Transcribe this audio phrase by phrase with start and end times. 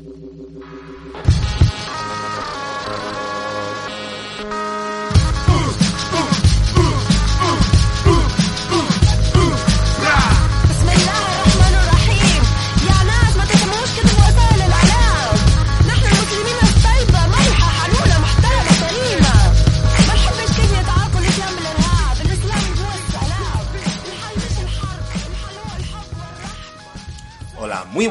[0.00, 0.47] Muy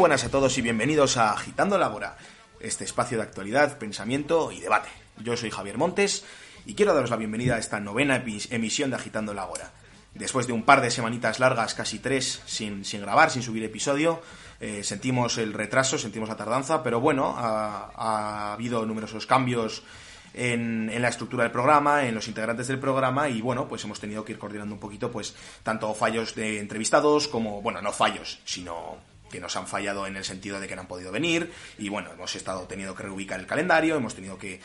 [0.08, 2.16] buenas a todos y bienvenidos a Agitando la Hora,
[2.62, 4.88] este espacio de actualidad, pensamiento y debate.
[5.22, 6.24] Yo soy Javier Montes
[6.66, 9.70] y quiero daros la bienvenida a esta novena emisión de Agitando la Hora.
[10.16, 14.22] Después de un par de semanitas largas, casi tres, sin, sin grabar, sin subir episodio,
[14.62, 19.84] eh, sentimos el retraso, sentimos la tardanza, pero bueno, ha, habido numerosos cambios
[20.34, 24.00] en, en, la estructura del programa, en los integrantes del programa y bueno, pues hemos
[24.00, 28.40] tenido que ir coordinando un poquito pues tanto fallos de entrevistados como, bueno, no fallos,
[28.46, 31.90] sino que nos han fallado en el sentido de que no han podido venir y
[31.90, 34.62] bueno, hemos estado teniendo que reubicar el calendario, hemos tenido que,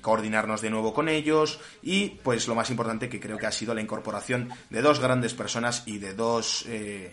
[0.00, 3.74] coordinarnos de nuevo con ellos y pues lo más importante que creo que ha sido
[3.74, 7.12] la incorporación de dos grandes personas y de dos, eh,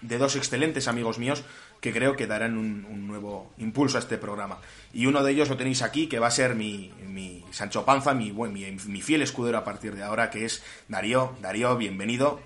[0.00, 1.44] de dos excelentes amigos míos
[1.80, 4.58] que creo que darán un, nuevo impulso a este programa.
[4.94, 8.14] Y uno de ellos lo tenéis aquí, que va a ser mi, mi Sancho Panza,
[8.14, 11.36] mi, mi, mi fiel escudero a partir de ahora, que es Darío.
[11.42, 12.40] Darío, bienvenido.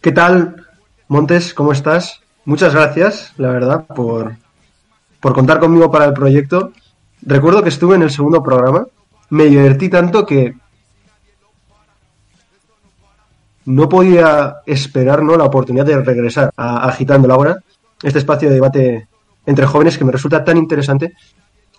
[0.00, 0.68] ¿Qué tal?
[1.12, 2.22] Montes, ¿cómo estás?
[2.46, 4.34] Muchas gracias, la verdad, por,
[5.20, 6.72] contar conmigo para el proyecto.
[7.20, 8.86] Recuerdo que estuve en el segundo programa,
[9.28, 10.54] me divertí tanto que
[13.66, 15.36] no podía esperar ¿no?
[15.36, 17.56] la oportunidad de regresar a Agitando la Hora,
[18.02, 19.06] este espacio de debate
[19.44, 21.12] entre jóvenes que me resulta tan interesante,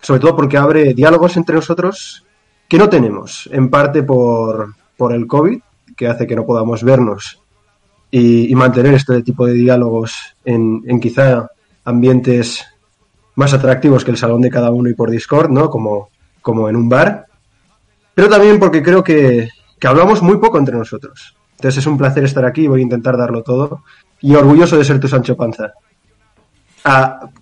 [0.00, 2.24] sobre todo porque abre diálogos entre nosotros
[2.68, 5.60] que no tenemos, en parte por, por el COVID,
[5.96, 7.40] que hace que no podamos vernos
[8.16, 11.48] y, mantener este tipo de diálogos en, quizá
[11.84, 12.64] ambientes
[13.34, 15.68] más atractivos que el salón de cada uno y por Discord, ¿no?
[15.68, 17.26] Como, como en un bar.
[18.14, 19.48] Pero también porque creo que,
[19.82, 21.36] hablamos muy poco entre nosotros.
[21.56, 23.82] Entonces es un placer estar aquí, voy a intentar darlo todo.
[24.20, 25.72] Y orgulloso de ser tu Sancho Panza.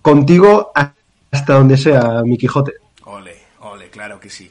[0.01, 2.73] contigo hasta donde sea, mi Quijote.
[3.05, 4.49] Ole, ole, claro que sí.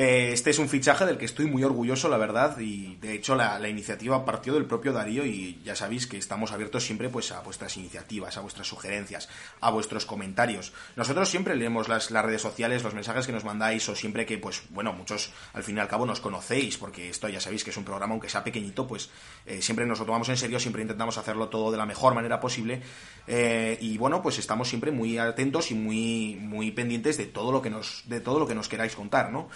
[0.00, 3.34] Eh, este es un fichaje del que estoy muy orgulloso, la verdad, y de hecho
[3.34, 7.40] la, iniciativa partió del propio Darío y ya sabéis que estamos abiertos siempre pues a
[7.40, 9.28] vuestras iniciativas, a vuestras sugerencias,
[9.60, 10.72] a vuestros comentarios.
[10.94, 14.62] Nosotros siempre leemos las, redes sociales, los mensajes que nos mandáis o siempre que, pues
[14.70, 17.76] bueno, muchos al fin y al cabo nos conocéis, porque esto ya sabéis que es
[17.76, 19.10] un programa, aunque sea pequeñito, pues
[19.46, 22.38] eh, siempre nos lo tomamos en serio, siempre intentamos hacerlo todo de la mejor manera
[22.38, 22.82] posible
[23.26, 27.60] eh, y bueno, pues estamos siempre muy atentos y muy, muy pendientes de todo lo
[27.60, 29.48] que nos, de todo lo que nos queráis contar, ¿no?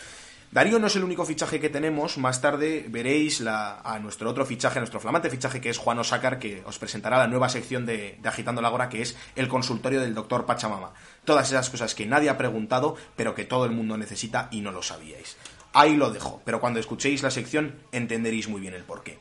[0.53, 2.19] Darío no es el único fichaje que tenemos.
[2.19, 6.39] Más tarde veréis a nuestro otro fichaje, a nuestro flamante fichaje, que es Juan Osácar,
[6.39, 10.15] que os presentará la nueva sección de, Agitando la Hora, que es el consultorio del
[10.15, 10.93] doctor Pachamama.
[11.25, 14.73] Todas esas cosas que nadie ha preguntado, pero que todo el mundo necesita y no
[14.73, 15.39] lo sabíais.
[15.73, 19.21] Ahí lo dejo, pero cuando escuchéis la sección entenderéis muy bien el porqué.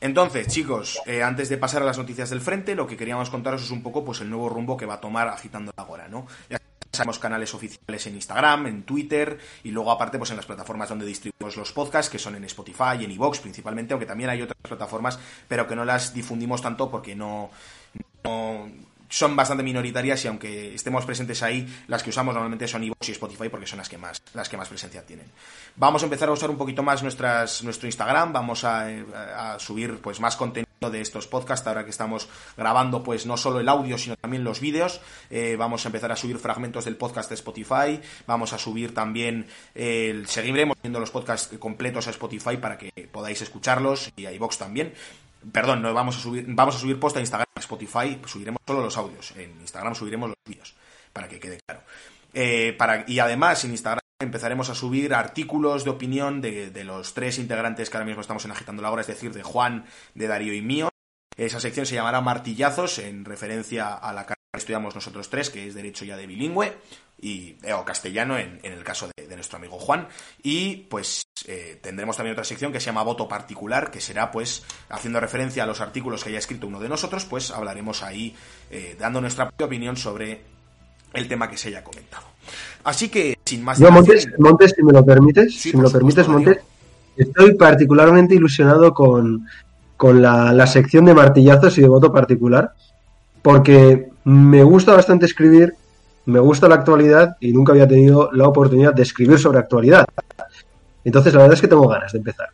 [0.00, 3.64] Entonces, chicos, eh, antes de pasar a las noticias del frente, lo que queríamos contaros
[3.64, 6.28] es un poco pues el nuevo rumbo que va a tomar Agitando la Hora, ¿no?
[6.90, 11.06] Tenemos canales oficiales en Instagram, en Twitter y luego aparte pues en las plataformas donde
[11.06, 14.58] distribuimos los podcasts, que son en Spotify y en iVoox principalmente, aunque también hay otras
[14.62, 17.50] plataformas, pero que no las difundimos tanto porque no,
[19.10, 23.12] son bastante minoritarias y aunque estemos presentes ahí, las que usamos normalmente son iVoox y
[23.12, 25.26] Spotify porque son las que más, las que más presencia tienen.
[25.76, 30.20] Vamos a empezar a usar un poquito más nuestras, nuestro Instagram, vamos a, subir pues
[30.20, 34.16] más contenido de estos podcasts, ahora que estamos grabando pues no solo el audio, sino
[34.16, 35.00] también los vídeos.
[35.28, 39.46] Eh, vamos a empezar a subir fragmentos del podcast de Spotify, vamos a subir también,
[39.74, 44.94] seguiremos viendo los podcasts completos a Spotify para que podáis escucharlos y a iVox también.
[45.52, 48.96] Perdón, no vamos a subir, vamos a subir post a Instagram, Spotify, subiremos solo los
[48.96, 50.74] audios, en Instagram subiremos los vídeos,
[51.12, 51.82] para que quede claro.
[52.32, 57.38] Eh, para, y además en Instagram empezaremos a subir artículos de opinión de, los tres
[57.38, 60.54] integrantes que ahora mismo estamos en Agitando la Hora, es decir, de Juan, de Darío
[60.54, 60.90] y mío.
[61.36, 66.04] Esa sección se llamará Martillazos, en referencia a la estudiamos nosotros tres, que es Derecho
[66.04, 66.72] ya de Bilingüe,
[67.20, 70.08] y, eh, o castellano en, el caso de, nuestro amigo Juan.
[70.42, 74.64] Y pues eh, tendremos también otra sección que se llama Voto Particular, que será pues
[74.88, 78.34] haciendo referencia a los artículos que haya escrito uno de nosotros, pues hablaremos ahí
[78.70, 80.42] eh, dando nuestra propia opinión sobre
[81.12, 82.24] el tema que se haya comentado.
[82.82, 83.78] Así que, sin más...
[83.78, 86.58] Yo, Montes, Montes, si me lo permites, si me lo permites, Montes,
[87.16, 89.46] estoy particularmente ilusionado con,
[90.00, 92.74] la, sección de martillazos y de voto particular,
[93.42, 95.74] porque me gusta bastante escribir,
[96.26, 100.06] me gusta la actualidad y nunca había tenido la oportunidad de escribir sobre actualidad.
[101.04, 102.48] Entonces, la verdad es que tengo ganas de empezar.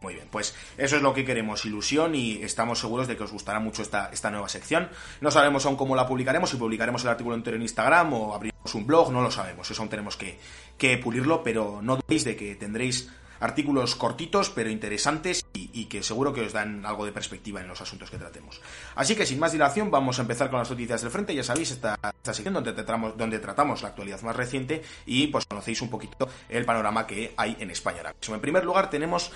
[0.00, 3.32] Muy bien, pues eso es lo que queremos, ilusión, y estamos seguros de que os
[3.32, 4.88] gustará mucho esta, esta nueva sección.
[5.20, 8.74] No sabemos aún cómo la publicaremos, si publicaremos el artículo entero en Instagram o abriremos
[8.74, 10.38] un blog, no lo sabemos, eso aún tenemos que,
[10.76, 13.10] que pulirlo, pero no dudéis de que tendréis
[13.40, 17.80] artículos cortitos pero interesantes y, que seguro que os dan algo de perspectiva en los
[17.80, 18.60] asuntos que tratemos.
[18.94, 21.70] Así que sin más dilación vamos a empezar con las noticias del frente, ya sabéis,
[21.70, 25.90] esta, esta sección donde tratamos, donde tratamos la actualidad más reciente y pues conocéis un
[25.90, 29.30] poquito el panorama que hay en España En primer lugar tenemos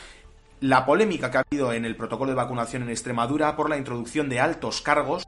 [0.60, 4.28] la polémica que ha habido en el protocolo de vacunación en Extremadura por la introducción
[4.28, 5.24] de altos cargos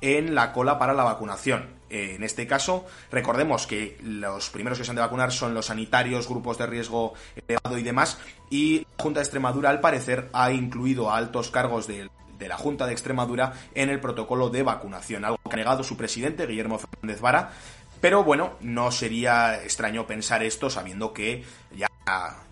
[0.00, 1.80] en la cola para la vacunación.
[1.90, 5.66] Eh, en este caso, recordemos que los primeros que se han de vacunar son los
[5.66, 8.18] sanitarios, grupos de riesgo elevado y demás,
[8.48, 12.08] y la Junta de Extremadura, al parecer, ha incluido a altos cargos de,
[12.38, 15.96] de la Junta de Extremadura en el protocolo de vacunación, algo que ha negado su
[15.96, 17.50] presidente, Guillermo Fernández Vara,
[18.00, 21.44] pero bueno, no sería extraño pensar esto sabiendo que
[21.76, 21.88] ya,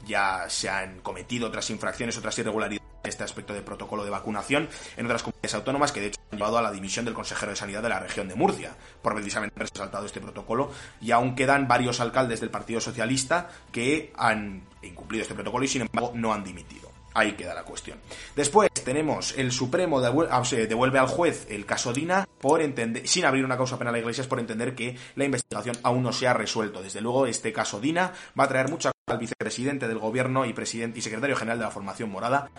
[0.07, 5.07] ya se han cometido otras infracciones, otras irregularidades este aspecto de protocolo de vacunación en
[5.07, 7.83] otras comunidades autónomas que de hecho han llevado a la dimisión del consejero de Sanidad
[7.83, 12.01] de la región de Murcia por precisamente haber saltado este protocolo y aún quedan varios
[12.01, 16.89] alcaldes del Partido Socialista que han incumplido este protocolo y sin embargo no han dimitido.
[17.15, 17.99] Ahí queda la cuestión.
[18.37, 23.45] Después tenemos el Supremo ah, devuelve al juez el caso Dina por entender, sin abrir
[23.45, 26.81] una causa penal a Iglesias por entender que la investigación aún no se ha resuelto.
[26.81, 30.99] Desde luego, este caso Dina va a traer mucha al vicepresidente del gobierno y presidente
[30.99, 32.51] y secretario general de la formación morada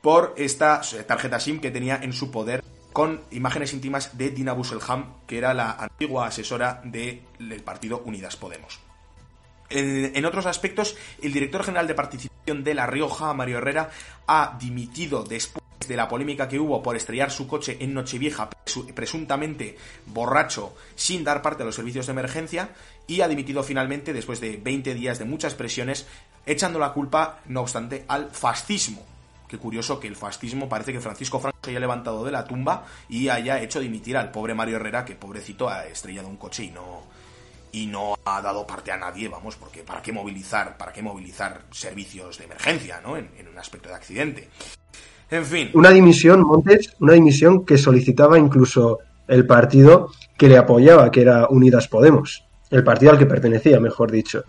[0.00, 5.14] por esta tarjeta SIM que tenía en su poder con imágenes íntimas de Dina Busselham,
[5.26, 7.22] que era la antigua asesora del
[7.64, 8.80] partido Unidas Podemos.
[9.72, 13.90] En, otros aspectos, el director general de participación de La Rioja, Mario Herrera,
[14.26, 18.50] ha dimitido después de la polémica que hubo por estrellar su coche en Nochevieja,
[18.94, 19.76] presuntamente
[20.06, 22.70] borracho, sin dar parte a los servicios de emergencia,
[23.06, 26.06] y ha dimitido finalmente después de 20 días de muchas presiones,
[26.46, 29.06] echando la culpa, no obstante, al fascismo.
[29.50, 32.84] Qué curioso que el fascismo parece que Francisco Franco se haya levantado de la tumba
[33.08, 36.70] y haya hecho dimitir al pobre Mario Herrera, que pobrecito ha estrellado un coche y
[36.70, 37.02] no,
[37.72, 41.62] y no ha dado parte a nadie, vamos, porque para qué movilizar, para qué movilizar
[41.72, 43.16] servicios de emergencia, ¿no?
[43.16, 44.48] En, un aspecto de accidente.
[45.28, 45.70] En fin.
[45.74, 51.48] Una dimisión, Montes, una dimisión que solicitaba incluso el partido que le apoyaba, que era
[51.48, 52.44] Unidas Podemos.
[52.70, 54.44] El partido al que pertenecía, mejor dicho.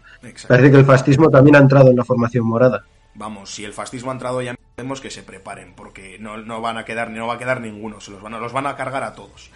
[0.48, 2.84] Parece que el fascismo también ha entrado en la formación morada.
[3.14, 6.78] Vamos, si el fascismo ha entrado ya tenemos que se preparen, porque no, no van
[6.78, 9.04] a quedar, no va a quedar ninguno, se los van a, los van a cargar
[9.04, 9.52] a todos.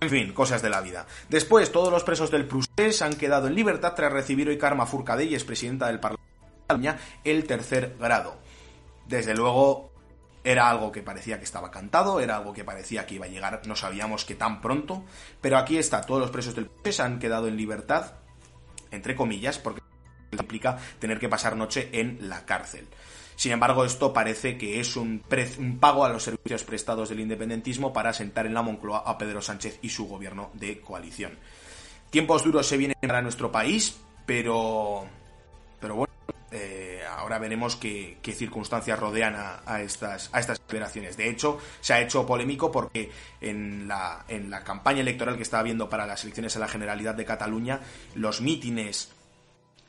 [0.00, 1.06] En fin, cosas de la vida.
[1.28, 5.44] Después, todos los presos del Prusés han quedado en libertad tras recibir hoy Karma Furcadell,
[5.44, 8.36] presidenta del Parlamento de Cataluña, el tercer grado.
[9.06, 9.92] Desde luego,
[10.42, 13.62] era algo que parecía que estaba cantado, era algo que parecía que iba a llegar,
[13.66, 15.04] no sabíamos que tan pronto,
[15.40, 18.12] pero aquí está, todos los presos del Prusés han quedado en libertad,
[18.90, 19.83] entre comillas, porque
[20.42, 22.86] implica tener que pasar noche en la cárcel.
[23.36, 25.22] Sin embargo, esto parece que es un,
[25.80, 29.78] pago a los servicios prestados del independentismo para sentar en la Moncloa a Pedro Sánchez
[29.82, 31.32] y su gobierno de coalición.
[32.10, 35.04] Tiempos duros se vienen para nuestro país, pero,
[35.80, 36.14] pero bueno,
[36.52, 41.16] eh, ahora veremos qué, circunstancias rodean a, estas, a estas operaciones.
[41.16, 43.10] De hecho, se ha hecho polémico porque
[43.40, 47.16] en la, en la campaña electoral que estaba habiendo para las elecciones a la Generalidad
[47.16, 47.80] de Cataluña,
[48.14, 49.10] los mítines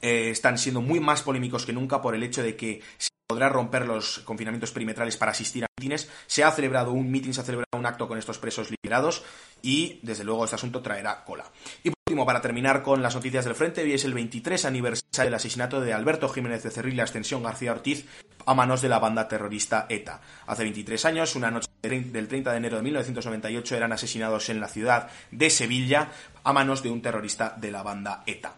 [0.06, 3.50] eh, están siendo muy más polémicos que nunca por el hecho de que se podrá
[3.50, 6.12] romper los confinamientos perimetrales para asistir a mítines.
[6.28, 9.24] Se ha celebrado un mítin, se ha celebrado un acto con estos presos liberados
[9.64, 11.46] y, desde luego, este asunto traerá cola.
[11.84, 15.26] Y por último, para terminar con las noticias del frente, hoy es el 23 aniversario
[15.26, 18.06] del asesinato de Alberto Jiménez de Cerril extensión García Ortiz
[18.46, 20.22] a manos de la banda terrorista ETA.
[20.46, 24.68] Hace 23 años, una noche del 30 de enero de 1998, eran asesinados en la
[24.68, 26.12] ciudad de Sevilla
[26.44, 28.54] a manos de un terrorista de la banda ETA.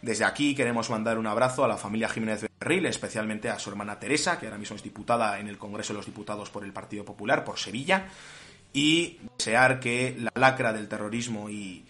[0.00, 3.98] Desde aquí queremos mandar un abrazo a la familia Jiménez Berril, especialmente a su hermana
[3.98, 7.04] Teresa, que ahora mismo es diputada en el Congreso de los Diputados por el Partido
[7.04, 8.06] Popular, por Sevilla,
[8.72, 11.84] y desear que la lacra del terrorismo y,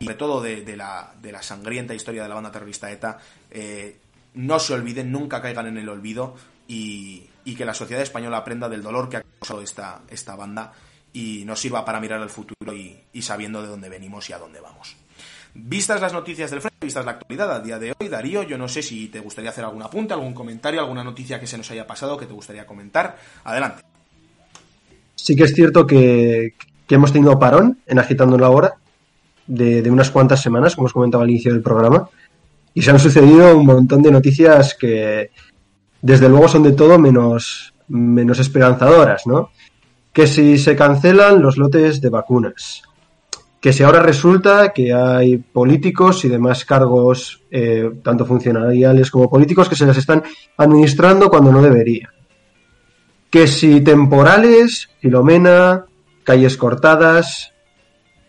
[0.00, 3.18] sobre todo de, la, sangrienta historia de la banda terrorista ETA
[3.50, 3.98] eh,
[4.34, 6.34] no se olviden, nunca caigan en el olvido
[6.66, 10.72] y, que la sociedad española aprenda del dolor que ha causado esta, esta banda
[11.12, 14.60] y nos sirva para mirar al futuro y sabiendo de dónde venimos y a dónde
[14.60, 14.96] vamos.
[15.54, 18.68] Vistas las noticias del frente, vistas la actualidad a día de hoy, Darío, yo no
[18.68, 21.86] sé si te gustaría hacer algún apunte, algún comentario, alguna noticia que se nos haya
[21.86, 23.16] pasado que te gustaría comentar.
[23.44, 23.82] Adelante.
[25.14, 26.54] Sí que es cierto que,
[26.88, 28.74] hemos tenido parón en Agitando la Hora
[29.46, 32.08] de, de, unas cuantas semanas, como os comentaba al inicio del programa,
[32.74, 35.30] y se han sucedido un montón de noticias que
[36.00, 39.50] desde luego son de todo menos, menos esperanzadoras, ¿no?
[40.12, 42.82] Que si se cancelan los lotes de vacunas,
[43.62, 49.68] que si ahora resulta que hay políticos y demás cargos, eh, tanto funcionariales como políticos,
[49.68, 50.24] que se les están
[50.56, 52.12] administrando cuando no debería.
[53.30, 55.86] que si temporales, Filomena,
[56.22, 57.54] calles cortadas,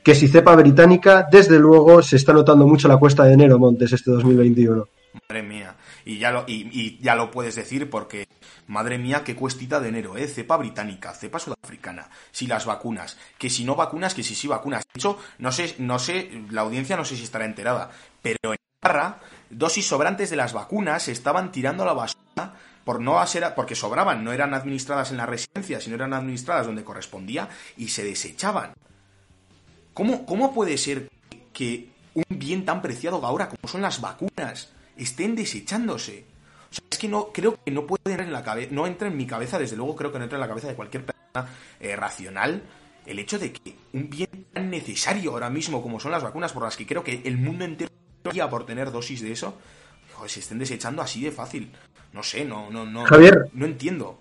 [0.03, 3.91] que si cepa británica, desde luego se está notando mucho la cuesta de enero, Montes,
[3.91, 4.87] este 2021.
[5.27, 5.75] Madre mía.
[6.05, 8.27] Y ya lo, y, ya lo puedes decir porque,
[8.67, 10.27] madre mía, qué cuestita de enero, ¿eh?
[10.27, 14.83] Cepa británica, cepa sudafricana, si las vacunas, que si no vacunas, que si sí vacunas.
[14.93, 17.89] De hecho, no sé, no sé, la audiencia no sé si estará enterada,
[18.21, 19.19] pero en Barra,
[19.49, 23.75] dosis sobrantes de las vacunas se estaban tirando a la basura por no ser, porque
[23.75, 28.73] sobraban, no eran administradas en la residencia, sino eran administradas donde correspondía y se desechaban.
[29.93, 31.09] ¿Cómo, cómo puede ser
[31.53, 36.25] que un bien tan preciado ahora como son las vacunas estén desechándose.
[36.71, 39.07] O sea, es que no, creo que no puede entrar en la cabeza, no entra
[39.07, 41.49] en mi cabeza, desde luego creo que no entra en la cabeza de cualquier persona
[41.79, 42.63] eh, racional
[43.05, 46.63] el hecho de que un bien tan necesario ahora mismo como son las vacunas, por
[46.63, 47.91] las que creo que el mundo entero
[48.49, 49.57] por tener dosis de eso,
[50.27, 51.71] se estén desechando así de fácil.
[52.13, 53.03] No sé, no, no, no.
[53.05, 54.17] Javier, no entiendo.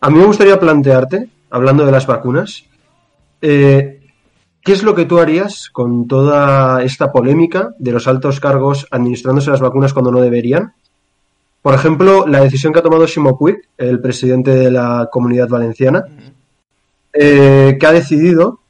[0.00, 2.64] A mí me gustaría plantearte, hablando de las vacunas,
[3.42, 4.01] eh,
[4.64, 9.50] ¿Qué es lo que tú harías con toda esta polémica de los altos cargos administrándose
[9.50, 10.74] las vacunas cuando no deberían?
[11.62, 16.04] Por ejemplo, la decisión que ha tomado Ximo Puig, el presidente de la Comunidad Valenciana,
[17.12, 18.60] eh, que ha decidido,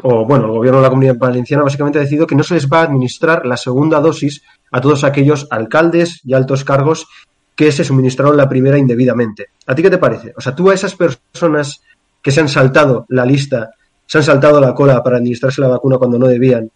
[0.00, 2.66] o bueno, el gobierno de la Comunidad Valenciana básicamente ha decidido que no se les
[2.70, 7.06] va a administrar la segunda dosis a todos aquellos alcaldes y altos cargos
[7.54, 9.48] que se suministraron la primera indebidamente.
[9.66, 10.32] ¿A ti qué te parece?
[10.34, 11.82] O sea, tú a esas personas
[12.22, 13.72] que se han saltado la lista
[14.10, 16.68] se han saltado la cola para administrarse la vacuna cuando no debían,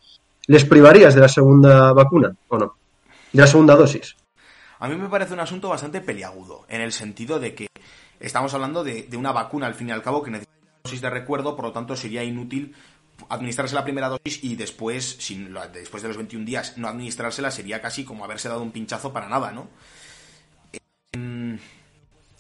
[0.47, 2.77] ¿les privarías de la segunda vacuna o no?
[3.33, 4.15] De la segunda dosis.
[4.79, 7.67] A mí me parece un asunto bastante peliagudo, en el sentido de que
[8.21, 10.53] estamos hablando de, una vacuna, al fin y al cabo, que necesita
[10.85, 12.73] dosis de recuerdo, por lo tanto sería inútil
[13.29, 15.19] administrarse la primera dosis y después,
[15.73, 19.29] después de los 21 días, no administrársela sería casi como haberse dado un pinchazo para
[19.29, 19.67] nada, ¿no?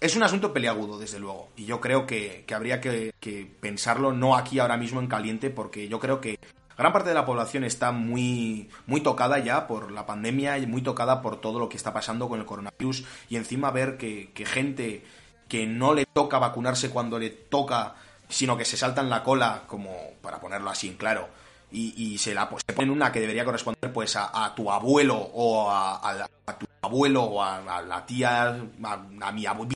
[0.04, 3.14] Es un asunto peliagudo, desde luego, y yo creo que, habría que,
[3.60, 6.38] pensarlo no aquí ahora mismo en caliente, porque yo creo que
[6.76, 10.82] gran parte de la población está muy, muy tocada ya por la pandemia y muy
[10.82, 15.06] tocada por todo lo que está pasando con el coronavirus, y encima ver que, gente
[15.48, 17.94] que no le toca vacunarse cuando le toca,
[18.28, 21.30] sino que se salta en la cola, como para ponerlo así en claro,
[21.72, 25.70] y, se la pues, se ponen una que debería corresponder pues a, tu abuelo o
[25.70, 29.73] a, tu abuelo o a, la tía, a, mi abuelo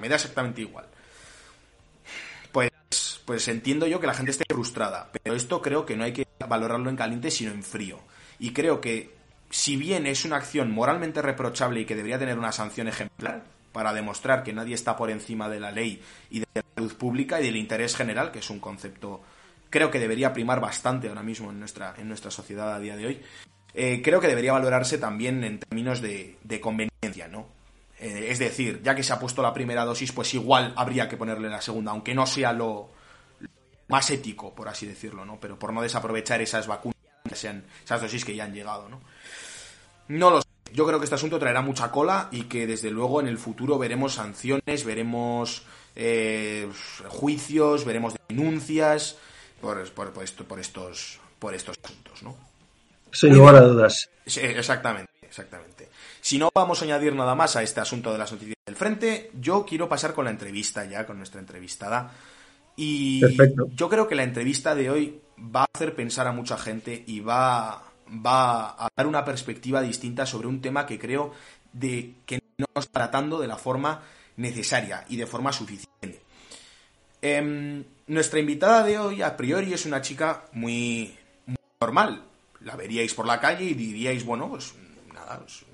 [0.00, 0.86] me da exactamente igual.
[2.52, 2.70] Pues,
[3.24, 6.26] pues entiendo yo que la gente esté frustrada, pero esto creo que no hay que
[6.46, 8.00] valorarlo en caliente, sino en frío.
[8.38, 9.14] Y creo que,
[9.50, 13.92] si bien es una acción moralmente reprochable y que debería tener una sanción ejemplar, para
[13.92, 17.44] demostrar que nadie está por encima de la ley y de la salud pública y
[17.44, 19.22] del interés general, que es un concepto
[19.70, 23.06] creo que debería primar bastante ahora mismo en nuestra, en nuestra sociedad a día de
[23.06, 23.20] hoy,
[23.72, 27.46] eh, creo que debería valorarse también en términos de, de conveniencia, ¿no?
[28.00, 31.18] Eh, es decir, ya que se ha puesto la primera dosis, pues igual habría que
[31.18, 32.88] ponerle la segunda, aunque no sea lo,
[33.90, 35.38] más ético, por así decirlo, ¿no?
[35.38, 36.96] Pero por no desaprovechar esas vacunas,
[37.34, 39.00] sean, esas dosis que ya han llegado, ¿no?
[40.08, 40.48] No lo sé.
[40.72, 43.76] Yo creo que este asunto traerá mucha cola y que desde luego en el futuro
[43.76, 45.64] veremos sanciones, veremos
[45.96, 46.70] eh,
[47.08, 49.16] juicios, veremos denuncias
[49.60, 52.36] por, por, esto, por, estos, por estos asuntos, ¿no?
[53.12, 54.08] Sin lugar a dudas.
[54.24, 55.79] exactamente, exactamente.
[56.20, 59.30] Si no vamos a añadir nada más a este asunto de las noticias del frente,
[59.40, 62.12] yo quiero pasar con la entrevista ya, con nuestra entrevistada.
[62.76, 63.20] Y
[63.74, 67.20] yo creo que la entrevista de hoy va a hacer pensar a mucha gente y
[67.20, 71.32] va, va a dar una perspectiva distinta sobre un tema que creo
[71.72, 74.02] de que no está tratando de la forma
[74.36, 76.22] necesaria y de forma suficiente.
[77.22, 81.14] Em, nuestra invitada de hoy, a priori, es una chica muy,
[81.46, 82.24] muy, normal.
[82.60, 84.74] La veríais por la calle y diríais, bueno, pues
[85.12, 85.64] nada, pues,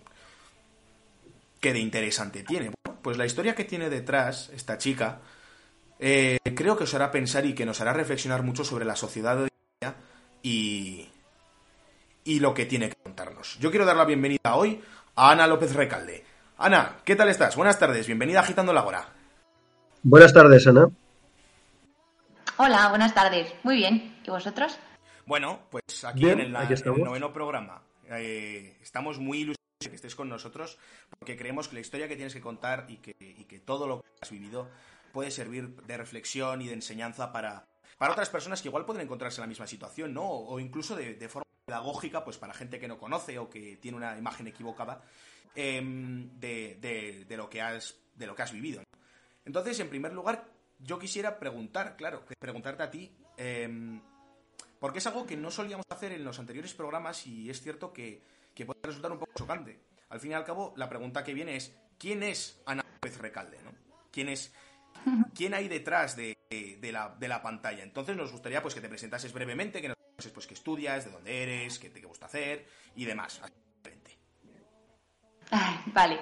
[1.61, 2.71] ¿qué de interesante tiene?
[2.85, 5.21] Bueno, pues la historia que tiene detrás esta chica
[5.99, 9.37] eh, creo que os hará pensar y que nos hará reflexionar mucho sobre la sociedad
[9.37, 9.49] de hoy
[10.43, 11.09] y,
[12.25, 13.59] y lo que tiene que contarnos.
[13.59, 14.81] Yo quiero dar la bienvenida hoy
[15.15, 16.25] a Ana López Recalde.
[16.59, 17.57] Ana, ¿qué tal estás?
[17.57, 19.09] Buenas tardes, bienvenida a Agitando la Hora.
[20.03, 20.89] Buenas tardes, Ana.
[22.59, 23.53] Hola, buenas tardes.
[23.63, 24.17] Muy bien.
[24.25, 24.79] ¿Y vosotros?
[25.27, 27.83] Bueno, pues aquí en, el, noveno programa.
[28.09, 30.78] Eh, estamos muy ilusionados que estés con nosotros,
[31.18, 34.09] porque creemos que la historia que tienes que contar y que, que todo lo que
[34.23, 34.71] has vivido
[35.12, 37.66] puede servir de reflexión y de enseñanza para,
[37.99, 40.28] para otras personas que igual pueden encontrarse en la misma situación, ¿no?
[40.28, 44.16] O incluso de, forma pedagógica, pues para gente que no conoce o que tiene una
[44.16, 45.02] imagen equivocada
[45.54, 48.83] em, de, de, lo que has, de lo que has vivido.
[49.45, 54.00] Entonces, en primer lugar, yo quisiera preguntar, claro, preguntarte a ti, em,
[54.78, 58.23] porque es algo que no solíamos hacer en los anteriores programas y es cierto que
[58.57, 59.79] que puede resultar un poco chocante.
[60.09, 63.59] Al fin y al cabo, la pregunta que viene es, ¿quién es Ana López Recalde?
[63.63, 63.71] ¿no?
[64.11, 64.53] ¿Quién, es,
[65.35, 66.39] quién hay detrás de,
[66.91, 67.83] la, de, la, pantalla.
[67.83, 71.11] Entonces nos gustaría pues que te presentases brevemente, que nos dices pues qué estudias, de
[71.11, 73.43] dónde eres, qué te gusta hacer y demás.
[75.87, 76.19] Vale,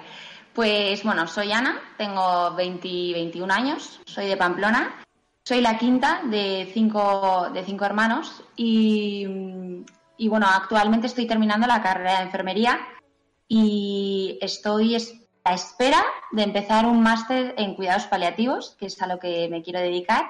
[0.53, 5.03] pues bueno, soy Ana, tengo 20, 21 años, soy de Pamplona,
[5.43, 9.25] soy la quinta de cinco, de cinco hermanos y,
[10.17, 12.79] y bueno, actualmente estoy terminando la carrera de enfermería
[13.47, 14.95] y estoy
[15.43, 19.61] a espera de empezar un máster en cuidados paliativos, que es a lo que me
[19.61, 20.25] quiero dedicar.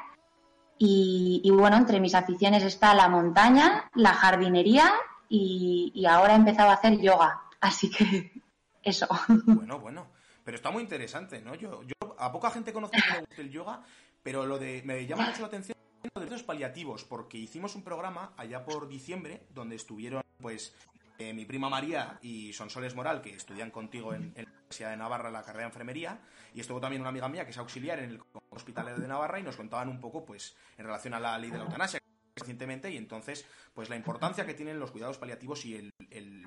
[0.77, 4.92] Y, bueno, entre mis aficiones está la montaña, la jardinería
[5.30, 7.42] y, ahora he empezado a hacer yoga.
[7.62, 8.32] Así que
[8.84, 9.08] eso.
[9.46, 10.08] Bueno, bueno.
[10.44, 11.56] Pero está muy interesante, ¿no?
[11.56, 12.98] Yo, yo a poca gente conozco
[13.36, 13.82] que el yoga,
[14.22, 15.75] pero lo de me llama mucho la atención
[16.14, 20.74] los paliativos, porque hicimos un programa allá por diciembre donde estuvieron pues
[21.18, 25.32] eh, mi prima María y Sonsoles Moral, que estudian contigo en, la Universidad de Navarra
[25.32, 26.20] la carrera de enfermería,
[26.54, 29.44] y estuvo también una amiga mía que es auxiliar en el Hospital de Navarra y
[29.44, 32.00] nos contaban un poco, pues, en relación a la ley de la eutanasia
[32.36, 36.46] recientemente y entonces, pues, la importancia que tienen los cuidados paliativos y el, el,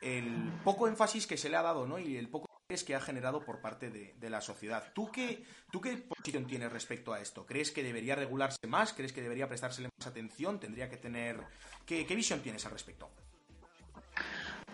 [0.00, 1.98] el poco énfasis que se le ha dado, ¿no?
[1.98, 4.84] Y el poco que ha generado por parte de, la sociedad.
[4.94, 7.44] ¿Tú qué, ¿Tú qué posición tienes respecto a esto?
[7.44, 8.94] ¿Crees que debería regularse más?
[8.94, 10.58] ¿Crees que debería prestársele más atención?
[10.58, 11.40] ¿Tendría que tener...
[11.84, 13.10] ¿Qué, visión tienes al respecto?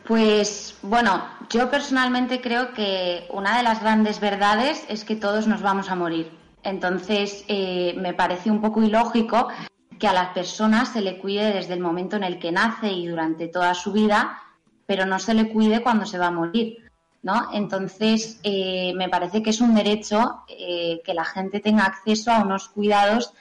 [0.07, 5.61] Pues bueno, yo personalmente creo que una de las grandes verdades es que todos nos
[5.61, 6.31] vamos a morir.
[6.63, 9.49] Entonces, eh, me parece un poco ilógico
[9.99, 13.09] que a las personas se le cuide desde el momento en el que nace y
[13.09, 14.41] durante toda su vida,
[14.87, 16.90] pero no se le cuide cuando se va a morir.
[17.23, 17.51] ¿No?
[17.53, 22.43] Entonces, eh, me parece que es un derecho eh, que la gente tenga acceso a
[22.43, 23.35] unos cuidados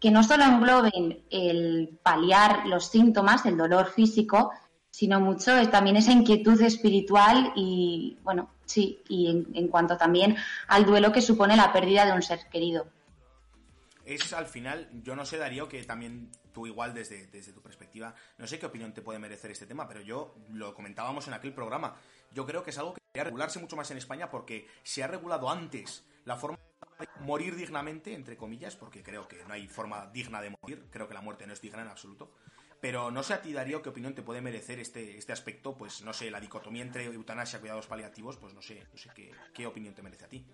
[0.00, 4.52] que no solo engloben el paliar los síntomas, el dolor físico,
[4.90, 10.36] sino mucho también esa inquietud espiritual y, bueno, sí, y en, cuanto también
[10.68, 12.86] al duelo que supone la pérdida de un ser querido.
[14.04, 18.14] Es al final, yo no sé, Darío, que también tú igual desde, desde tu perspectiva,
[18.38, 21.52] no sé qué opinión te puede merecer este tema, pero yo lo comentábamos en aquel
[21.52, 21.94] programa,
[22.36, 25.06] yo creo que es algo que debería regularse mucho más en España porque se ha
[25.06, 26.58] regulado antes la forma
[27.00, 31.08] de morir dignamente, entre comillas, porque creo que no hay forma digna de morir, creo
[31.08, 32.30] que la muerte no es digna en absoluto,
[32.78, 36.04] pero no sé a ti, Darío, qué opinión te puede merecer este, este aspecto, pues
[36.04, 38.86] no sé, la dicotomía entre eutanasia y cuidados paliativos, pues no sé,
[39.54, 40.46] qué opinión te merece a ti.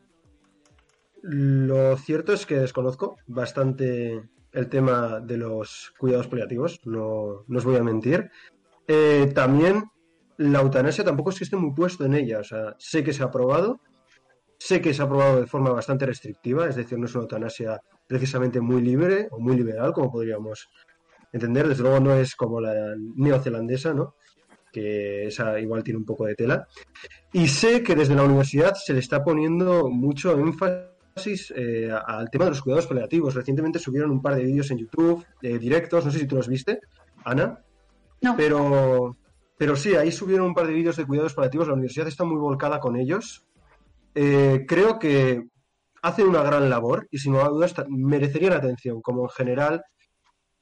[1.23, 7.65] Lo cierto es que desconozco bastante el tema de los cuidados paliativos, no, no os
[7.65, 8.31] voy a mentir.
[8.87, 9.91] Eh, también
[10.39, 13.23] la eutanasia tampoco es que esté muy puesto en ella, o sea, sé que se
[13.23, 13.81] ha aprobado,
[14.59, 17.81] sé que se ha aprobado de forma bastante restrictiva, es decir, no es una eutanasia
[18.07, 20.69] precisamente muy libre o muy liberal, como podríamos
[21.33, 21.69] entender.
[21.69, 24.15] Desde luego no es como la neozelandesa, ¿no?
[24.73, 26.69] Que esa igual tiene un poco de tela.
[27.33, 32.45] Y sé que desde la universidad se le está poniendo mucho énfasis eh, al tema
[32.45, 33.35] de los cuidados paliativos.
[33.35, 36.49] Recientemente subieron un par de vídeos en YouTube, de directos, no sé si tú los
[36.49, 36.81] viste,
[37.25, 37.63] Ana.
[38.21, 38.37] No.
[38.37, 39.17] Pero,
[39.63, 41.69] pero sí, ahí subieron un par de vídeos de cuidados paliativos.
[41.69, 43.47] La universidad está muy volcada con ellos.
[44.13, 45.47] Eh, creo que
[46.03, 49.85] hacen una gran labor y sin duda merecerían atención, como en general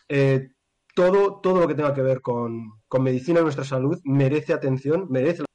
[0.06, 0.48] eh,
[0.94, 5.06] todo, todo lo que tenga que ver con, con medicina y nuestra salud merece atención,
[5.08, 5.46] merece la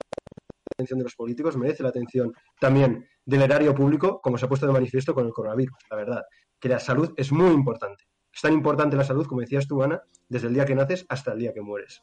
[0.73, 4.65] atención de los políticos, merece la atención también del erario público, como se ha puesto
[4.65, 6.23] de manifiesto con el coronavirus, la verdad,
[6.59, 8.05] que la salud es muy importante.
[8.33, 11.33] Es tan importante la salud, como decías tú, Ana, desde el día que naces hasta
[11.33, 12.01] el día que mueres.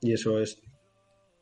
[0.00, 0.62] Y eso es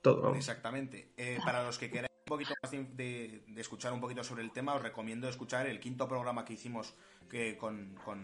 [0.02, 0.34] todo.
[0.34, 1.12] Exactamente.
[1.16, 4.74] Eh, para los que queráis un poquito más de, escuchar un poquito sobre el tema,
[4.74, 6.94] os recomiendo escuchar el quinto programa que hicimos
[7.28, 8.22] que con, con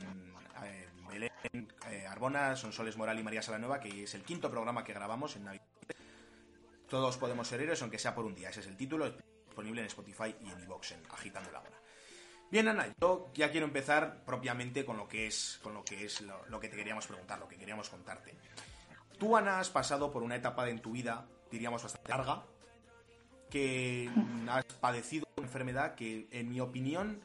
[0.65, 1.31] eh, Belén
[1.91, 5.45] eh, Arbona, Sonsoles Moral y María Salanueva, que es el quinto programa que grabamos en
[5.45, 5.65] Navidad.
[6.89, 8.51] Todos podemos ser héroes, aunque sea por un día.
[8.51, 9.11] Ese es el título,
[9.47, 11.81] disponible en Spotify y en iVoox, en Agitando la Hora.
[12.51, 16.21] Bien, Ana, yo ya quiero empezar propiamente con lo que es, con lo que es
[16.21, 18.35] lo, que te queríamos preguntar, lo que queríamos contarte.
[19.19, 22.45] Tú, Ana, has pasado por una etapa en tu vida, diríamos, bastante larga,
[23.51, 24.11] que
[24.49, 27.21] has padecido una enfermedad que, en mi opinión,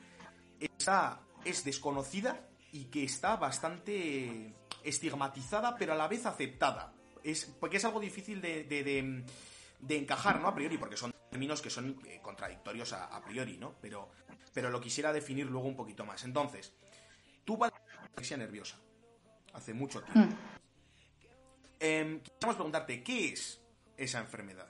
[0.60, 6.93] está, es desconocida y que está bastante estigmatizada, pero a la vez aceptada.
[7.23, 10.47] Es, porque es algo difícil de, de, encajar, ¿no?
[10.47, 13.75] A priori, porque son términos que son eh, contradictorios a, priori, ¿no?
[13.82, 14.10] Pero,
[14.54, 16.23] pero lo quisiera definir luego un poquito más.
[16.23, 16.73] Entonces,
[17.43, 18.78] tú vas a nerviosa
[19.54, 20.36] hace mucho tiempo.
[21.80, 23.62] Eh, preguntarte, ¿qué es
[23.96, 24.68] esa enfermedad?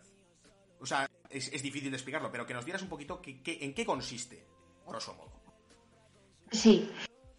[0.80, 4.46] O sea, es, difícil de explicarlo, pero que nos dieras un poquito en qué consiste,
[4.88, 5.40] grosso modo.
[6.52, 6.90] Sí.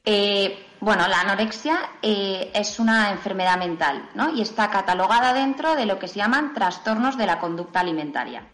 [0.05, 4.35] Eh, bueno, la anorexia eh, es una enfermedad mental, ¿no?
[4.35, 8.51] Y está catalogada dentro de lo que se llaman trastornos de la conducta alimentaria,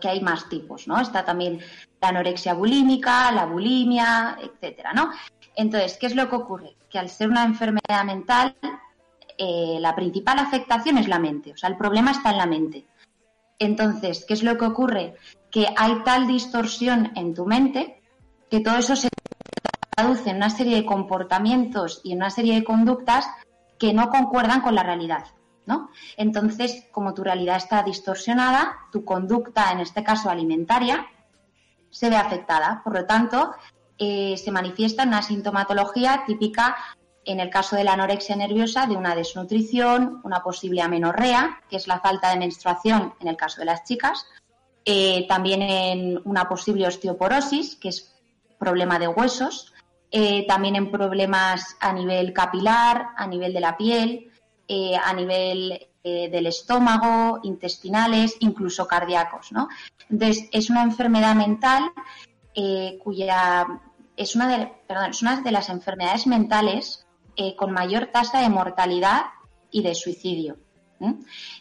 [0.00, 1.00] que hay más tipos, ¿no?
[1.00, 1.60] Está también
[2.00, 5.12] la anorexia bulímica, la bulimia, etcétera, ¿no?
[5.54, 6.76] Entonces, ¿qué es lo que ocurre?
[6.90, 8.56] Que al ser una enfermedad mental,
[9.38, 12.86] eh, la principal afectación es la mente, o sea, el problema está en la mente.
[13.58, 15.16] Entonces, ¿qué es lo que ocurre?
[15.50, 18.00] Que hay tal distorsión en tu mente
[18.50, 19.08] que todo eso se
[19.94, 23.26] traduce en una serie de comportamientos y en una serie de conductas
[23.78, 25.24] que no concuerdan con la realidad.
[25.66, 25.90] ¿no?
[26.16, 31.06] Entonces, como tu realidad está distorsionada, tu conducta, en este caso alimentaria,
[31.90, 32.80] se ve afectada.
[32.82, 33.52] Por lo tanto,
[33.98, 36.76] eh, se manifiesta una sintomatología típica,
[37.28, 41.86] en el caso de la anorexia nerviosa, de una desnutrición, una posible amenorrea, que es
[41.86, 44.24] la falta de menstruación en el caso de las chicas,
[44.86, 48.14] eh, también en una posible osteoporosis, que es
[48.58, 49.74] problema de huesos,
[50.10, 54.32] eh, también en problemas a nivel capilar, a nivel de la piel,
[54.66, 59.52] eh, a nivel del estómago, intestinales, incluso cardíacos.
[59.52, 59.68] ¿no?
[60.08, 61.92] Entonces, es una enfermedad mental
[63.04, 63.66] cuya
[64.16, 67.06] es una, de, perdón, es una de las enfermedades mentales
[67.56, 69.26] con mayor tasa de mortalidad
[69.70, 70.56] y de suicidio.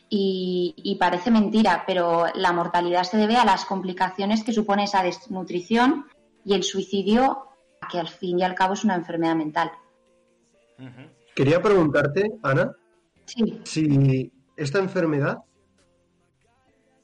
[0.10, 5.04] Y, y, parece mentira, pero la mortalidad se debe a las complicaciones que supone esa
[5.04, 6.06] desnutrición
[6.44, 7.48] y el suicidio
[7.92, 9.72] que al fin y al cabo es una enfermedad mental.
[11.36, 12.76] Quería preguntarte, Ana,
[13.64, 15.40] si esta enfermedad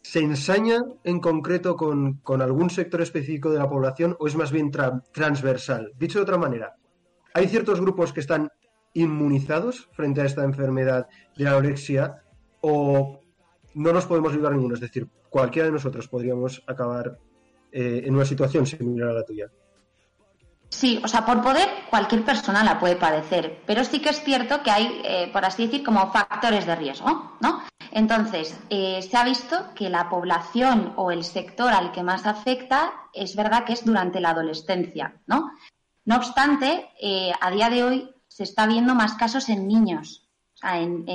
[0.01, 4.69] se ensaña en concreto con, algún sector específico de la población o es más bien
[4.69, 5.93] transversal.
[5.97, 6.75] Dicho de otra manera,
[7.33, 8.49] ¿hay ciertos grupos que están
[8.93, 12.23] inmunizados frente a esta enfermedad de anorexia
[12.61, 13.19] o
[13.73, 14.75] no nos podemos ayudar ninguno?
[14.75, 17.17] Es decir, cualquiera de nosotros podríamos acabar
[17.71, 19.47] eh, en una situación similar a la tuya.
[20.69, 24.61] Sí, o sea, por poder cualquier persona la puede padecer, pero sí que es cierto
[24.61, 27.63] que hay, eh, por así decir, como factores de riesgo, ¿no?
[27.91, 32.93] Entonces, eh, se ha visto que la población o el sector al que más afecta
[33.13, 35.51] es verdad que es durante la adolescencia, ¿no?
[36.05, 36.89] No obstante,
[37.39, 40.23] a día de hoy se está viendo más casos en niños,
[40.63, 41.05] en,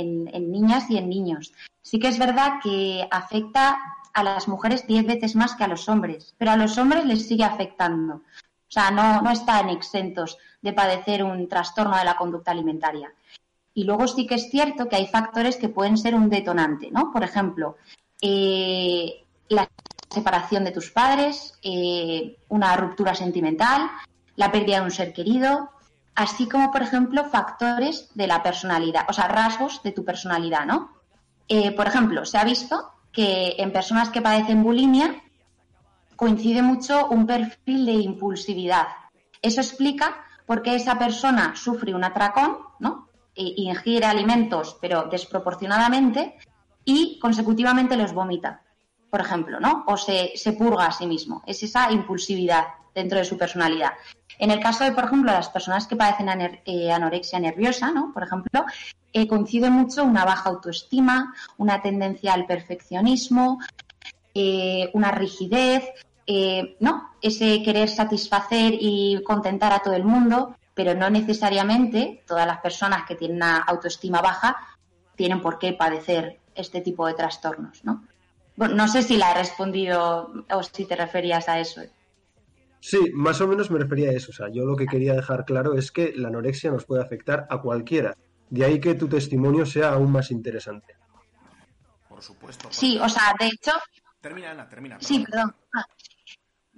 [0.52, 1.52] niñas y en niños.
[1.82, 3.76] Sí que es verdad que afecta
[4.14, 7.26] a las mujeres diez veces más que a los hombres, pero a los hombres les
[7.26, 8.14] sigue afectando.
[8.14, 13.12] O sea, no, no están exentos de padecer un trastorno de la conducta alimentaria.
[13.74, 17.10] Y luego sí que es cierto que hay factores que pueden ser un detonante, ¿no?
[17.12, 17.78] Por ejemplo,
[18.20, 19.68] eh, la
[20.08, 23.90] separación de tus padres, eh, una ruptura sentimental,
[24.36, 25.70] la pérdida de un ser querido,
[26.18, 30.90] así como, por ejemplo, factores de la personalidad, o sea, rasgos de tu personalidad, ¿no?
[31.46, 35.22] Eh, por ejemplo, se ha visto que en personas que padecen bulimia
[36.16, 38.88] coincide mucho un perfil de impulsividad.
[39.40, 43.10] Eso explica por qué esa persona sufre un atracón, ¿no?
[43.36, 46.36] E ingiere alimentos, pero desproporcionadamente,
[46.84, 48.62] y consecutivamente los vomita,
[49.08, 49.84] por ejemplo, ¿no?
[49.86, 51.44] O se, purga a sí mismo.
[51.46, 52.64] Es esa impulsividad
[52.98, 53.92] dentro de su personalidad.
[54.38, 56.28] En el caso de, por ejemplo, las personas que padecen
[56.64, 58.12] eh, anorexia nerviosa, ¿no?
[58.12, 58.64] Por ejemplo,
[59.12, 63.58] eh, coincide mucho una baja autoestima, una tendencia al perfeccionismo,
[64.34, 65.84] eh, una rigidez,
[66.26, 72.46] eh, no, ese querer satisfacer y contentar a todo el mundo, pero no necesariamente todas
[72.46, 74.56] las personas que tienen una autoestima baja
[75.16, 78.04] tienen por qué padecer este tipo de trastornos, ¿no?
[78.56, 81.80] no sé si la he respondido o si te referías a eso.
[82.88, 84.30] Sí, más o menos me refería a eso.
[84.30, 87.46] O sea, yo lo que quería dejar claro es que la anorexia nos puede afectar
[87.50, 88.16] a cualquiera.
[88.48, 90.96] De ahí que tu testimonio sea aún más interesante.
[92.08, 92.68] Por supuesto.
[92.70, 93.72] Sí, o sea, de hecho.
[94.22, 94.96] Termina, Ana, termina.
[95.02, 95.54] Sí, perdón.
[95.74, 95.84] Ah,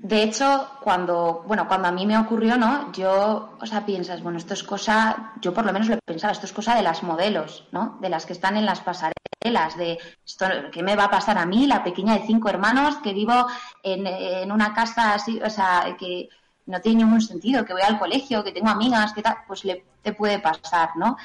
[0.03, 2.91] de hecho, cuando, bueno, cuando a mí me ocurrió, ¿no?
[2.93, 6.33] Yo, o sea, piensas, bueno, esto es cosa, yo por lo menos lo he pensado,
[6.33, 7.99] esto es cosa de las modelos, ¿no?
[8.01, 11.45] De las que están en las pasarelas, de esto, ¿qué me va a pasar a
[11.45, 13.47] mí, la pequeña de cinco hermanos, que vivo
[13.83, 16.31] en, en una casa así, o sea, que
[16.65, 19.85] no tiene ningún sentido, que voy al colegio, que tengo amigas, que tal, pues le,
[20.01, 21.19] te puede pasar, ¿no?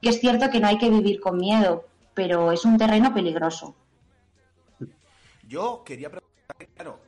[0.00, 3.74] Que es cierto que no hay que vivir con miedo, pero es un terreno peligroso.
[5.46, 6.31] Yo quería preguntar
[6.74, 7.00] Claro,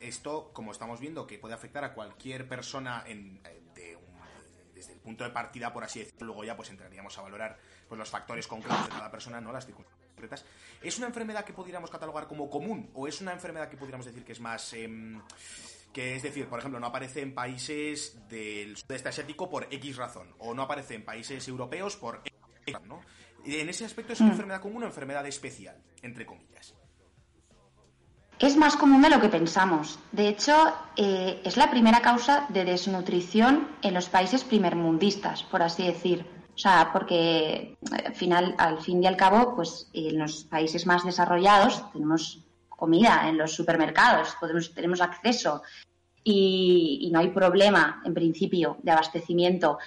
[0.00, 3.96] esto, como estamos viendo, que puede afectar a cualquier persona en, eh,
[4.78, 7.98] desde el punto de partida, por así decirlo, luego ya pues entraríamos a valorar pues,
[7.98, 9.52] los factores concretos de cada persona, ¿no?
[9.52, 10.44] Las circunstancias concretas.
[10.82, 14.24] ¿Es una enfermedad que podríamos catalogar como común o es una enfermedad que podríamos decir
[14.24, 14.72] que es más...
[14.72, 15.20] Em,
[15.92, 20.34] que es decir, por ejemplo, no aparece en países del sudeste asiático por X razón,
[20.38, 22.32] o no aparece en países europeos por X
[22.66, 23.00] razón, ¿no?
[23.44, 24.32] En ese aspecto es una mm.
[24.32, 26.74] enfermedad común o enfermedad especial, entre comillas.
[28.38, 29.98] Es más común de lo que pensamos.
[30.12, 30.54] De hecho,
[30.96, 36.24] eh, es la primera causa de desnutrición en los países primermundistas, por así decir.
[36.54, 41.04] O sea, porque al, final, al fin y al cabo, pues en los países más
[41.04, 45.62] desarrollados tenemos comida en los supermercados, podemos, tenemos acceso
[46.22, 49.78] y, no hay problema, en principio, de abastecimiento.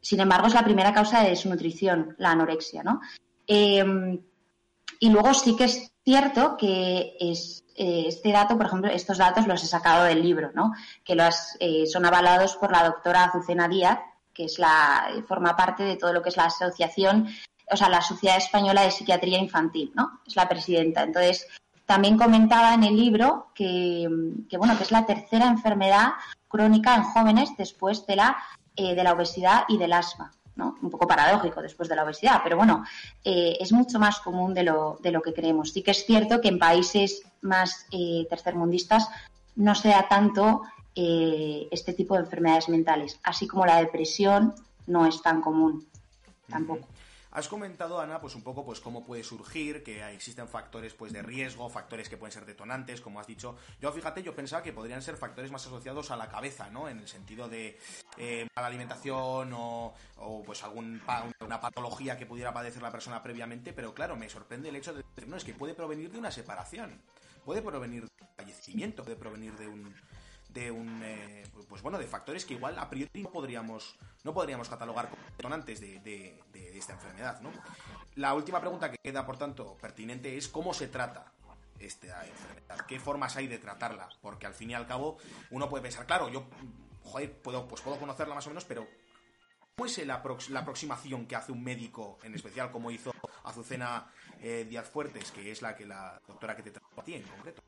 [0.00, 3.00] Sin embargo, es la primera causa de desnutrición, la anorexia, ¿no?
[3.46, 4.18] Em,
[4.98, 9.46] y luego sí que es cierto que es, eh, este dato, por ejemplo, estos datos
[9.46, 10.72] los he sacado del libro, ¿no?
[11.04, 13.98] Que los, eh, son avalados por la doctora Azucena Díaz,
[14.34, 17.28] que es la, forma parte de todo lo que es la asociación,
[17.70, 20.20] o sea, la Sociedad Española de Psiquiatría Infantil, ¿no?
[20.26, 21.02] Es la presidenta.
[21.02, 21.46] Entonces,
[21.86, 24.08] también comentaba en el libro que,
[24.58, 26.12] bueno, que es la tercera enfermedad
[26.48, 28.36] crónica en jóvenes después de la,
[28.76, 30.32] eh, de la obesidad y del asma.
[30.56, 30.76] ¿No?
[30.82, 32.84] Un poco paradójico después de la obesidad, pero bueno,
[33.24, 35.72] eh, es mucho más común de lo, de lo que creemos.
[35.72, 39.08] Sí que es cierto que en países más eh, tercermundistas
[39.56, 40.62] no se da tanto
[40.94, 44.54] este tipo de enfermedades mentales, así como la depresión
[44.86, 45.86] no es tan común
[46.48, 46.86] tampoco.
[47.34, 51.22] Has comentado, Ana, pues un poco pues cómo puede surgir, que existen factores pues de
[51.22, 53.56] riesgo, factores que pueden ser detonantes, como has dicho.
[53.80, 56.90] Yo, fíjate, yo pensaba que podrían ser factores más asociados a la cabeza, ¿no?
[56.90, 57.78] En el sentido de
[58.18, 59.94] eh, mala alimentación o,
[60.44, 64.92] pues algún patología que pudiera padecer la persona previamente, pero claro, me sorprende el hecho
[64.92, 67.00] de no, es que puede provenir de una separación,
[67.46, 69.94] puede provenir de un fallecimiento, puede provenir de un
[70.52, 74.68] de un eh, pues bueno de factores que igual a priori no podríamos no podríamos
[74.68, 77.50] catalogar como detonantes de, de, esta enfermedad ¿no?
[78.16, 81.32] la última pregunta que queda por tanto pertinente es cómo se trata
[81.78, 85.18] esta enfermedad qué formas hay de tratarla porque al fin y al cabo
[85.50, 86.46] uno puede pensar claro yo
[87.02, 88.86] joder puedo pues puedo conocerla más o menos pero
[89.74, 93.10] ¿Cómo es la, aproximación que hace un médico, en especial como hizo
[93.42, 94.06] Azucena
[94.40, 97.22] eh, Díaz Fuertes, que es la que la doctora que te trató a ti en
[97.22, 97.62] concreto?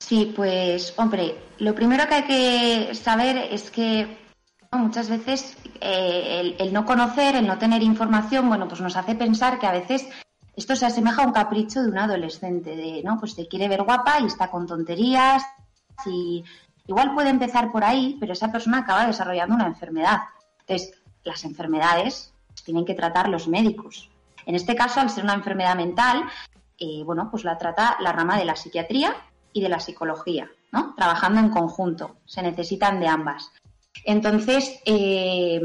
[0.00, 4.18] Sí, pues hombre, lo primero que hay que saber es que
[4.72, 9.58] muchas veces eh, el, no conocer, el no tener información, bueno, pues nos hace pensar
[9.58, 10.08] que a veces
[10.56, 13.20] esto se asemeja a un capricho de un adolescente, de, ¿no?
[13.20, 15.44] Pues te quiere ver guapa y está con tonterías
[16.06, 16.44] y
[16.86, 20.20] igual puede empezar por ahí, pero esa persona acaba desarrollando una enfermedad.
[20.60, 22.32] Entonces, las enfermedades
[22.64, 24.10] tienen que tratar los médicos.
[24.46, 26.24] En este caso, al ser una enfermedad mental,
[26.78, 29.14] eh, bueno, pues la trata la rama de la psiquiatría
[29.52, 30.94] y de la psicología, ¿no?
[30.94, 33.52] Trabajando en conjunto, se necesitan de ambas.
[34.04, 35.60] Entonces, eh,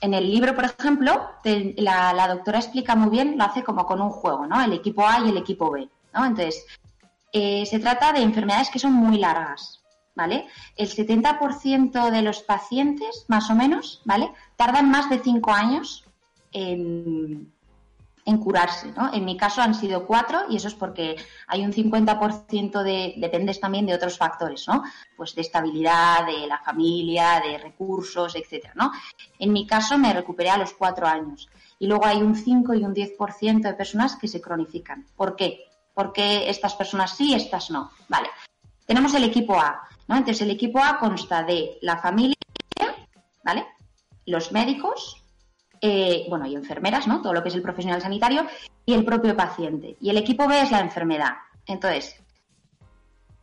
[0.00, 4.10] en el libro, por ejemplo, la, doctora explica muy bien, lo hace como con un
[4.10, 4.62] juego, ¿no?
[4.62, 6.24] El equipo A y el equipo B, ¿no?
[6.24, 6.66] Entonces,
[7.32, 9.80] eh, se trata de enfermedades que son muy largas,
[10.14, 10.46] ¿vale?
[10.76, 14.32] El 70% de los pacientes, más o menos, ¿vale?
[14.56, 16.04] Tardan más de 5 años
[16.52, 17.52] en,
[18.24, 18.92] en curarse.
[18.92, 19.12] ¿no?
[19.12, 23.60] En mi caso han sido cuatro y eso es porque hay un 50% de, dependes
[23.60, 24.82] también de otros factores, ¿no?
[25.16, 28.92] Pues de estabilidad, de la familia, de recursos, etcétera, ¿no?
[29.38, 32.84] En mi caso me recuperé a los cuatro años y luego hay un 5 y
[32.84, 35.06] un 10% de personas que se cronifican.
[35.16, 35.64] ¿Por qué?
[35.94, 37.90] Porque estas personas sí, estas no.
[38.08, 38.28] Vale.
[38.86, 40.16] Tenemos el equipo A, ¿no?
[40.16, 42.36] Entonces el equipo A consta de la familia,
[43.44, 43.66] ¿vale?
[44.26, 45.19] Los médicos,
[45.80, 47.22] eh, bueno, y enfermeras, ¿no?
[47.22, 48.46] Todo lo que es el profesional sanitario
[48.84, 49.96] y el propio paciente.
[50.00, 51.34] Y el equipo B es la enfermedad.
[51.66, 52.20] Entonces,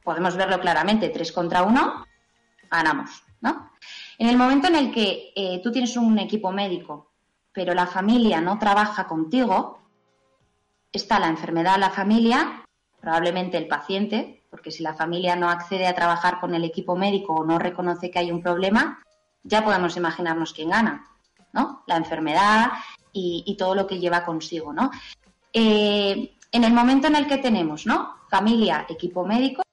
[0.04, 2.06] podemos verlo claramente, tres contra uno,
[2.70, 3.72] ganamos, ¿no?
[4.20, 7.12] En el momento en el que eh, tú tienes un equipo médico,
[7.52, 9.80] pero la familia no trabaja contigo,
[10.92, 12.64] está la enfermedad, la familia,
[13.00, 17.34] probablemente el paciente, porque si la familia no accede a trabajar con el equipo médico
[17.34, 19.04] o no reconoce que hay un problema,
[19.44, 21.06] ya podemos imaginarnos quién gana.
[21.54, 22.72] La enfermedad
[23.14, 24.92] y, todo lo que lleva consigo, ¿no?
[25.52, 28.16] Eh, en el momento en el que tenemos, ¿no?
[28.30, 29.64] Familia, equipo médico,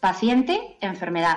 [0.00, 1.36] paciente, enfermedad.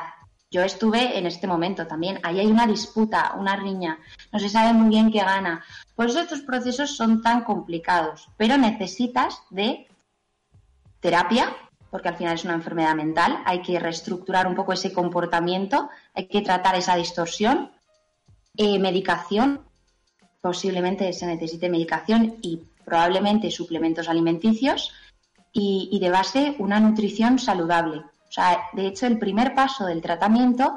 [0.49, 2.19] Yo estuve en este momento también.
[2.21, 3.97] Ahí hay una disputa, una riña.
[4.31, 5.63] No se sabe muy bien qué gana.
[5.95, 8.29] Por eso estos procesos son tan complicados.
[8.37, 9.87] Pero necesitas de
[10.99, 11.55] terapia,
[11.89, 13.41] porque al final es una enfermedad mental.
[13.45, 15.89] Hay que reestructurar un poco ese comportamiento.
[16.13, 17.71] Hay que tratar esa distorsión.
[18.55, 19.61] Eh, medicación,
[20.39, 24.93] posiblemente se necesite medicación y probablemente suplementos alimenticios
[25.51, 27.99] y, de base una nutrición saludable.
[27.99, 30.75] O sea, de hecho, el primer paso del tratamiento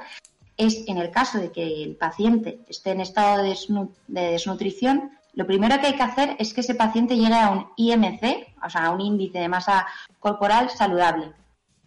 [0.56, 5.78] es, en el caso de que el paciente esté en estado de, desnutrición, lo primero
[5.78, 8.90] que hay que hacer es que ese paciente llegue a un IMC, o sea, a
[8.90, 9.86] un índice de masa
[10.18, 11.32] corporal saludable.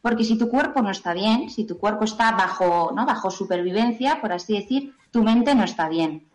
[0.01, 3.05] Porque si tu cuerpo no está bien, si tu cuerpo está bajo, ¿no?
[3.05, 6.27] bajo supervivencia, por así decir, tu mente no está bien.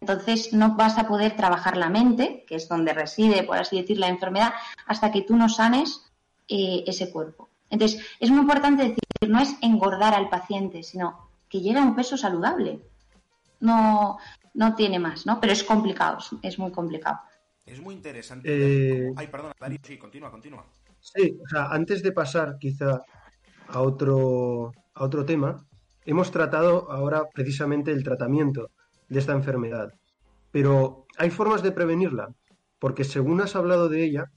[0.00, 3.98] Entonces no vas a poder trabajar la mente, que es donde reside, por así decir,
[3.98, 4.52] la enfermedad,
[4.86, 6.02] hasta que tú no sanes
[6.48, 7.48] eh, ese cuerpo.
[7.70, 11.96] Entonces es muy importante decir, no es engordar al paciente, sino que llegue a un
[11.96, 12.80] peso saludable.
[13.60, 14.18] No,
[14.54, 15.40] no tiene más, ¿no?
[15.40, 17.20] Pero es complicado, es muy complicado.
[17.66, 18.48] Es muy interesante.
[18.50, 20.64] Eh, Ay, perdona, Darío, sí, continúa, continúa.
[21.14, 23.02] Sí, o sea, antes de pasar quizá
[23.68, 25.64] a otro, a otro tema,
[26.04, 28.70] hemos tratado ahora precisamente el tratamiento
[29.08, 29.92] de esta enfermedad.
[30.50, 32.28] Pero hay formas de prevenirla,
[32.78, 34.30] porque según has hablado de ella,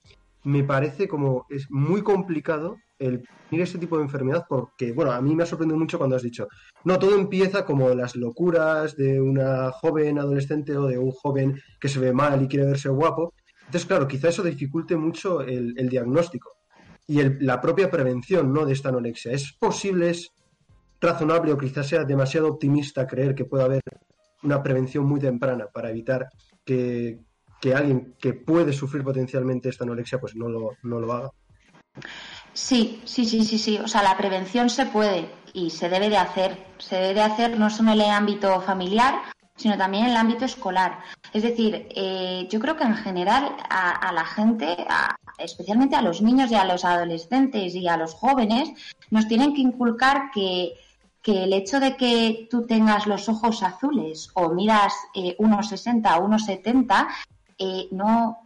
[0.44, 5.22] me parece como es muy complicado el prevenir este tipo de enfermedad porque, bueno, a
[5.22, 6.48] mí me ha sorprendido mucho cuando has dicho,
[6.84, 11.90] no, todo empieza como las locuras de una joven adolescente o de un joven que
[11.90, 13.34] se ve mal y quiere verse guapo.
[13.66, 16.61] Entonces, claro, quizá eso dificulte mucho el, diagnóstico
[17.12, 18.66] y la propia prevención ¿no?
[18.66, 19.34] de esta anorexia.
[19.34, 20.32] ¿Es posible, es
[21.02, 23.82] razonable o quizás sea demasiado optimista creer que pueda haber
[24.44, 26.30] una prevención muy temprana para evitar
[26.64, 27.20] que,
[27.60, 31.32] que alguien que puede sufrir potencialmente esta anorexia pues no lo, no lo haga?
[32.54, 33.78] Sí, sí, sí, sí, sí.
[33.78, 36.66] O sea, la prevención se puede y se debe de hacer.
[36.78, 39.16] Se debe de hacer no solo en el ámbito familiar,
[39.62, 41.00] sino también en el ámbito escolar.
[41.34, 44.76] Es decir, eh, yo creo que en general a, la gente,
[45.38, 48.72] especialmente a los niños y a los adolescentes y a los jóvenes,
[49.10, 50.74] nos tienen que inculcar que,
[51.24, 57.08] el hecho de que tú tengas los ojos azules o miras eh, 1,60 o 1,70
[57.60, 58.40] eh, no,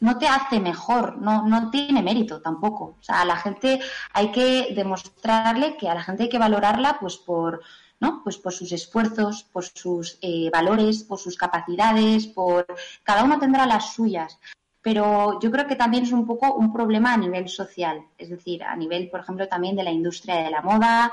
[0.00, 2.96] no te hace mejor, no, no tiene mérito tampoco.
[3.00, 3.80] O sea, a la gente
[4.12, 7.62] hay que demostrarle que a la gente hay que valorarla pues por,
[8.00, 8.22] ¿no?
[8.22, 12.66] Pues por sus esfuerzos, por sus eh, valores, por sus capacidades, por
[13.02, 14.38] cada uno tendrá las suyas.
[14.86, 18.62] Pero yo creo que también es un poco un problema a nivel social, es decir,
[18.62, 21.12] a nivel, por ejemplo, también de la industria de la moda,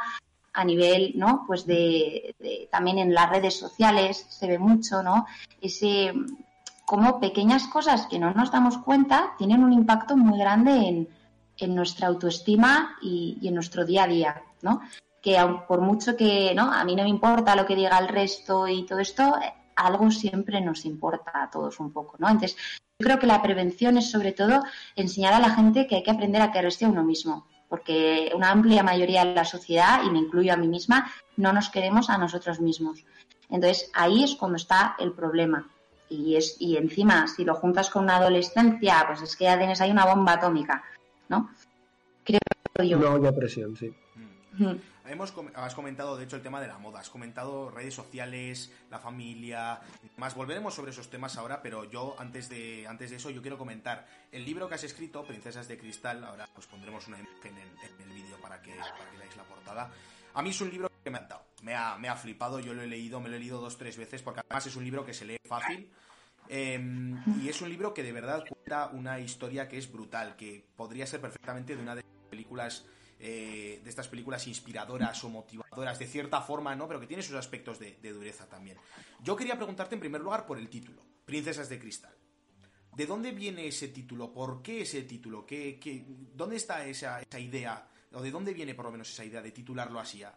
[0.54, 1.44] a nivel, ¿no?
[1.48, 2.36] Pues de,
[2.70, 5.26] también en las redes sociales se ve mucho, ¿no?
[5.60, 6.14] Ese
[6.86, 11.08] como pequeñas cosas que no nos damos cuenta tienen un impacto muy grande
[11.58, 14.82] en, nuestra autoestima y, en nuestro día a día, ¿no?
[15.20, 16.72] Que por mucho que, ¿no?
[16.72, 19.34] A mí no me importa lo que diga el resto y todo esto,
[19.76, 22.28] algo siempre nos importa a todos un poco, ¿no?
[22.28, 22.58] Entonces,
[23.00, 24.64] yo creo que la prevención es sobre todo
[24.96, 28.52] enseñar a la gente que hay que aprender a quererse a uno mismo, porque una
[28.52, 32.18] amplia mayoría de la sociedad, y me incluyo a mí misma, no nos queremos a
[32.18, 33.04] nosotros mismos.
[33.50, 35.68] Entonces, ahí es cuando está el problema
[36.10, 39.82] y, es, y encima si lo juntas con una adolescencia, pues es que ya tienes
[39.82, 40.84] ahí una bomba atómica,
[41.30, 41.50] ¿no?
[42.24, 42.40] Creo
[42.84, 42.98] yo.
[42.98, 43.94] No había presión, sí.
[44.58, 44.76] Mm.
[45.06, 47.00] Hemos, has comentado, de hecho, el tema de la moda.
[47.00, 49.82] Has comentado redes sociales, la familia.
[50.18, 53.58] Más volveremos sobre esos temas ahora, pero yo, antes de, antes de eso, yo quiero
[53.58, 56.24] comentar el libro que has escrito, Princesas de Cristal.
[56.24, 59.92] Ahora, pues pondremos una imagen en, el vídeo para que, para que veáis la portada.
[60.36, 62.74] A mí es un libro que me ha dado, me ha, me ha flipado, yo
[62.74, 65.06] lo he leído, me lo he leído dos, tres veces, porque además es un libro
[65.06, 65.92] que se lee fácil.
[66.50, 70.66] Em, y es un libro que de verdad cuenta una historia que es brutal, que
[70.76, 72.86] podría ser perfectamente de una de las películas,
[73.20, 76.88] eh, de estas películas inspiradoras o motivadoras, de cierta forma, ¿no?
[76.88, 78.78] Pero que tiene sus aspectos de, dureza también.
[79.22, 82.14] Yo quería preguntarte en primer lugar por el título, Princesas de Cristal.
[82.96, 84.32] ¿De dónde viene ese título?
[84.32, 85.46] ¿Por qué ese título?
[85.46, 87.88] ¿Qué, qué, dónde está esa, esa idea?
[88.14, 90.22] ¿O de dónde viene por lo menos esa idea de titularlo así?
[90.24, 90.34] A,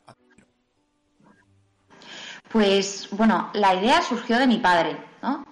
[2.51, 4.97] pues bueno, la idea surgió de mi padre.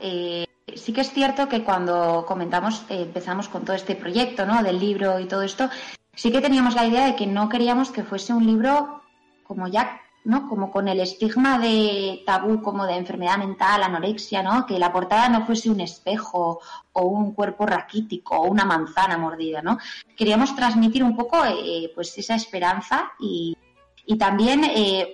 [0.01, 4.63] Eh, sí que es cierto que cuando comentamos, eh, empezamos con todo este proyecto, ¿no?
[4.63, 5.69] Del libro y todo esto,
[6.15, 9.03] sí que teníamos la idea de que no queríamos que fuese un libro
[9.45, 10.49] como ya, ¿no?
[10.49, 14.67] Como con el estigma de tabú, como de enfermedad mental, anorexia, ¿no?
[14.67, 16.61] Que la portada no fuese un espejo
[16.93, 19.79] o un cuerpo raquítico o una manzana mordida, ¿no?
[20.17, 23.57] Queríamos transmitir un poco, eh, pues esa esperanza y,
[24.07, 24.63] y también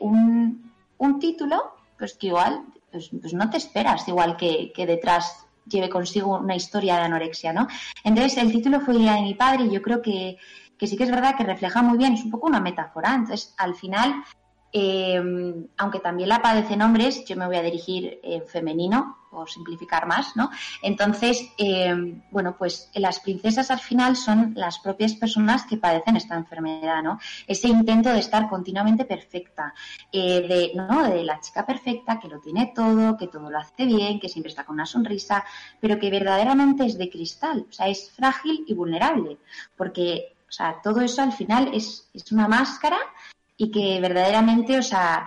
[0.00, 5.46] un, un título, pues que igual pues, pues no te esperas, igual que, que, detrás
[5.66, 7.68] lleve consigo una historia de anorexia, ¿no?
[8.02, 10.38] Entonces el título fue Idea de mi padre y yo creo que,
[10.80, 13.14] que sí que es verdad que refleja muy bien, es un poco una metáfora.
[13.14, 14.24] Entonces, al final,
[14.72, 15.22] eh,
[15.76, 20.36] aunque también la padecen hombres, yo me voy a dirigir en femenino, por simplificar más,
[20.36, 20.50] ¿no?
[20.82, 26.34] Entonces, eh, bueno, pues las princesas al final son las propias personas que padecen esta
[26.34, 27.18] enfermedad, ¿no?
[27.46, 29.72] Ese intento de estar continuamente perfecta,
[30.10, 31.04] eh, de, ¿no?
[31.04, 34.50] De la chica perfecta que lo tiene todo, que todo lo hace bien, que siempre
[34.50, 35.44] está con una sonrisa,
[35.80, 39.38] pero que verdaderamente es de cristal, o sea, es frágil y vulnerable,
[39.76, 42.98] porque, o sea, todo eso al final es, es una máscara
[43.56, 45.24] y que verdaderamente, o sea,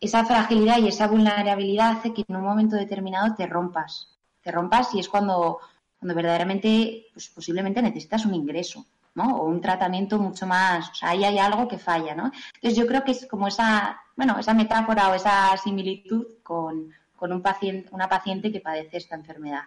[0.00, 4.08] esa fragilidad y esa vulnerabilidad hace que en un momento determinado te rompas.
[4.42, 5.60] Te rompas y es cuando,
[6.00, 8.84] cuando verdaderamente, pues posiblemente necesitas un ingreso,
[9.14, 9.36] ¿no?
[9.36, 12.32] O un tratamiento mucho más, o sea, ahí hay algo que falla, ¿no?
[12.56, 17.32] Entonces yo creo que es como esa, bueno, esa metáfora o esa similitud con, con
[17.32, 19.62] un paciente, una paciente que padece esta enfermedad.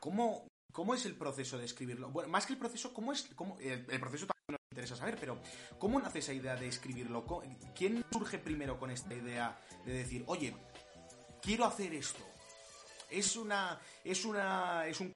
[0.00, 2.10] ¿Cómo, ¿Cómo es el proceso de escribirlo?
[2.10, 5.38] Bueno, más que el proceso, ¿cómo es cómo, el, proceso también nos interesa saber, pero
[5.78, 7.24] ¿cómo nace esa idea de escribirlo?
[7.74, 10.56] ¿Quién surge primero con esta idea de decir, oye,
[11.42, 12.24] quiero hacer esto?
[13.10, 15.12] Es una, es una, es un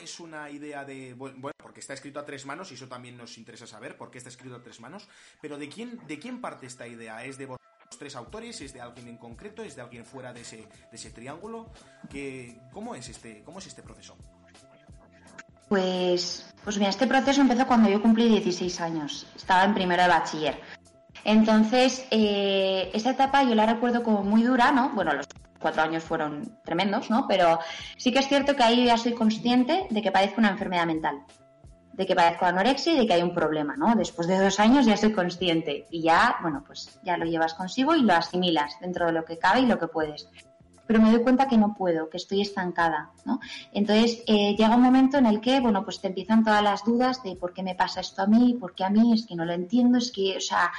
[0.00, 3.36] es una idea de, bueno, porque está escrito a tres manos y eso también nos
[3.36, 5.06] interesa saber por qué está escrito a tres manos,
[5.42, 7.22] pero ¿de quién, de quién parte esta idea?
[7.22, 7.58] ¿Es de vos
[7.98, 8.60] tres autores?
[8.62, 9.62] ¿Es de alguien en concreto?
[9.62, 11.70] ¿Es de alguien fuera de ese, de ese triángulo?
[12.08, 14.16] ¿Qué, cómo, es este, ¿Cómo es este proceso?
[15.68, 19.26] Pues, pues mira, este proceso empezó cuando yo cumplí 16 años.
[19.36, 20.60] Estaba en primero de bachiller.
[21.24, 24.90] Entonces, eh, esa etapa yo la recuerdo como muy dura, ¿no?
[24.94, 25.26] Bueno, los
[25.58, 27.26] cuatro años fueron tremendos, ¿no?
[27.28, 27.58] Pero
[27.96, 31.22] sí que es cierto que ahí ya soy consciente de que padezco una enfermedad mental,
[31.92, 33.94] de que padezco anorexia y de que hay un problema, ¿no?
[33.94, 37.94] Después de dos años ya soy consciente y ya, bueno, pues ya lo llevas consigo
[37.94, 40.28] y lo asimilas dentro de lo que cabe y lo que puedes.
[40.88, 43.40] Pero me doy cuenta que no puedo, que estoy estancada, ¿no?
[43.72, 47.22] Entonces eh, llega un momento en el que, bueno, pues te empiezan todas las dudas
[47.22, 49.44] de por qué me pasa esto a mí, por qué a mí, es que no
[49.44, 50.72] lo entiendo, es que, o sea,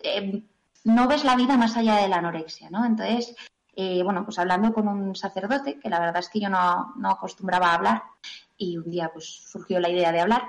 [0.00, 0.42] eh,
[0.82, 2.84] no ves la vida más allá de la anorexia, ¿no?
[2.84, 3.36] Entonces,
[3.76, 7.68] eh, bueno, pues hablando con un sacerdote, que la verdad es que yo no, acostumbraba
[7.68, 8.02] a hablar,
[8.58, 10.42] y un día pues surgió la idea de hablar,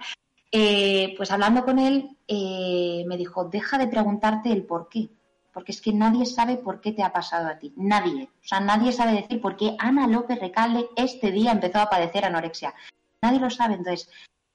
[0.51, 5.11] eh, pues hablando con él me dijo, deja de preguntarte el por qué,
[5.54, 8.60] porque es que nadie sabe por qué te ha pasado a ti, nadie, o sea,
[8.60, 12.74] nadie sabe decir por qué Ana López Recalde este día empezó a padecer anorexia,
[13.22, 14.10] nadie lo sabe, entonces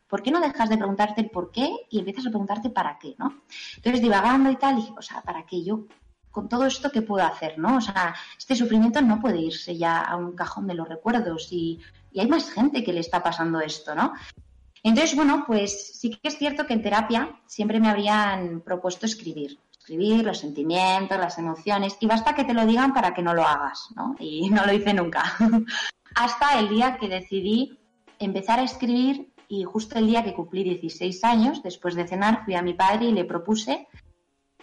[0.08, 3.14] ¿por qué no dejas de preguntarte el por qué y empiezas a preguntarte para qué,
[3.18, 3.42] ¿no?
[3.76, 5.84] Entonces, divagando y tal, dije, o sea, ¿para qué yo?
[6.30, 7.76] Con todo esto, ¿qué puedo hacer, no?
[7.76, 11.78] O sea, este sufrimiento no puede irse ya a un cajón de los recuerdos y,
[12.16, 14.12] hay más gente que le está pasando esto, ¿no?
[14.82, 19.58] Entonces, bueno, pues sí que es cierto que en terapia siempre me habrían propuesto escribir,
[19.88, 23.88] los sentimientos, las emociones, y basta que te lo digan para que no lo hagas,
[23.96, 24.14] ¿no?
[24.18, 25.36] Y no lo hice nunca.
[26.14, 27.78] Hasta el día que decidí
[28.18, 32.54] empezar a escribir y justo el día que cumplí 16 años, después de cenar, fui
[32.54, 33.88] a mi padre y le propuse,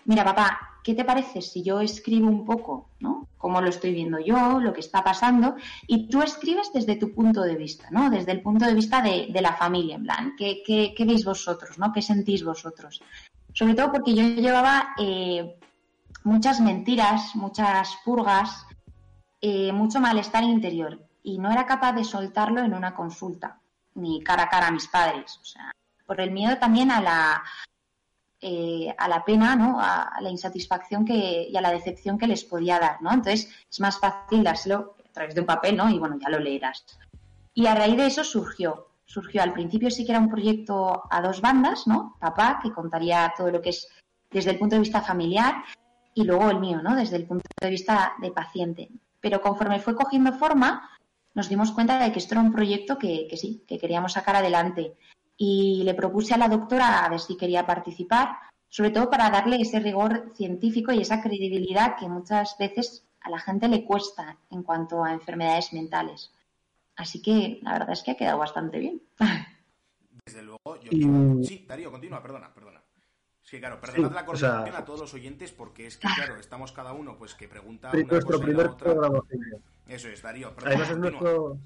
[0.05, 3.28] mira papá, ¿qué te parece si yo escribo un poco, ¿no?
[3.38, 5.55] Cómo lo estoy viendo yo, lo que está pasando,
[5.88, 8.11] y tú escribes desde tu punto de vista, ¿no?
[8.11, 11.91] Desde el punto de vista de, la familia, en plan, ¿qué, qué, veis vosotros, ¿no?
[11.91, 13.01] ¿Qué sentís vosotros?
[13.56, 15.58] Sobre todo porque yo llevaba eh,
[16.26, 18.68] muchas mentiras, muchas purgas,
[19.39, 23.62] eh, mucho malestar interior y no era capaz de soltarlo en una consulta
[23.93, 25.39] ni cara a cara a mis padres.
[25.41, 25.72] O sea,
[26.06, 27.43] por el miedo también a la,
[28.41, 29.80] eh, a la pena, ¿no?
[29.80, 33.14] A, la insatisfacción que, y a la decepción que les podía dar, ¿no?
[33.14, 35.89] Entonces es más fácil dárselo a través de un papel, ¿no?
[35.89, 36.84] Y bueno, ya lo leerás.
[37.53, 41.22] Y a raíz de eso surgió, surgió al principio sí que era un proyecto a
[41.22, 42.18] dos bandas, ¿no?
[42.20, 43.88] Papá, que contaría todo lo que es
[44.32, 45.64] desde el punto de vista familiar,
[46.16, 46.95] y luego el mío, ¿no?
[46.95, 48.89] Desde el punto de vista de paciente.
[49.20, 50.89] Pero conforme fue cogiendo forma,
[51.34, 54.95] nos dimos cuenta de que esto era un proyecto que, sí, que queríamos sacar adelante.
[55.38, 58.38] Y le propuse a la doctora a ver si quería participar,
[58.70, 63.39] sobre todo para darle ese rigor científico y esa credibilidad que muchas veces a la
[63.39, 66.32] gente le cuesta en cuanto a enfermedades mentales.
[66.96, 69.02] Así que la verdad es que ha quedado bastante bien.
[70.26, 71.43] Desde luego, yo...
[71.43, 72.82] Sí, Darío, continúa, perdona, perdona.
[73.46, 76.93] Sí, claro, perdonad la corrección a todos los oyentes porque es que, claro, estamos cada
[76.93, 79.20] uno pues que pregunta una nuestro primer programa
[79.88, 80.52] Eso es, Darío.
[80.66, 81.60] Además es nuestro,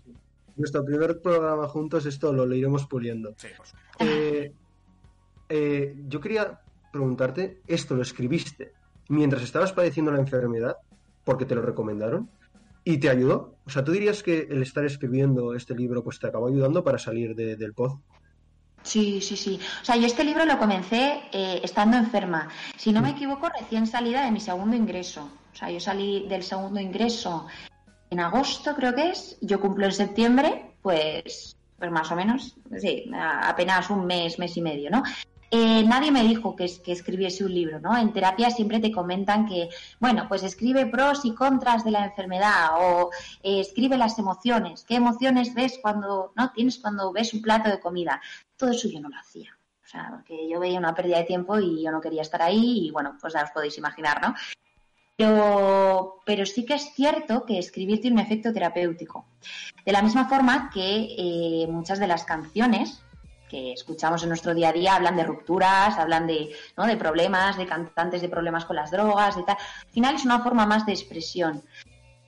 [0.58, 3.34] nuestro, primer programa juntos, esto lo, iremos puliendo.
[3.38, 3.66] Sí, por
[4.06, 4.52] eh,
[5.48, 6.60] eh, yo quería
[6.92, 8.74] preguntarte, ¿esto lo escribiste
[9.08, 10.76] mientras estabas padeciendo la enfermedad?
[11.24, 12.30] Porque te lo recomendaron.
[12.90, 13.60] ¿Y te ayudó?
[13.68, 16.98] O sea, ¿tú dirías que el estar escribiendo este libro pues te acabó ayudando para
[16.98, 18.00] salir del pod?
[18.82, 19.60] Sí, sí, sí.
[19.84, 22.50] O sea, yo este libro lo comencé eh, estando enferma.
[22.78, 25.30] Si no me equivoco, recién salida de mi segundo ingreso.
[25.54, 27.46] O sea, yo salí del segundo ingreso
[28.10, 29.38] en agosto, creo que es.
[29.40, 34.64] Yo cumplo en septiembre, pues, pues más o menos, sí, apenas un mes, mes y
[34.64, 35.04] medio, ¿no?
[35.52, 37.98] Eh, nadie me dijo que, escribiese un libro, ¿no?
[37.98, 39.70] En terapia siempre te comentan que,
[40.00, 43.10] bueno, pues escribe pros y contras de la enfermedad o
[43.42, 44.84] eh, escribe las emociones.
[44.88, 46.52] ¿Qué emociones ves cuando, no?
[46.52, 48.22] Tienes cuando ves un plato de comida.
[48.58, 49.58] Todo eso yo no lo hacía.
[49.84, 52.88] O sea, porque yo veía una pérdida de tiempo y yo no quería estar ahí
[52.88, 54.36] y bueno, pues ya os podéis imaginar, ¿no?
[55.18, 59.26] Pero, pero sí que es cierto que escribir tiene un efecto terapéutico.
[59.84, 63.02] De la misma forma que eh, muchas de las canciones
[63.50, 66.86] que escuchamos en nuestro día a día hablan de rupturas, hablan de, ¿no?
[66.86, 69.58] de problemas, de cantantes de problemas con las drogas, de tal.
[69.58, 71.64] Al final es una forma más de expresión.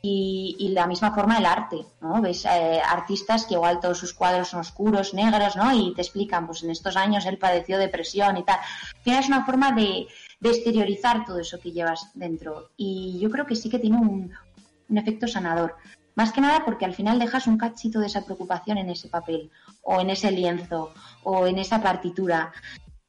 [0.03, 2.19] Y, la misma forma el arte, ¿no?
[2.22, 5.72] Ves eh, artistas que igual todos sus cuadros son oscuros, negros, ¿no?
[5.76, 8.57] Y te explican, pues en estos años él padeció depresión y tal.
[8.57, 10.07] Al final es una forma de,
[10.41, 12.72] exteriorizar todo eso que llevas dentro.
[12.78, 15.76] Y yo creo que sí que tiene un efecto sanador.
[16.15, 19.49] Más que nada porque al final dejas un cachito de esa preocupación en ese papel,
[19.82, 22.51] o en ese lienzo, o en esa partitura.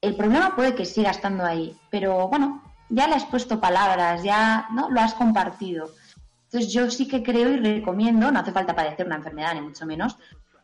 [0.01, 4.67] El problema puede que siga estando ahí, pero bueno, ya le has puesto palabras, ya
[4.73, 5.91] no lo has compartido.
[6.45, 9.87] Entonces yo sí que creo y recomiendo, no hace falta padecer una enfermedad ni mucho
[9.87, 10.17] menos,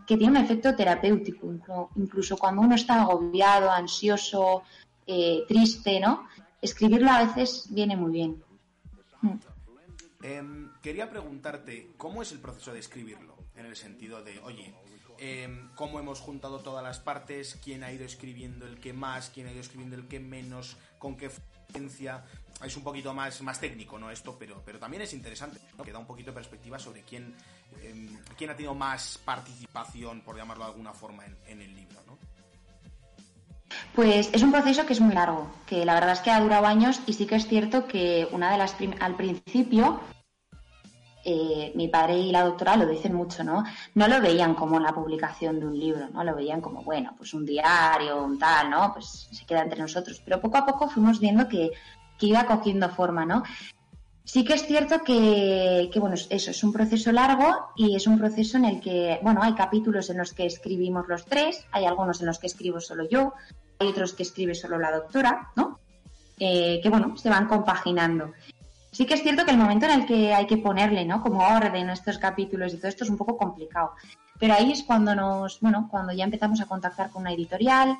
[0.07, 4.63] que tiene un efecto terapéutico, incluso cuando uno está agobiado, ansioso,
[5.07, 6.27] eh, triste, ¿no?
[6.61, 8.43] Escribirlo a veces viene muy bien.
[9.23, 9.35] Mm.
[10.23, 13.37] Em, quería preguntarte, ¿cómo es el proceso de escribirlo?
[13.55, 14.75] En el sentido de, oye,
[15.19, 17.59] em, ¿cómo hemos juntado todas las partes?
[17.63, 19.31] ¿Quién ha ido escribiendo el que más?
[19.31, 20.77] ¿Quién ha ido escribiendo el que menos?
[20.99, 22.25] ¿Con qué frecuencia?
[22.65, 24.11] Es un poquito más, más técnico, ¿no?
[24.11, 25.85] Esto, pero, pero también es interesante, ¿no?
[25.85, 27.35] Que da un poquito de perspectiva sobre quién,
[27.83, 32.03] em, quién ha tenido más participación, por llamarlo de alguna forma, en, en el libro,
[32.07, 32.19] ¿no?
[33.95, 36.67] Pues es un proceso que es muy largo, que la verdad es que ha durado
[36.67, 40.01] años y sí que es cierto que una de las al principio
[41.31, 43.63] eh, mi padre y la doctora lo dicen mucho, ¿no?
[43.95, 46.25] No lo veían como la publicación de un libro, ¿no?
[46.25, 48.95] Lo veían como, bueno, pues un diario, un tal, ¿no?
[48.95, 50.23] Pues se queda entre nosotros.
[50.25, 51.73] Pero poco a poco fuimos viendo que,
[52.21, 53.43] iba cogiendo forma, ¿no?
[54.25, 58.19] Sí que es cierto que, que, bueno, eso es un proceso largo y es un
[58.19, 62.21] proceso en el que, bueno, hay capítulos en los que escribimos los tres, hay algunos
[62.21, 63.35] en los que escribo solo yo,
[63.79, 65.79] hay otros que escribe solo la doctora, ¿no?
[66.39, 68.33] Eh, que, bueno, se van compaginando.
[68.99, 71.23] Sí que es cierto que el momento en el que hay que ponerle, ¿no?
[71.23, 73.93] Como orden a estos capítulos y todo esto es un poco complicado.
[74.41, 77.97] Pero ahí es cuando nos, bueno, cuando ya empezamos a contactar con una editorial.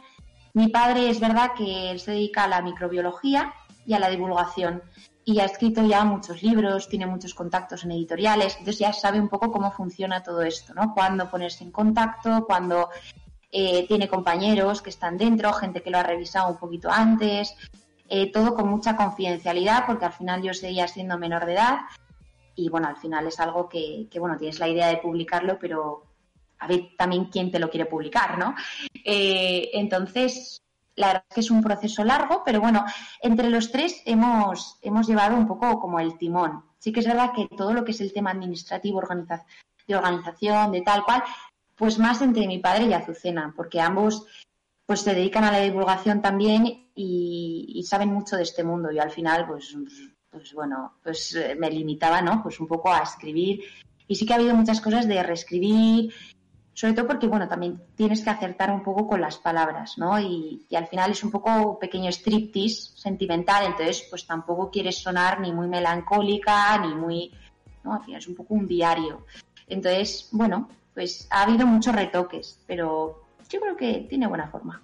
[0.55, 3.55] Mi padre es verdad que él se dedica a la microbiología
[3.87, 4.83] y a la divulgación
[5.25, 9.29] y ha escrito ya muchos libros, tiene muchos contactos en editoriales, entonces ya sabe un
[9.29, 10.95] poco cómo funciona todo esto, ¿no?
[10.95, 12.89] Cuándo ponerse en contacto, cuándo
[13.53, 17.55] eh, tiene compañeros que están dentro, gente que lo ha revisado un poquito antes,
[18.09, 21.79] eh, todo con mucha confidencialidad, porque al final yo seguía siendo menor de edad
[22.59, 26.03] y bueno, al final es algo que, bueno, tienes la idea de publicarlo, pero
[26.59, 28.57] a ver también quién te lo quiere publicar, ¿no?
[29.05, 30.61] Eh, entonces,
[30.97, 32.85] la verdad es que es un proceso largo, pero bueno,
[33.23, 36.65] entre los tres hemos, hemos llevado un poco como el timón.
[36.81, 39.01] Sí que es verdad que todo lo que es el tema administrativo,
[39.87, 41.23] de organización, de tal cual,
[41.77, 44.27] pues más entre mi padre y Azucena, porque ambos
[44.89, 48.91] pues se dedican a la divulgación también y, saben mucho de este mundo.
[48.91, 49.77] Y al final, pues,
[50.31, 52.43] pues bueno, pues eh, me limitaba, ¿no?
[52.43, 53.61] Pues un poco a escribir.
[54.07, 56.15] Y sí que ha habido muchas cosas de reescribir,
[56.73, 60.19] sobre todo porque, bueno, también tienes que acertar un poco con las palabras, ¿no?
[60.19, 65.53] Y, al final es un poco pequeño striptease sentimental, entonces pues tampoco quieres sonar ni
[65.53, 67.31] muy melancólica, ni muy,
[67.85, 67.93] ¿no?
[67.93, 69.27] Al final es un poco un diario.
[69.67, 74.83] Entonces, bueno, pues ha habido muchos retoques, pero yo creo que tiene buena forma.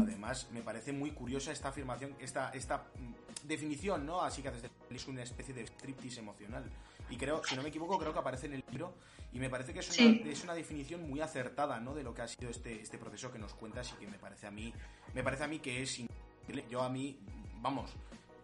[0.00, 4.22] además, me parece muy curiosa esta afirmación, esta, esta mm, definición, ¿no?
[4.22, 4.50] Así que
[4.90, 6.64] es una especie de striptease emocional.
[7.10, 8.94] Y creo, si no me equivoco, creo que aparece en el libro.
[9.32, 11.94] Y me parece que es una, es una definición muy acertada, ¿no?
[11.94, 14.46] De lo que ha sido este, este proceso que nos cuentas y que me parece
[14.46, 14.72] a mí,
[15.14, 16.64] me parece a mí que es increíble.
[16.70, 17.18] Yo a mí,
[17.60, 17.90] vamos,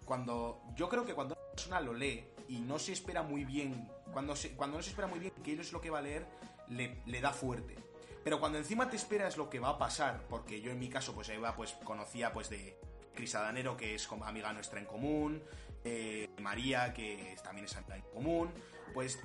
[0.04, 3.88] cuando, yo creo que cuando una persona lo lee y no se espera muy bien,
[4.12, 6.26] cuando, se, cuando no se espera muy bien qué es lo que va a leer,
[6.68, 7.83] le, le da fuerte
[8.24, 11.14] pero cuando encima te esperas lo que va a pasar, porque yo en mi caso,
[11.14, 12.76] pues Eva, pues conocía pues de
[13.14, 15.42] Cris Adanero, que es como amiga nuestra en común,
[15.84, 18.50] eh, María, que también es amiga en común,
[18.94, 19.18] pues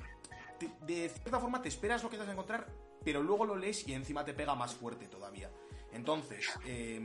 [0.82, 2.68] de cierta forma te esperas lo que te vas a encontrar,
[3.04, 5.50] pero luego lo lees y encima te pega más fuerte todavía.
[5.94, 7.00] Entonces, eh,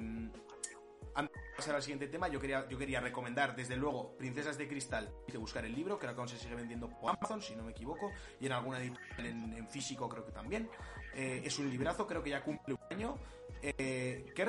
[1.14, 4.68] antes de pasar al siguiente tema, yo quería, yo quería recomendar, desde luego, Princesas de
[4.68, 7.70] Cristal, que buscar el libro, que aún se sigue vendiendo por Amazon, si no me
[7.70, 8.10] equivoco,
[8.40, 10.68] y en alguna editorial en, físico creo que también.
[11.14, 13.16] Eh, es un librazo, creo que ya cumple un año.
[13.62, 14.44] Eh, ¿qué,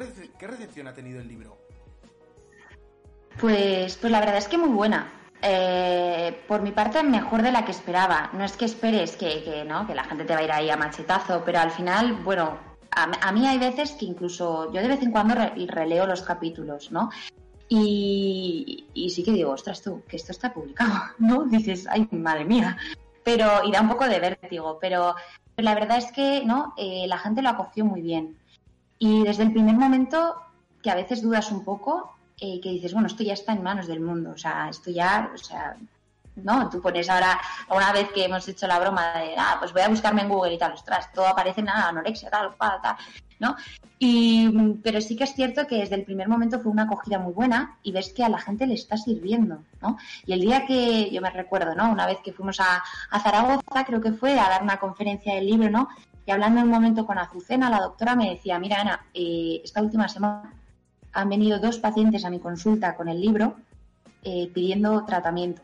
[0.47, 1.57] recepción ha tenido el libro?
[3.39, 5.11] Pues, pues la verdad es que muy buena.
[5.41, 8.31] Eh, por mi parte, mejor de la que esperaba.
[8.33, 9.85] No es que esperes que, que, ¿no?
[9.85, 13.31] que la gente te va a ir ahí a machetazo, pero al final, bueno, a,
[13.31, 17.09] mí hay veces que incluso yo de vez en cuando releo los capítulos, ¿no?
[17.67, 21.45] Y, sí que digo, ostras tú, que esto está publicado, ¿no?
[21.45, 22.77] Dices, ay, madre mía.
[23.23, 25.15] Pero, y da un poco de vértigo, pero,
[25.57, 26.73] la verdad es que, ¿no?
[26.77, 28.37] Eh, la gente lo acogió muy bien.
[28.99, 30.35] Y desde el primer momento,
[30.81, 33.87] que a veces dudas un poco, eh, que dices, bueno, esto ya está en manos
[33.87, 35.75] del mundo, o sea, esto ya, o sea,
[36.35, 36.69] ¿no?
[36.69, 39.89] Tú pones ahora, una vez que hemos hecho la broma de, ah, pues voy a
[39.89, 42.95] buscarme en Google y tal, ostras, todo aparece en anorexia, tal, tal, tal,
[43.39, 43.55] ¿no?
[43.97, 47.33] Y, pero sí que es cierto que desde el primer momento fue una acogida muy
[47.33, 49.97] buena y ves que a la gente le está sirviendo, ¿no?
[50.25, 51.91] Y el día que, yo me recuerdo, ¿no?
[51.91, 52.83] Una vez que fuimos a,
[53.21, 55.89] Zaragoza, creo que fue, a dar una conferencia del libro, ¿no?
[56.25, 60.07] Y hablando un momento con Azucena, la doctora me decía, mira, Ana, eh, esta última
[60.07, 60.53] semana
[61.13, 63.55] han venido dos pacientes a mi consulta con el libro
[64.23, 65.61] eh, pidiendo tratamiento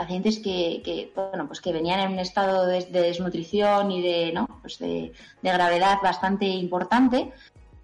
[0.00, 4.46] pacientes que, bueno, pues que venían en un estado de, desnutrición y de, ¿no?
[4.62, 7.30] pues de, gravedad bastante importante,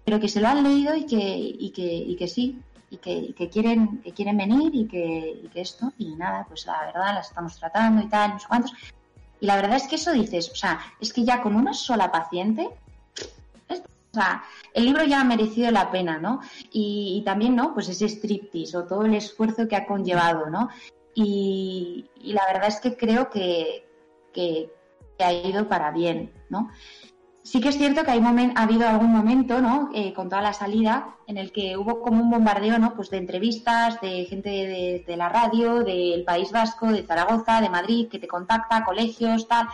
[0.03, 2.59] pero que se lo han leído y que, y que, y que sí,
[2.89, 6.87] y que, quieren, que quieren venir y que, y que esto, y nada, pues la
[6.87, 8.73] verdad las estamos tratando y tal, no sé cuántos.
[9.39, 12.11] Y la verdad es que eso dices, o sea, es que ya con una sola
[12.11, 12.67] paciente,
[13.69, 14.43] o sea,
[14.73, 16.41] el libro ya ha merecido la pena, ¿no?
[16.71, 17.75] Y, también, ¿no?
[17.75, 20.69] Pues ese striptease o todo el esfuerzo que ha conllevado, ¿no?
[21.19, 23.87] Y, la verdad es que creo que,
[24.31, 24.69] que,
[25.17, 26.69] ha ido para bien, ¿no?
[27.41, 29.89] Sí que es cierto que hay ha habido algún momento, ¿no?
[29.95, 32.93] Eh, con toda la salida, en el que hubo como un bombardeo, ¿no?
[32.93, 38.09] Pues de entrevistas, de gente de, la radio, del País Vasco, de Zaragoza, de Madrid,
[38.09, 39.69] que te contacta, colegios, tal.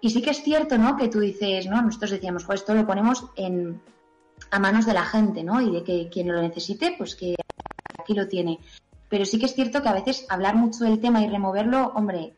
[0.00, 0.96] Y sí que es cierto, ¿no?
[0.96, 1.82] Que tú dices, ¿no?
[1.82, 3.82] Nosotros decíamos, pues esto lo ponemos en,
[4.50, 5.60] a manos de la gente, ¿no?
[5.60, 7.34] Y de que quien lo necesite, pues que
[7.98, 8.60] aquí lo tiene.
[9.08, 12.34] Pero sí que es cierto que a veces hablar mucho del tema y removerlo, hombre,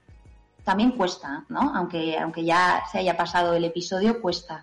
[0.65, 1.73] también cuesta, ¿no?
[1.75, 4.63] Aunque, aunque ya se haya pasado el episodio, cuesta.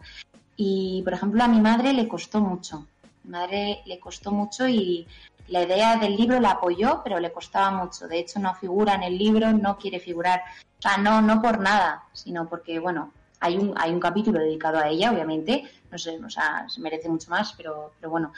[0.55, 2.87] Y, por ejemplo, a mi madre le costó mucho.
[3.23, 5.05] Mi madre le costó mucho y
[5.47, 8.07] la idea del libro la apoyó, pero le costaba mucho.
[8.07, 10.43] De hecho, no figura en el libro, no quiere figurar.
[10.79, 14.79] O sea, no, no por nada, sino porque, bueno, hay un, hay un capítulo dedicado
[14.79, 15.69] a ella, obviamente.
[15.91, 18.33] No sé, o sea, se merece mucho más, pero, pero bueno,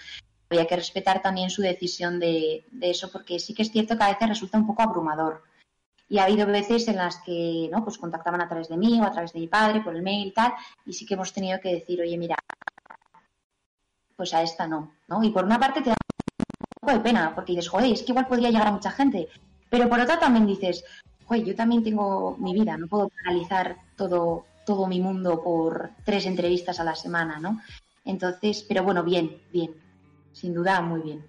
[0.50, 4.10] había que respetar también su decisión de, eso, porque sí que es cierto que a
[4.10, 5.44] veces resulta un poco abrumador.
[6.08, 7.84] Y ha habido veces en las que, ¿no?
[7.84, 10.28] Pues contactaban a través de mí o a través de mi padre, por el mail
[10.28, 10.54] y tal,
[10.86, 12.36] y sí que hemos tenido que decir, oye, mira,
[14.16, 15.24] pues a esta no, ¿no?
[15.24, 18.12] Y por una parte te da un poco de pena, porque dices, joder, es que
[18.12, 19.30] igual podría llegar a mucha gente.
[19.70, 20.84] Pero por otra también dices,
[21.26, 26.26] joder, yo también tengo mi vida, no puedo paralizar todo, todo mi mundo por tres
[26.26, 27.62] entrevistas a la semana, ¿no?
[28.04, 29.89] Entonces, pero bueno, bien, bien.
[30.32, 31.26] Sin duda, muy bien.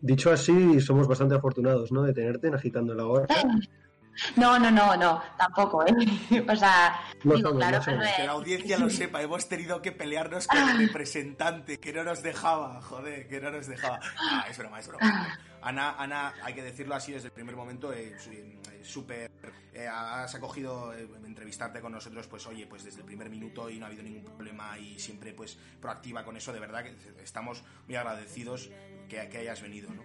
[0.00, 2.02] Dicho así, somos bastante afortunados, ¿no?
[2.02, 3.26] De tenerte en Agitando la Hora.
[4.36, 5.92] No, no, no, no, tampoco, ¿eh?
[6.48, 10.58] O sea, digo, claro, pero que la audiencia lo sepa, hemos tenido que pelearnos con
[10.58, 14.00] el representante, que no nos dejaba, joder, que no nos dejaba.
[14.18, 15.38] Ah, es broma, es broma.
[15.60, 19.30] Ana, Ana, hay que decirlo así desde el primer momento, eh, eh súper,
[19.72, 23.78] eh, has acogido eh, entrevistarte con nosotros, pues oye, pues desde el primer minuto y
[23.78, 27.64] no ha habido ningún problema y siempre pues proactiva con eso, de verdad que estamos
[27.86, 28.70] muy agradecidos
[29.08, 30.02] que, que hayas venido, ¿no?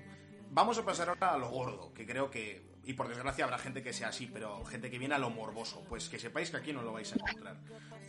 [0.51, 3.81] Vamos a pasar ahora a lo gordo, que creo que y por desgracia habrá gente
[3.81, 6.73] que sea así, pero gente que viene a lo morboso, pues que sepáis que aquí
[6.73, 7.57] no lo vais a encontrar.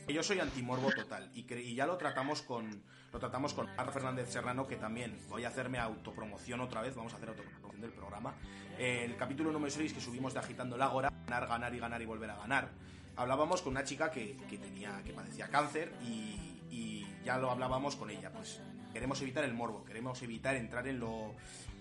[0.09, 4.66] Yo soy antimorbo total y, ya lo tratamos con lo tratamos con Arra Fernández Serrano,
[4.66, 8.35] que también voy a hacerme autopromoción otra vez, vamos a hacer autopromoción del programa.
[8.79, 12.07] el capítulo número 6 que subimos de Agitando el Ágora, ganar, ganar y ganar y
[12.07, 12.70] volver a ganar.
[13.16, 17.95] Hablábamos con una chica que, que tenía, que padecía cáncer y, y ya lo hablábamos
[17.95, 18.61] con ella, pues
[18.93, 21.35] queremos evitar el morbo, queremos evitar entrar en lo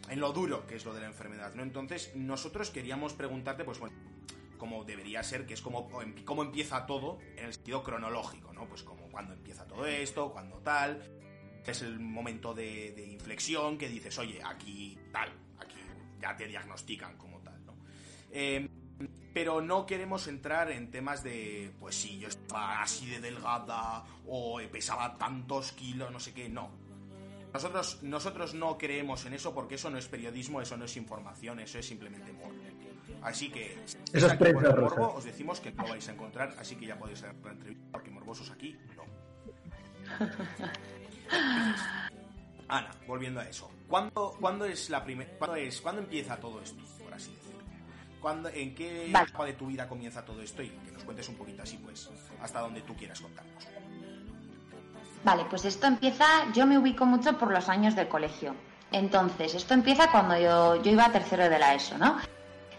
[0.10, 1.64] en lo duro que es lo de la enfermedad, ¿no?
[1.64, 3.95] Entonces, nosotros queríamos preguntarte, pues bueno,
[4.58, 5.89] como debería ser, que es como
[6.26, 8.68] cómo empieza todo en el sentido cronológico, ¿no?
[8.68, 11.01] Pues como cuando empieza todo esto, cuando tal,
[11.66, 15.30] es el momento de, inflexión que dices, oye, aquí tal,
[15.60, 15.78] aquí
[16.22, 17.76] ya te diagnostican como tal, ¿no?
[18.32, 18.70] Em,
[19.34, 24.62] pero no queremos entrar en temas de, pues si yo estaba así de delgada o
[24.72, 26.70] pesaba tantos kilos, no sé qué, no.
[27.54, 31.60] Nosotros, nosotros no creemos en eso porque eso no es periodismo, eso no es información,
[31.60, 32.56] eso es simplemente morbo.
[33.22, 33.78] Así que,
[34.12, 37.24] eso es prensa morbo, os decimos que no vais a encontrar, así que ya podéis
[37.24, 39.04] hacer la entrevista porque morbosos aquí no.
[42.68, 43.70] Ana, volviendo a eso.
[43.88, 47.62] ¿Cuándo, ¿cuándo es la primera cuándo es cuándo empieza todo esto, por así decirlo?
[48.20, 50.64] ¿Cuándo, ¿En qué etapa de tu vida comienza todo esto?
[50.64, 52.10] Y que nos cuentes un poquito así, pues,
[52.41, 53.68] hasta donde tú quieras contarnos.
[55.24, 58.55] Vale, pues esto empieza, yo me ubico mucho por los años del colegio.
[58.91, 62.17] Entonces, esto empieza cuando yo, yo iba a tercero de la ESO, ¿no?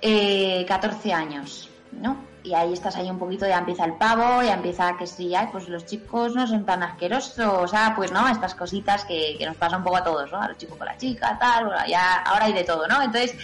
[0.03, 2.17] Eh, 14 años, ¿no?
[2.45, 5.49] Y ahí estás ahí un poquito, ya empieza el pavo, ya empieza que sí, ya,
[5.51, 9.47] pues los chicos no son tan asquerosos, o sea, pues no, estas cositas que, que
[9.47, 10.43] nos pasan un poco a todos, ¿no?
[10.43, 13.01] A los chicos con la chica, tal, bueno, ya, ahora hay de todo, ¿no?
[13.01, 13.35] Entonces,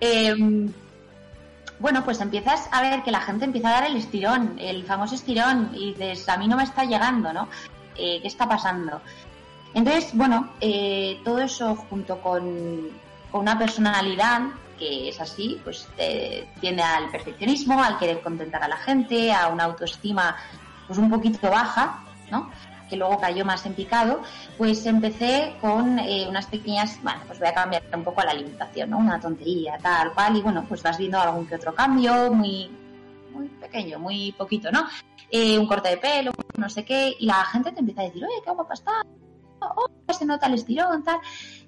[0.00, 0.34] eh,
[1.80, 5.16] bueno, pues empiezas a ver que la gente empieza a dar el estirón, el famoso
[5.16, 7.48] estirón, y dices, a mí no me está llegando, ¿no?
[7.98, 9.00] Eh, qué está pasando.
[9.74, 14.42] Entonces, bueno, eh, todo eso junto con, una personalidad
[14.78, 15.88] que es así, pues
[16.60, 20.36] tiende al perfeccionismo, al querer contentar a la gente, a una autoestima
[20.86, 22.50] pues un poquito baja, ¿no?
[22.88, 24.22] que luego cayó más en picado,
[24.56, 28.90] pues empecé con eh, unas pequeñas, bueno, pues voy a cambiar un poco la alimentación,
[28.90, 28.98] ¿no?
[28.98, 32.70] Una tontería, tal cual, y bueno, pues vas viendo algún que otro cambio, muy,
[33.32, 34.86] muy pequeño, muy poquito, ¿no?
[35.30, 38.24] Eh, un corte de pelo, no sé qué, y la gente te empieza a decir,
[38.24, 39.02] oye, qué guapa está,
[39.60, 41.18] oh, se nota el estirón, tal.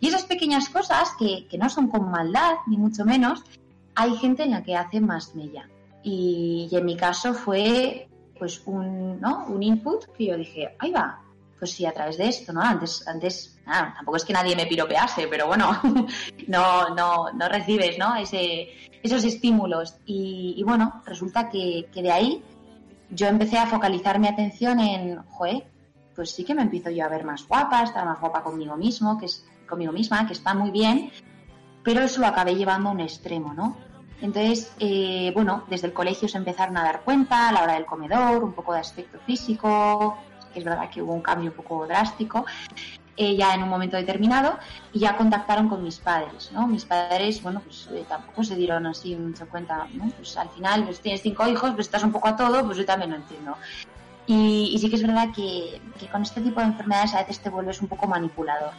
[0.01, 3.43] Y esas pequeñas cosas que, que no son con maldad, ni mucho menos,
[3.95, 5.69] hay gente en la que hace más mella.
[6.03, 9.47] Y, en mi caso fue pues un, ¿no?
[9.49, 11.21] un input que yo dije, ahí va,
[11.59, 12.63] pues sí, a través de esto, ¿no?
[12.63, 15.73] Antes, antes, tampoco es que nadie me piropease, pero bueno,
[16.47, 18.15] no, no, no recibes, ¿no?
[18.15, 18.69] Ese,
[19.03, 19.97] esos estímulos.
[20.07, 22.43] Y, y bueno, resulta que, que, de ahí
[23.11, 25.67] yo empecé a focalizar mi atención en, joder,
[26.15, 29.19] pues sí que me empiezo yo a ver más guapa, estar más guapa conmigo mismo,
[29.19, 31.11] que es conmigo misma, que está muy bien,
[31.85, 33.77] pero eso lo acabé llevando a un extremo, ¿no?
[34.21, 37.87] Entonces, eh, bueno, desde el colegio se empezaron a dar cuenta a la hora del
[37.87, 40.19] comedor, un poco de aspecto físico,
[40.53, 42.45] que es verdad que hubo un cambio un poco drástico,
[43.19, 44.59] eh, ya en un momento determinado,
[44.93, 46.67] y ya contactaron con mis padres, ¿no?
[46.69, 50.09] Mis padres, bueno, pues eh, tampoco se dieron así mucho cuenta, ¿no?
[50.17, 52.87] Pues al final, pues tienes cinco hijos, pues estás un poco a todo, pues yo
[52.87, 53.57] también lo entiendo.
[54.27, 55.81] Y, sí que es verdad que,
[56.13, 58.73] con este tipo de enfermedades a veces te vuelves un poco manipulador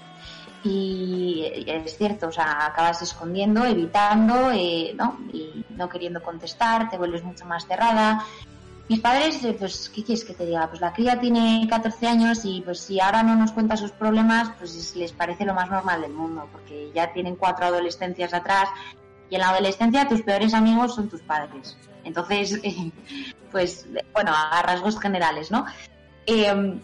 [0.64, 5.18] y es cierto, o sea, acabas escondiendo, evitando, eh, ¿no?
[5.32, 8.26] Y no queriendo contestar, te vuelves mucho más cerrada.
[8.90, 10.68] Mis padres, pues, ¿qué quieres que te diga?
[10.68, 14.50] Pues la cría tiene 14 años y pues si ahora no nos cuenta sus problemas,
[14.58, 18.68] pues les parece lo más normal del mundo, porque ya tienen cuatro adolescencias atrás
[19.30, 21.78] y en la adolescencia tus peores amigos son tus padres.
[22.04, 22.60] Entonces,
[23.52, 25.68] pues, bueno, a rasgos generales, ¿no?
[26.26, 26.82] Eh,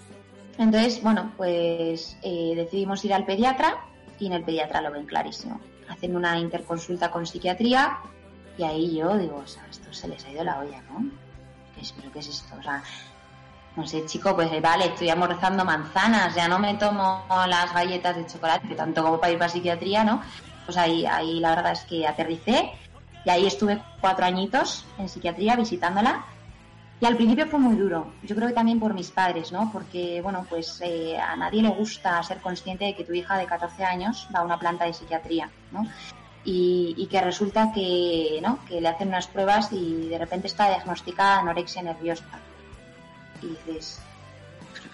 [0.59, 3.83] entonces, bueno, pues eh, decidimos ir al pediatra
[4.19, 5.59] y en el pediatra lo ven clarísimo.
[5.89, 7.97] Hacen una interconsulta con psiquiatría
[8.59, 11.24] y ahí yo digo, o sea, esto se les ha ido la olla, ¿no?
[11.85, 12.55] ¿Qué es, ¿Pero qué es esto?
[12.59, 12.83] O sea,
[13.75, 18.25] no sé, chico, pues vale, estoy amorrazando manzanas, ya no me tomo las galletas de
[18.25, 20.21] chocolate, tanto como para ir para psiquiatría, ¿no?
[20.65, 22.71] Pues ahí, ahí la verdad es que aterricé
[23.23, 26.25] y ahí estuve cuatro añitos en psiquiatría visitándola
[27.01, 29.69] y al principio fue muy duro, yo creo que también por mis padres, ¿no?
[29.71, 33.45] Porque, bueno, pues eh, a nadie le gusta ser consciente de que tu hija de
[33.45, 35.85] 14 años va a una planta de psiquiatría, ¿no?
[36.47, 38.59] Y, que resulta que, ¿no?
[38.67, 42.25] Que le hacen unas pruebas y de repente está diagnosticada anorexia nerviosa.
[43.41, 43.99] Y dices,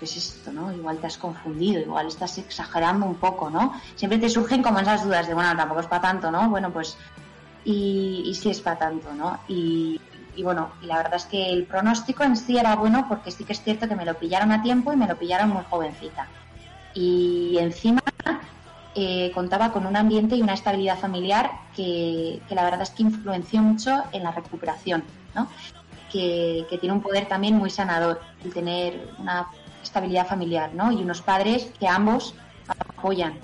[0.01, 0.73] que es esto, ¿no?
[0.73, 3.79] Igual te has confundido, igual estás exagerando un poco, ¿no?
[3.95, 6.49] Siempre te surgen como esas dudas de, bueno, tampoco es para tanto, ¿no?
[6.49, 6.97] Bueno, pues,
[7.63, 9.39] y, y sí es para tanto, ¿no?
[9.47, 10.01] Y,
[10.35, 13.43] y bueno, y la verdad es que el pronóstico en sí era bueno porque sí
[13.43, 16.27] que es cierto que me lo pillaron a tiempo y me lo pillaron muy jovencita.
[16.95, 18.01] Y encima
[18.95, 23.61] eh, contaba con un ambiente y una estabilidad familiar que, la verdad es que influenció
[23.61, 25.03] mucho en la recuperación,
[25.35, 25.47] ¿no?
[26.11, 29.47] Que, tiene un poder también muy sanador el tener una
[29.81, 30.91] estabilidad familiar, ¿no?
[30.91, 32.35] Y unos padres que ambos
[32.97, 33.39] apoyan.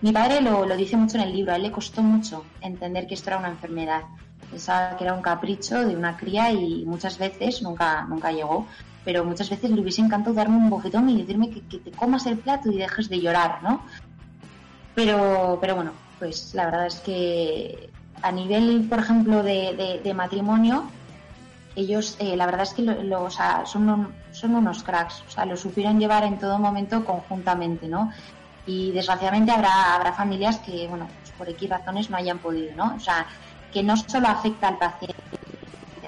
[0.00, 3.06] Mi padre lo, lo dice mucho en el libro, a él le costó mucho entender
[3.06, 4.02] que esto era una enfermedad
[4.52, 8.66] Pensaba que era un capricho de una cría y muchas veces nunca, nunca llegó.
[9.02, 12.36] Pero muchas veces le hubiese encantado darme un bofetón y decirme que, te comas el
[12.36, 13.82] plato y dejes de llorar, ¿no?
[14.94, 17.90] Pero, pero bueno, pues la verdad es que
[18.22, 20.84] a nivel, por ejemplo, de, matrimonio,
[21.74, 25.98] ellos, eh, la verdad es que lo, son, son unos cracks, o sea, lo supieron
[25.98, 28.12] llevar en todo momento conjuntamente, ¿no?
[28.66, 32.94] Y desgraciadamente habrá, habrá familias que, bueno, pues por X razones no hayan podido, ¿no?
[32.94, 33.26] O sea,
[33.72, 35.16] que no solo afecta al paciente,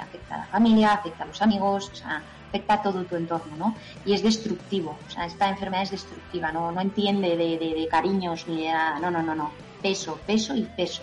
[0.01, 2.23] afecta a la familia, afecta a los amigos, o sea,
[2.55, 3.75] afecta a todo tu entorno, ¿no?
[4.07, 8.47] Y es destructivo, o sea, esta enfermedad es destructiva, no, no entiende de, de, cariños
[8.47, 9.51] ni de nada, no, no, no, no,
[9.83, 11.03] peso, peso y peso.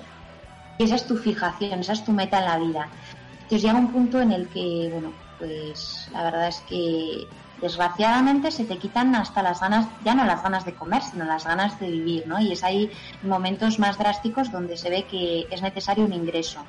[0.77, 2.87] Y esa es tu fijación, esa es tu meta en la vida.
[3.33, 7.27] Entonces llega un punto en el que, bueno, pues la verdad es que
[7.61, 11.45] desgraciadamente se te quitan hasta las ganas, ya no las ganas de comer, sino las
[11.45, 12.39] ganas de vivir, ¿no?
[12.39, 12.89] Y es ahí
[13.23, 16.61] momentos más drásticos donde se ve que es necesario un ingreso,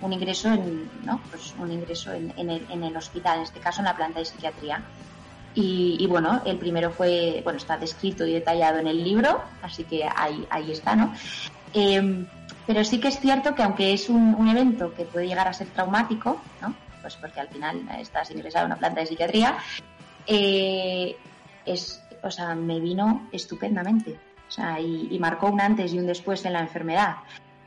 [0.00, 1.20] un ingreso en, ¿no?
[1.30, 4.24] Pues un ingreso en, el, en el hospital, en este caso en la planta de
[4.24, 4.82] psiquiatría.
[5.52, 10.04] Y, bueno, el primero fue, bueno, está descrito y detallado en el libro, así que
[10.04, 11.12] ahí, ahí está, ¿no?
[11.74, 12.26] Em,
[12.68, 15.52] pero sí que es cierto que aunque es un, un, evento que puede llegar a
[15.52, 16.72] ser traumático, ¿no?
[17.02, 19.58] Pues porque al final estás ingresado en una planta de psiquiatría,
[20.26, 21.16] eh,
[21.66, 24.18] es, o sea, me vino estupendamente.
[24.48, 27.16] O sea, y, marcó un antes y un después en la enfermedad.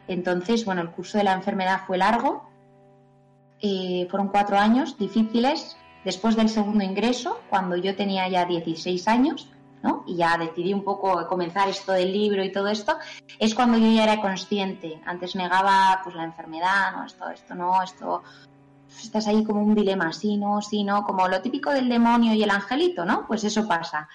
[0.07, 2.49] Entonces, bueno, el curso de la enfermedad fue largo,
[3.61, 5.77] eh, fueron cuatro años difíciles.
[6.03, 9.49] Después del segundo ingreso, cuando yo tenía ya 16 años,
[9.81, 10.03] ¿no?
[10.05, 12.97] Y ya decidí un poco comenzar esto del libro y todo esto,
[13.39, 15.01] es cuando yo ya era consciente.
[15.05, 18.23] Antes negaba pues la enfermedad, no, esto, esto no, esto
[19.01, 22.43] estás ahí como un dilema, sí, no, sí, no, como lo típico del demonio y
[22.43, 23.25] el angelito, ¿no?
[23.27, 24.07] Pues eso pasa.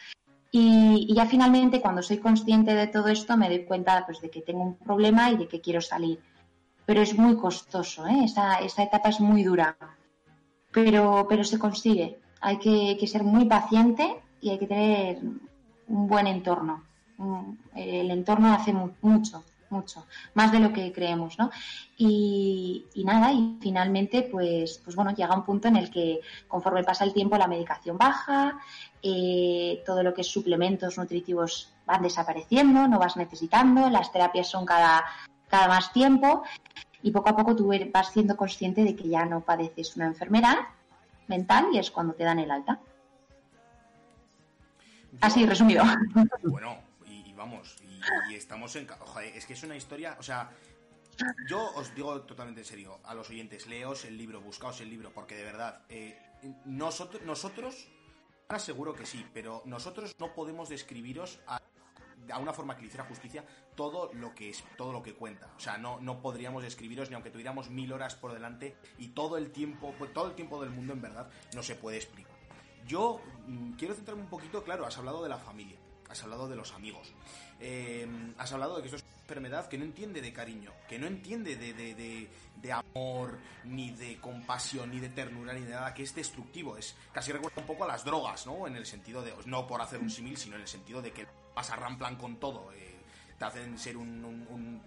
[0.50, 4.40] Y, ya finalmente cuando soy consciente de todo esto me doy cuenta pues, de que
[4.40, 6.20] tengo un problema y de que quiero salir.
[6.86, 8.24] Pero es muy costoso, ¿eh?
[8.24, 9.76] esa, etapa es muy dura.
[10.72, 12.18] Pero, pero se consigue.
[12.40, 15.18] Hay que, que ser muy paciente y hay que tener
[15.88, 16.84] un buen entorno.
[17.74, 21.50] El entorno hace mucho mucho, más de lo que creemos, ¿no?
[21.96, 27.04] Y, nada, y finalmente, pues, pues bueno, llega un punto en el que conforme pasa
[27.04, 28.58] el tiempo la medicación baja,
[29.02, 34.64] eh, todo lo que es suplementos nutritivos van desapareciendo, no vas necesitando, las terapias son
[34.64, 35.04] cada,
[35.48, 36.42] cada más tiempo
[37.02, 40.56] y poco a poco tú vas siendo consciente de que ya no padeces una enfermedad
[41.28, 42.80] mental y es cuando te dan el alta.
[45.20, 45.84] Así, resumido.
[46.42, 46.76] Bueno,
[47.38, 47.76] vamos,
[48.28, 48.86] y, estamos en...
[48.86, 50.50] Joder, es que es una historia, o sea,
[51.48, 55.10] yo os digo totalmente en serio, a los oyentes, leos el libro, buscaos el libro,
[55.14, 56.18] porque de verdad, eh,
[56.66, 57.88] nosotros, nosotros,
[58.48, 61.60] ahora que sí, pero nosotros no podemos describiros a,
[62.40, 65.50] una forma que le hiciera justicia todo lo que es, todo lo que cuenta.
[65.56, 69.38] O sea, no, no podríamos describiros ni aunque tuviéramos mil horas por delante y todo
[69.38, 72.36] el tiempo, pues, todo el tiempo del mundo en verdad, no se puede explicar.
[72.86, 75.78] Yo mm, quiero centrarme un poquito, claro, has hablado de la familia,
[76.08, 77.12] has hablado de los amigos,
[77.60, 78.06] eh,
[78.38, 81.06] has hablado de que esto es una enfermedad que no entiende de cariño, que no
[81.06, 86.02] entiende de, de, de, amor, ni de compasión, ni de ternura, ni de nada, que
[86.02, 86.76] es destructivo.
[86.76, 88.66] Es casi recuerda un poco a las drogas, ¿no?
[88.66, 91.26] En el sentido de, no por hacer un símil, sino en el sentido de que
[91.54, 92.72] vas ramplan con todo.
[92.72, 92.96] Eh,
[93.38, 94.82] te hacen ser un,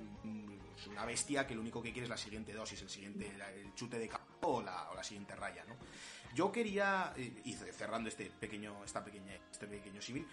[0.90, 4.00] una bestia que lo único que quiere es la siguiente dosis, el siguiente el chute
[4.00, 5.76] de campo o la, o la siguiente raya, ¿no?
[6.34, 10.26] Yo quería, eh, y cerrando este pequeño, esta pequeña, este pequeño civil,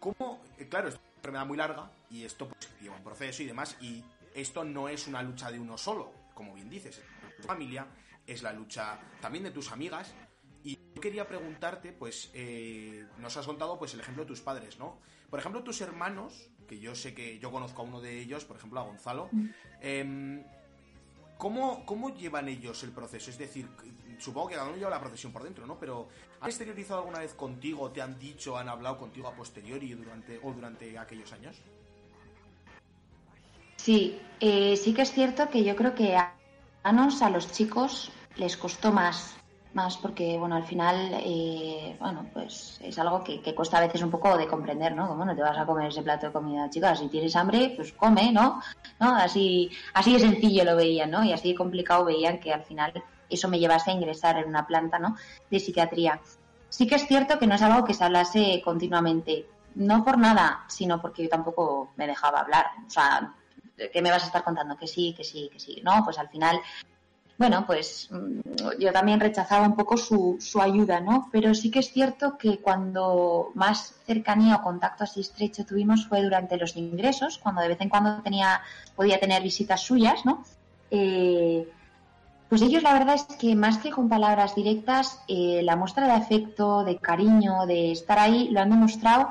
[0.00, 3.46] ¿cómo, eh, claro, es una enfermedad muy larga y esto pues, lleva un proceso y
[3.46, 4.02] demás, y
[4.34, 7.86] esto no es una lucha de uno solo, como bien dices, es tu familia,
[8.26, 10.14] es la lucha también de tus amigas,
[10.62, 14.78] y yo quería preguntarte, pues, eh, nos has contado pues el ejemplo de tus padres,
[14.78, 14.98] ¿no?
[15.30, 18.56] Por ejemplo, tus hermanos, que yo sé que yo conozco a uno de ellos, por
[18.56, 19.30] ejemplo, a Gonzalo,
[19.80, 20.42] eh,
[21.38, 23.30] ¿Cómo, ¿Cómo llevan ellos el proceso?
[23.30, 23.68] Es decir,
[24.18, 25.78] supongo que cada uno lleva la procesión por dentro, ¿no?
[25.78, 26.08] Pero
[26.40, 30.52] ¿han exteriorizado alguna vez contigo, te han dicho, han hablado contigo a posteriori durante, o
[30.52, 31.56] durante aquellos años?
[33.76, 36.34] Sí, eh, sí que es cierto que yo creo que a,
[36.82, 39.36] a los chicos les costó más
[39.76, 44.10] más porque, bueno, al final, eh, bueno, pues es algo que, cuesta a veces un
[44.10, 45.06] poco de comprender, ¿no?
[45.06, 47.92] Como no te vas a comer ese plato de comida, chicas, si tienes hambre, pues
[47.92, 48.62] come, ¿no?
[48.98, 49.14] ¿No?
[49.14, 51.22] Así, así de sencillo lo veían, ¿no?
[51.22, 52.92] Y así de complicado veían que al final
[53.28, 55.16] eso me llevase a ingresar en una planta, ¿no?
[55.50, 56.20] De psiquiatría.
[56.68, 60.64] Sí que es cierto que no es algo que se hablase continuamente, no por nada,
[60.68, 62.66] sino porque yo tampoco me dejaba hablar.
[62.86, 63.34] O sea,
[63.92, 64.76] ¿qué me vas a estar contando?
[64.76, 65.80] Que sí, que sí, que sí.
[65.84, 66.60] No, pues al final
[67.38, 68.40] bueno, pues mm,
[68.78, 71.28] yo también rechazaba un poco su, su ayuda, ¿no?
[71.30, 76.22] Pero sí que es cierto que cuando más cercanía o contacto así estrecho tuvimos fue
[76.22, 78.62] durante los ingresos, cuando de vez en cuando tenía,
[78.94, 80.44] podía tener visitas suyas, ¿no?
[80.90, 81.68] Eh,
[82.48, 86.12] pues ellos la verdad es que más que con palabras directas, eh, la muestra de
[86.12, 89.30] afecto, de cariño, de estar ahí, lo han demostrado,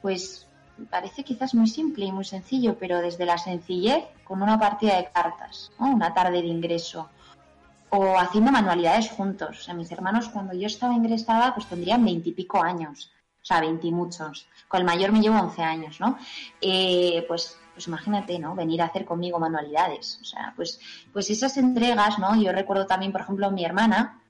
[0.00, 0.46] pues
[0.90, 5.08] parece quizás muy simple y muy sencillo, pero desde la sencillez con una partida de
[5.12, 7.08] cartas, una tarde de ingreso,
[7.90, 9.60] o haciendo manualidades juntos.
[9.60, 13.10] O sea, mis hermanos cuando yo estaba ingresada pues tendrían veintipico años,
[13.42, 14.46] o sea, veintimuchos.
[14.68, 16.16] Con el mayor me llevo once años, ¿no?
[16.60, 18.54] Eh, pues, pues imagínate, ¿no?
[18.54, 20.18] Venir a hacer conmigo manualidades.
[20.20, 20.80] O sea, pues,
[21.12, 22.36] pues esas entregas, ¿no?
[22.40, 24.22] Yo recuerdo también, por ejemplo, mi hermana,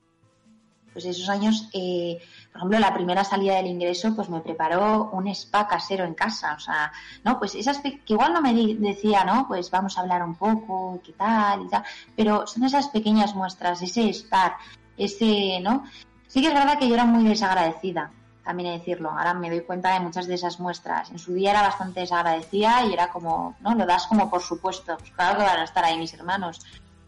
[0.93, 2.19] pues esos años, eh,
[2.51, 6.53] por ejemplo, la primera salida del ingreso, pues me preparó un spa casero en casa,
[6.55, 6.91] o sea,
[7.23, 7.39] ¿no?
[7.39, 9.47] Pues esas que igual no me decía, ¿no?
[9.47, 11.83] Pues vamos a hablar un poco, qué tal y tal,
[12.15, 14.53] pero son esas pequeñas muestras, ese estar,
[14.95, 15.83] ese, ¿no?
[16.27, 18.11] Sí que es verdad que yo era muy desagradecida,
[18.43, 19.09] también he decirlo.
[19.11, 21.11] Ahora me doy cuenta de muchas de esas muestras.
[21.11, 23.73] En su día era bastante desagradecida y era como, ¿no?
[23.75, 24.97] Lo das como por supuesto.
[24.97, 26.61] Pues claro que van a estar ahí mis hermanos.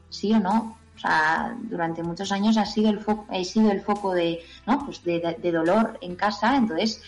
[0.09, 3.81] Sí o no, o sea, durante muchos años ha sido el foco, he sido el
[3.81, 4.85] foco de, ¿no?
[4.85, 7.01] Pues de, de, dolor en casa, entonces,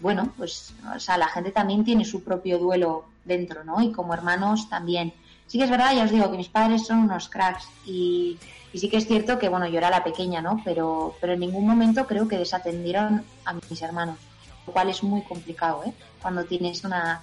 [0.00, 3.80] bueno, pues, o sea, la gente también tiene su propio duelo dentro, ¿no?
[3.80, 5.14] Y como hermanos también.
[5.48, 8.38] Sí que es verdad, ya os digo que mis padres son unos cracks y,
[8.74, 10.60] sí que es cierto que, bueno, yo era la pequeña, ¿no?
[10.62, 14.18] Pero, pero en ningún momento creo que desatendieron a mis hermanos,
[14.66, 15.92] lo cual es muy complicado, ¿eh?
[16.20, 17.22] Cuando tienes una,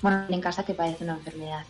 [0.00, 1.64] bueno, en casa que padece una enfermedad.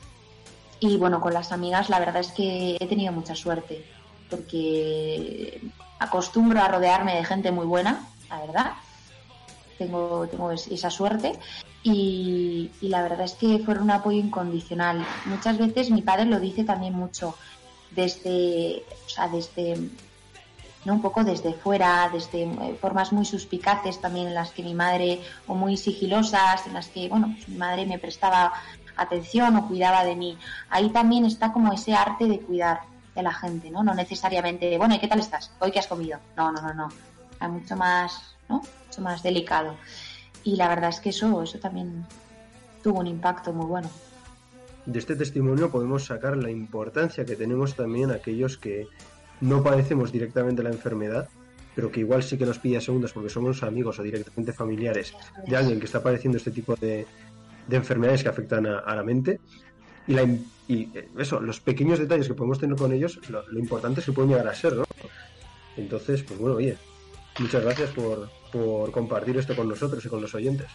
[0.78, 3.82] Y bueno, con las amigas la verdad es que he tenido mucha suerte,
[4.28, 5.62] porque
[5.98, 8.72] acostumbro a rodearme de gente muy buena, la verdad.
[9.78, 11.38] Tengo, tengo esa suerte
[11.82, 15.06] y, la verdad es que fueron un apoyo incondicional.
[15.26, 17.34] Muchas veces mi padre lo dice también mucho
[17.90, 19.78] desde, o sea, desde,
[20.84, 20.94] ¿no?
[20.94, 25.20] un poco desde fuera, desde eh, formas muy suspicaces también en las que mi madre,
[25.46, 28.52] o muy sigilosas, en las que, bueno, pues mi madre me prestaba
[28.96, 30.36] atención o cuidaba de mí.
[30.70, 32.82] Ahí también está como ese arte de cuidar
[33.14, 33.82] de la gente, ¿no?
[33.82, 35.52] No necesariamente, bueno, ¿y qué tal estás?
[35.60, 36.18] ¿Hoy qué has comido?
[36.36, 36.88] No, no, no, no.
[37.40, 38.62] Es mucho más, ¿no?
[38.86, 39.76] Mucho más delicado.
[40.44, 42.06] Y la verdad es que eso, eso también
[42.82, 43.90] tuvo un impacto muy bueno.
[44.86, 48.86] De este testimonio podemos sacar la importancia que tenemos también aquellos que
[49.40, 51.28] no padecemos directamente la enfermedad,
[51.74, 55.14] pero que igual sí que nos pilla segundos porque somos amigos o directamente familiares
[55.46, 57.06] de alguien que está padeciendo este tipo de,
[57.68, 59.40] de enfermedades que afectan a, la mente
[60.06, 64.00] y, la, y eh, eso, los pequeños detalles que podemos tener con ellos, lo, importante
[64.00, 64.84] es que pueden llegar a ser, ¿no?
[65.76, 66.76] Entonces, pues bueno, oye,
[67.38, 70.66] Muchas gracias por, por compartir esto con nosotros y con los oyentes.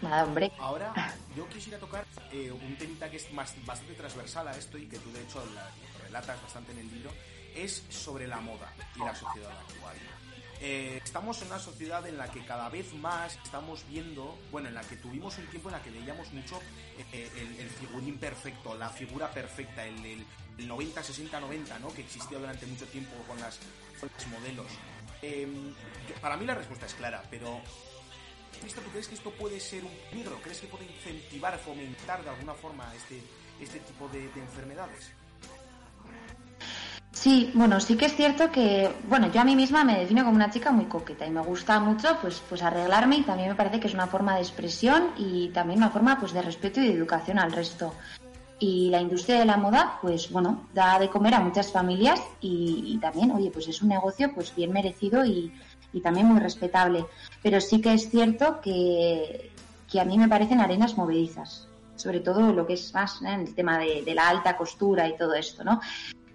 [0.00, 0.52] Nada, hombre.
[0.58, 0.92] Ahora,
[1.36, 4.98] yo quisiera tocar eh, un temita que es más, bastante transversal a esto y que
[4.98, 5.70] tú, de hecho, la,
[6.04, 7.10] relatas bastante en el libro,
[7.54, 9.96] es sobre la moda y la sociedad actual.
[10.60, 14.74] Eh, estamos en una sociedad en la que cada vez más estamos viendo, bueno, en
[14.74, 16.60] la que tuvimos un tiempo en la que veíamos mucho
[17.12, 20.24] eh, el, figurín perfecto, la figura perfecta, el,
[20.58, 21.92] el, 90, 60, 90, ¿no?
[21.92, 23.60] Que existía durante mucho tiempo con las,
[24.00, 24.66] con los modelos.
[25.22, 25.74] Em,
[26.20, 27.60] para mí la respuesta es clara, pero
[28.60, 30.40] ¿tú crees que esto puede ser un peligro?
[30.42, 33.20] ¿Crees que puede incentivar, fomentar de alguna forma este,
[33.60, 35.12] este tipo de enfermedades?
[37.18, 40.36] Sí, bueno, sí que es cierto que, bueno, yo a mí misma me defino como
[40.36, 43.80] una chica muy coqueta y me gusta mucho pues, pues arreglarme y también me parece
[43.80, 46.94] que es una forma de expresión y también una forma pues de respeto y de
[46.94, 47.92] educación al resto.
[48.60, 52.98] Y la industria de la moda, pues bueno, da de comer a muchas familias y,
[53.00, 55.52] también, oye, pues es un negocio pues bien merecido y,
[56.02, 57.06] también muy respetable.
[57.42, 59.50] Pero sí que es cierto que,
[59.98, 63.78] a mí me parecen arenas movedizas, sobre todo lo que es más en el tema
[63.78, 65.80] de, de, la alta costura y todo esto, ¿no?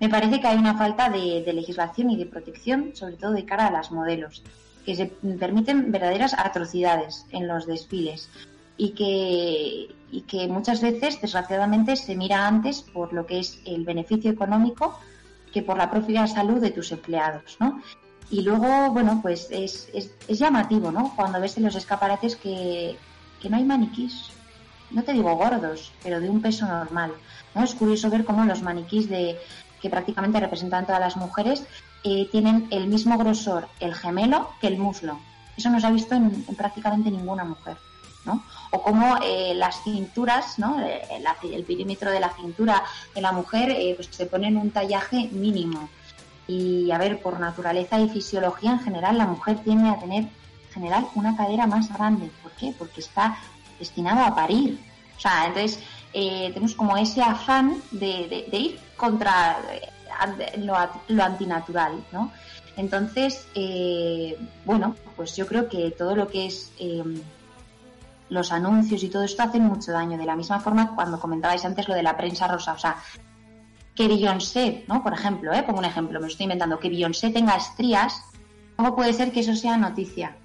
[0.03, 3.67] Me parece que hay una falta de, legislación y de protección, sobre todo de cara
[3.67, 4.43] a las modelos,
[4.85, 8.29] que se permiten verdaderas atrocidades en los desfiles
[8.75, 13.83] y que, y que muchas veces, desgraciadamente, se mira antes por lo que es el
[13.83, 14.99] beneficio económico
[15.51, 17.81] que por la propia salud de tus empleados, ¿no?
[18.29, 21.13] Y luego, bueno, pues es, es, llamativo, ¿no?
[21.15, 22.95] Cuando ves en los escaparates que,
[23.41, 24.29] que no hay maniquís,
[24.91, 27.11] no te digo gordos, pero de un peso normal.
[27.55, 27.63] ¿no?
[27.63, 29.39] Es curioso ver cómo los maniquís de,
[29.81, 31.65] que prácticamente representan todas las mujeres,
[32.03, 35.19] eh, tienen el mismo grosor, el gemelo, que el muslo.
[35.57, 37.77] Eso no se ha visto en, prácticamente ninguna mujer.
[38.25, 38.43] ¿no?
[38.75, 40.79] O como eh, las cinturas, ¿no?
[40.81, 41.01] Eh,
[41.43, 45.89] el, perímetro de la cintura de la mujer pues se pone en un tallaje mínimo.
[46.47, 50.73] Y a ver, por naturaleza y fisiología en general, la mujer tiene a tener en
[50.73, 52.31] general una cadera más grande.
[52.41, 52.73] ¿Por qué?
[52.77, 53.37] Porque está
[53.79, 54.79] destinada a parir.
[55.17, 55.79] O sea, entonces
[56.11, 60.75] tenemos como ese afán de, ir contra eh, lo,
[61.07, 62.31] lo antinatural, ¿no?
[62.75, 66.71] Entonces, eh, bueno, pues yo creo que todo lo que es
[68.33, 70.17] los anuncios y todo esto hacen mucho daño.
[70.17, 72.97] De la misma forma, cuando comentabais antes lo de la prensa rosa, o sea,
[73.95, 75.03] que Beyoncé, ¿no?
[75.03, 75.63] Por ejemplo, ¿eh?
[75.63, 78.21] Pongo un ejemplo, me estoy inventando, que Beyoncé tenga estrías,
[78.75, 80.35] ¿cómo puede ser que eso sea noticia?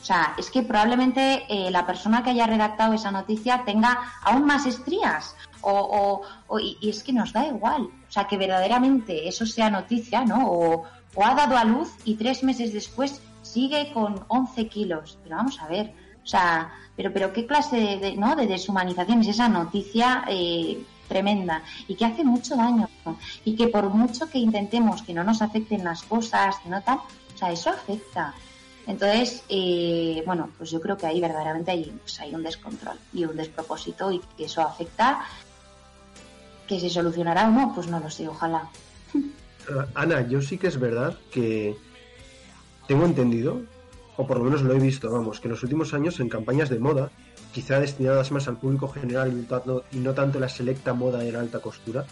[0.00, 4.46] O sea, es que probablemente eh, la persona que haya redactado esa noticia tenga aún
[4.46, 6.22] más estrías o,
[6.58, 7.82] y, es que nos da igual.
[7.82, 10.50] O sea, que verdaderamente eso sea noticia, ¿no?
[10.50, 10.84] O,
[11.22, 15.18] ha dado a luz y tres meses después sigue con 11 kilos.
[15.22, 15.92] Pero vamos a ver,
[16.22, 18.36] o sea, pero, pero qué clase de, ¿no?
[18.36, 22.88] de deshumanización es esa noticia eh, tremenda y que hace mucho daño.
[23.44, 26.98] Y que por mucho que intentemos que no nos afecten las cosas, que no tal,
[27.34, 28.34] o sea, eso afecta.
[28.86, 33.24] Entonces, eh, bueno, pues yo creo que ahí verdaderamente hay, pues hay un descontrol y
[33.24, 35.24] un despropósito y que eso afecta
[36.66, 38.68] que se solucionará o no, pues no lo sé, ojalá.
[39.14, 41.76] Eh, Ana, yo sí que es verdad que
[42.86, 43.62] tengo entendido,
[44.20, 46.68] o por lo menos lo he visto, vamos, que en los últimos años en campañas
[46.68, 47.10] de moda,
[47.52, 49.32] quizá destinadas más al público general
[49.92, 52.04] y no tanto la selecta moda en alta costura,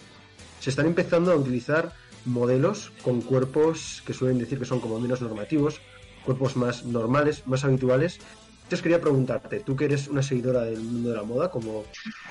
[0.59, 1.93] se están empezando a utilizar
[2.25, 5.83] modelos con cuerpos que suelen decir que son como menos normativos,
[6.25, 8.21] cuerpos más normales, más habituales,
[8.63, 11.85] entonces quería preguntarte, tú que eres una seguidora del mundo de la moda, como,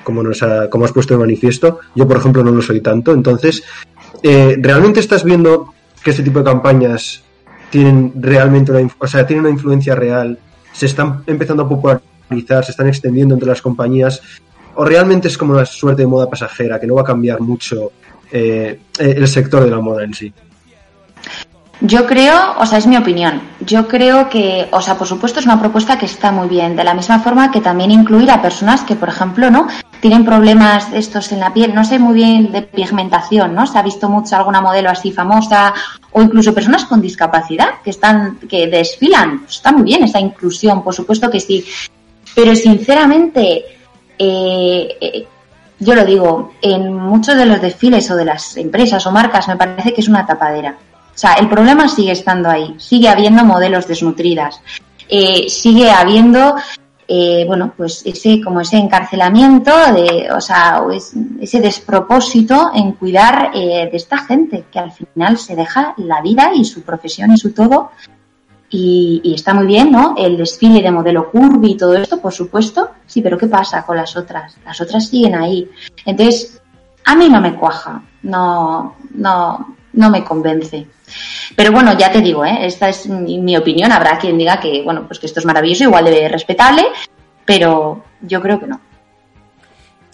[0.04, 3.64] como, nos como has puesto de manifiesto, yo por ejemplo no lo soy tanto, entonces,
[4.24, 7.24] eh, ¿realmente estás viendo que este tipo de campañas
[7.70, 10.38] tienen realmente una, o sea, tienen una influencia real?
[10.72, 12.64] ¿Se están empezando a popularizar?
[12.64, 14.22] ¿Se están extendiendo entre las compañías?
[14.76, 17.92] ¿O realmente es como una suerte de moda pasajera que no va a cambiar mucho
[18.32, 20.34] eh, el sector de la moda en sí?
[21.82, 23.40] Yo creo, o sea, es mi opinión.
[23.60, 26.84] Yo creo que, o sea, por supuesto es una propuesta que está muy bien, de
[26.84, 29.68] la misma forma que también incluir a personas que, por ejemplo, ¿no?
[30.02, 33.68] Tienen problemas estos en la piel, no sé muy bien de pigmentación, ¿no?
[33.68, 35.72] Se ha visto mucho alguna modelo así famosa,
[36.12, 39.46] o incluso personas con discapacidad que están, que desfilan.
[39.48, 41.64] Está muy bien esa inclusión, por supuesto que sí.
[42.34, 43.66] Pero sinceramente,
[44.18, 45.28] eh, eh,
[45.78, 49.58] yo lo digo, en muchos de los desfiles o de las empresas o marcas me
[49.58, 50.76] parece que es una tapadera
[51.18, 54.62] o sea, el problema sigue estando ahí, sigue habiendo modelos desnutridas,
[55.10, 56.54] eh, sigue habiendo,
[57.08, 60.84] eh, bueno, pues ese como ese encarcelamiento, de, o sea,
[61.42, 66.52] ese despropósito en cuidar eh, de esta gente que al final se deja la vida
[66.54, 67.90] y su profesión y su todo.
[68.70, 70.14] Y, está muy bien, ¿no?
[70.20, 72.92] El desfile de modelo curvy y todo esto, por supuesto.
[73.08, 74.56] Sí, pero ¿qué pasa con las otras?
[74.64, 75.68] Las otras siguen ahí.
[76.06, 76.62] Entonces,
[77.06, 78.04] a mí no me cuaja.
[78.22, 80.88] No, no, no me convence.
[81.56, 82.66] Pero bueno, ya te digo, ¿eh?
[82.66, 83.92] esta es mi, opinión.
[83.92, 86.86] Habrá quien diga que, bueno, pues que esto es maravilloso, igual de respetable,
[87.46, 88.80] pero yo creo que no.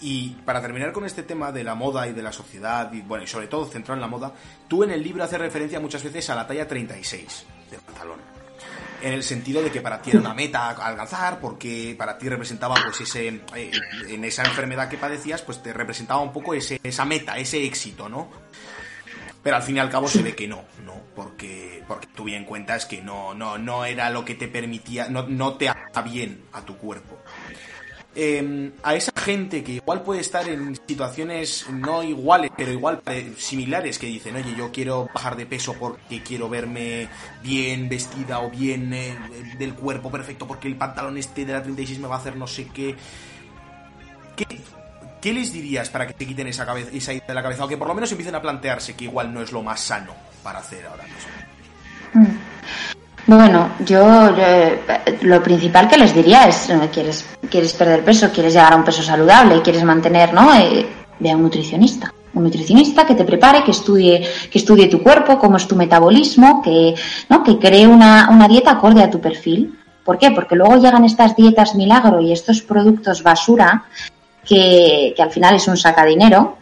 [0.00, 3.24] Y para terminar con este tema de la moda y de la sociedad, y bueno,
[3.24, 4.32] y sobre todo centrado en la moda,
[4.68, 8.20] tú en el libro haces referencia muchas veces a la talla 36 del pantalón.
[9.02, 12.28] En el sentido de que para ti era una meta a alcanzar, porque para ti
[12.28, 13.70] representaba pues ese, eh,
[14.08, 18.08] en esa enfermedad que padecías, pues te representaba un poco ese, esa meta, ese éxito,
[18.08, 18.28] ¿no?
[19.44, 20.94] Pero al fin y al cabo se ve que no, ¿no?
[21.14, 25.28] Porque, porque tú bien cuentas que no, no, no era lo que te permitía, no,
[25.28, 27.18] no te haga bien a tu cuerpo.
[28.16, 33.02] Em, a esa gente que igual puede estar en situaciones no iguales, pero igual
[33.36, 37.08] similares, que dicen, oye, yo quiero bajar de peso porque quiero verme
[37.42, 39.16] bien vestida o bien eh,
[39.58, 42.46] del cuerpo perfecto porque el pantalón este de la 36 me va a hacer no
[42.46, 42.94] sé qué.
[44.36, 44.46] ¿Qué,
[45.24, 47.64] ¿Qué les dirías para que te quiten esa, cabeza, esa idea de la cabeza?
[47.64, 50.12] O que por lo menos empiecen a plantearse que igual no es lo más sano
[50.42, 51.30] para hacer ahora mismo.
[52.12, 53.34] Mm.
[53.34, 54.36] Bueno, yo,
[55.22, 58.84] lo principal que les diría es, eh, ¿quieres, quieres perder peso, quieres llegar a un
[58.84, 60.54] peso saludable, quieres mantener, ¿no?
[60.56, 60.86] Eh,
[61.18, 62.12] ve a un nutricionista.
[62.34, 66.60] Un nutricionista que te prepare, que estudie, que estudie tu cuerpo, cómo es tu metabolismo,
[66.60, 66.94] que,
[67.30, 67.42] ¿no?
[67.42, 69.74] que cree una dieta acorde a tu perfil.
[70.04, 70.32] ¿Por qué?
[70.32, 73.84] Porque luego llegan estas dietas milagro y estos productos basura
[74.44, 76.58] que, al final es un sacadinero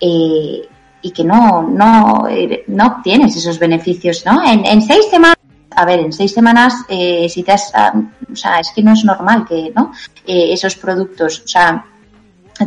[0.00, 0.62] eh,
[1.02, 2.26] y que no, no,
[2.66, 4.42] no obtienes esos beneficios, ¿no?
[4.44, 5.36] En, seis semanas,
[5.70, 7.72] a ver, en seis semanas, eh, si te has,
[8.32, 9.92] o sea, es que no es normal que, ¿no?
[10.26, 11.84] Eh, esos productos, o sea,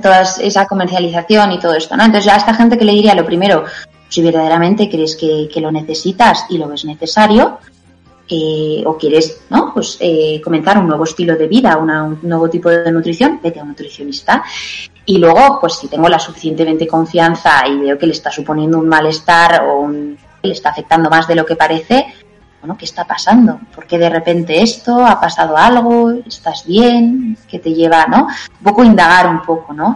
[0.02, 2.06] toda esa comercialización y todo esto, ¿no?
[2.06, 3.66] Entonces, a esta gente que le diría lo primero,
[4.08, 7.60] si verdaderamente crees que, que lo necesitas y lo ves necesario,
[8.30, 9.74] eh, o quieres ¿no?
[9.74, 13.64] pues, eh, comenzar un nuevo estilo de vida, un nuevo tipo de nutrición, vete a
[13.64, 14.44] un nutricionista.
[15.06, 18.88] Y luego, pues si tengo la suficientemente confianza y veo que le está suponiendo un
[18.88, 22.14] malestar o le está afectando más de lo que parece,
[22.62, 23.60] bueno, ¿qué está pasando?
[23.74, 25.06] ¿Por qué de repente esto?
[25.06, 26.12] ¿Ha pasado algo?
[26.12, 27.38] ¿Estás bien?
[27.48, 28.28] ¿Qué te lleva, no?
[28.28, 29.96] Un poco indagar un poco, ¿no?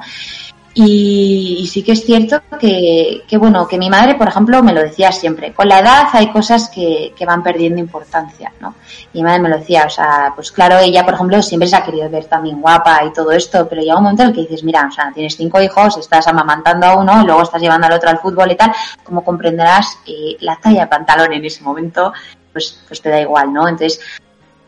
[0.76, 5.12] Y, sí que es cierto que, bueno, que mi madre, por ejemplo, me lo decía
[5.12, 5.54] siempre.
[5.54, 8.74] Con la edad hay cosas que, que, van perdiendo importancia, ¿no?
[9.14, 11.76] Y mi madre me lo decía, o sea, pues claro, ella, por ejemplo, siempre se
[11.76, 14.42] ha querido ver también guapa y todo esto, pero llega un momento en el que
[14.42, 17.86] dices, mira, o sea, tienes cinco hijos, estás amamantando a uno y luego estás llevando
[17.86, 21.62] al otro al fútbol y tal, como comprenderás, eh, la talla de pantalón en ese
[21.62, 22.14] momento,
[22.52, 23.68] pues, pues te da igual, ¿no?
[23.68, 24.00] Entonces,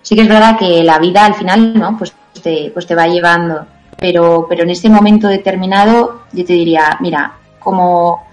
[0.04, 1.98] sí que es verdad que la vida al final, ¿no?
[1.98, 3.66] Pues te, pues te va llevando
[3.98, 8.28] pero, pero en este momento determinado yo te diría, mira, como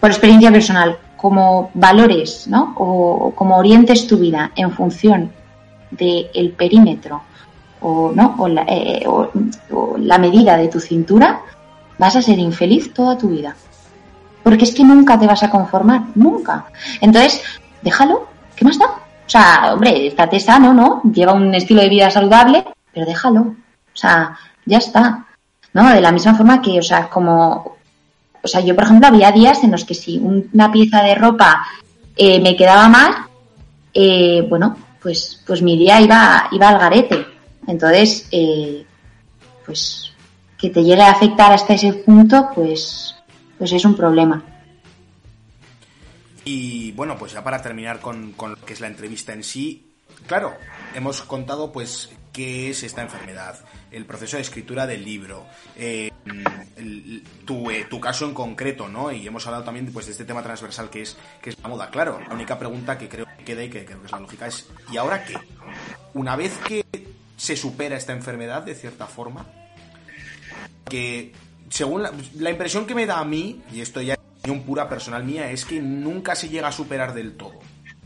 [0.00, 2.74] por experiencia personal, como valores, ¿no?
[2.76, 5.32] O como orientes tu vida en función
[5.90, 7.22] del perímetro
[7.80, 8.34] o, ¿no?
[8.38, 9.30] O la, eh, o
[9.98, 11.40] la medida de tu cintura,
[11.98, 13.56] vas a ser infeliz toda tu vida.
[14.42, 16.66] Porque es que nunca te vas a conformar, nunca.
[17.00, 17.42] Entonces,
[17.82, 18.86] déjalo, ¿qué más da?
[18.86, 21.00] O sea, hombre, estate sano, ¿no?
[21.04, 23.40] Lleva un estilo de vida saludable, pero déjalo.
[23.40, 24.36] O sea,
[24.66, 25.26] ya está.
[25.72, 25.92] ¿No?
[25.92, 27.76] De la misma forma que, o sea, como,
[28.40, 31.66] o sea, yo por ejemplo había días en los que si una pieza de ropa
[32.16, 33.12] eh, me quedaba mal,
[33.92, 37.26] eh, bueno, pues, pues mi día iba, iba al garete.
[37.66, 38.86] Entonces, eh,
[39.66, 40.12] pues
[40.58, 43.14] que te llegue a afectar hasta ese punto, pues,
[43.58, 44.42] pues es un problema.
[46.44, 49.92] Y bueno, pues ya para terminar con, con lo que es la entrevista en sí,
[50.26, 50.54] claro,
[50.94, 53.58] hemos contado pues qué es esta enfermedad,
[53.94, 55.46] el proceso de escritura del libro,
[55.76, 56.10] eh,
[57.44, 59.12] tu, eh, tu, caso en concreto, ¿no?
[59.12, 61.90] Y hemos hablado también pues, de este tema transversal que es, que es la moda.
[61.90, 64.46] Claro, la única pregunta que creo que queda y que creo que es la lógica
[64.46, 65.34] es, ¿y ahora qué?
[66.14, 66.84] Una vez que
[67.36, 69.46] se supera esta enfermedad, de cierta forma,
[70.88, 71.32] que
[71.70, 75.24] según la, impresión que me da a mí, y esto ya es opinión pura personal
[75.24, 77.60] mía, es que nunca se llega a superar del todo.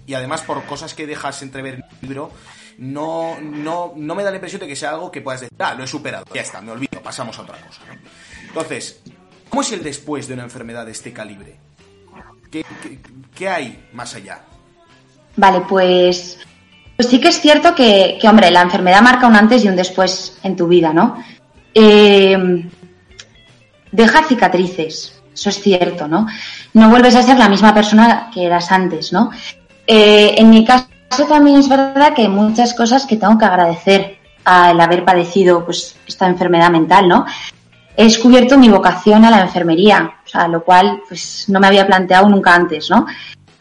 [0.07, 2.31] Y además por cosas que dejas entrever en el libro,
[2.79, 5.75] no, no, no me da la impresión de que sea algo que puedas decir, ah,
[5.75, 7.81] lo he superado, ya está, me olvido, pasamos a otra cosa.
[8.47, 9.01] Entonces,
[9.49, 11.57] ¿cómo es el después de una enfermedad de este calibre?
[12.51, 14.41] ¿Qué, hay más allá?
[15.37, 16.39] Vale, pues,
[16.97, 20.39] pues sí que es cierto que, hombre, la enfermedad marca un antes y un después
[20.43, 21.23] en tu vida, ¿no?
[21.75, 22.65] Eh,
[23.93, 26.27] deja cicatrices, eso es cierto, ¿no?
[26.75, 29.31] No vuelves a ser la misma persona que eras antes, ¿no?
[29.87, 30.88] Eh, en mi caso
[31.29, 35.97] también es verdad que hay muchas cosas que tengo que agradecer al haber padecido pues
[36.07, 37.27] esta enfermedad mental, ¿no?
[37.97, 41.87] He descubierto mi vocación a la enfermería, o sea, lo cual pues no me había
[41.87, 43.07] planteado nunca antes, ¿no?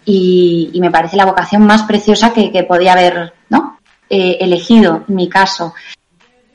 [0.06, 3.80] Y, me parece la vocación más preciosa que, podía haber, ¿no?
[4.10, 5.74] Eh, elegido en mi caso.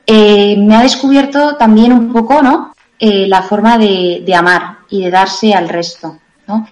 [0.07, 2.73] Eh, me ha descubierto también un poco, ¿no?
[2.97, 6.17] Eh, la forma de, de, amar y de darse al resto,
[6.47, 6.67] ¿no?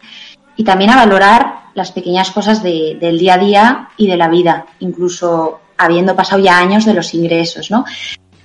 [0.55, 4.65] Y también a valorar las pequeñas cosas del día a día y de la vida,
[4.79, 7.85] incluso habiendo pasado ya años de los ingresos, ¿no?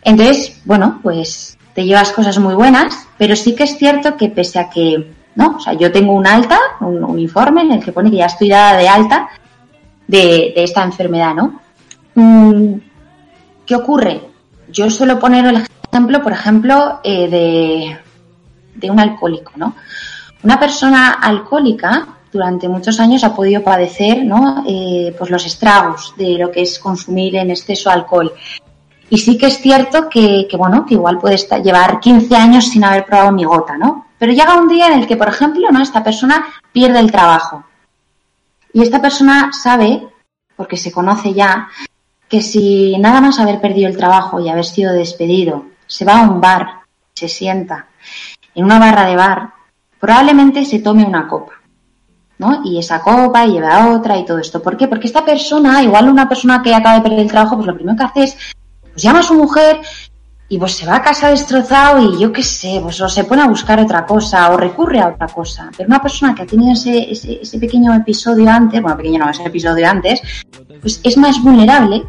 [0.02, 4.58] Entonces, bueno, pues te llevas cosas muy buenas, pero sí que es cierto que pese
[4.58, 5.56] a que, ¿no?
[5.56, 8.48] O sea, yo tengo un alta, un, informe en el que pone que ya estoy
[8.48, 9.28] dada de alta
[10.06, 11.60] de, esta enfermedad, ¿no?
[12.14, 12.74] Mm,
[13.66, 14.22] ¿Qué ocurre?
[14.70, 17.98] Yo suelo poner el ejemplo, por ejemplo, eh, de,
[18.74, 19.74] de un alcohólico, ¿no?
[20.46, 24.62] Una persona alcohólica durante muchos años ha podido padecer ¿no?
[24.64, 28.32] Eh, pues los estragos de lo que es consumir en exceso alcohol.
[29.10, 32.84] Y sí que es cierto que, bueno, que igual puede estar, llevar 15 años sin
[32.84, 34.06] haber probado mi gota, ¿no?
[34.20, 35.82] Pero llega un día en el que, por ejemplo, ¿no?
[35.82, 37.64] esta persona pierde el trabajo.
[38.72, 40.06] Y esta persona sabe,
[40.54, 41.70] porque se conoce ya,
[42.28, 46.22] que si nada más haber perdido el trabajo y haber sido despedido, se va a
[46.22, 46.82] un bar,
[47.14, 47.86] se sienta
[48.54, 49.55] en una barra de bar,
[50.00, 51.52] probablemente se tome una copa.
[52.38, 52.62] ¿no?
[52.64, 54.62] Y esa copa y lleva otra y todo esto.
[54.62, 54.88] ¿Por qué?
[54.88, 57.96] Porque esta persona, igual una persona que acaba de perder el trabajo, pues lo primero
[57.96, 58.36] que hace es,
[58.82, 59.80] pues llama a su mujer
[60.48, 63.42] y pues se va a casa destrozado y yo qué sé, pues o se pone
[63.42, 65.70] a buscar otra cosa o recurre a otra cosa.
[65.76, 69.30] Pero una persona que ha tenido ese, ese, ese pequeño episodio antes, bueno, pequeño no,
[69.30, 70.20] ese episodio antes,
[70.80, 72.04] pues es más vulnerable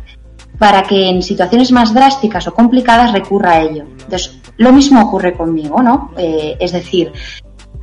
[0.59, 3.85] para que en situaciones más drásticas o complicadas recurra a ello.
[3.91, 6.11] Entonces, lo mismo ocurre conmigo, ¿no?
[6.17, 7.13] Eh, es decir,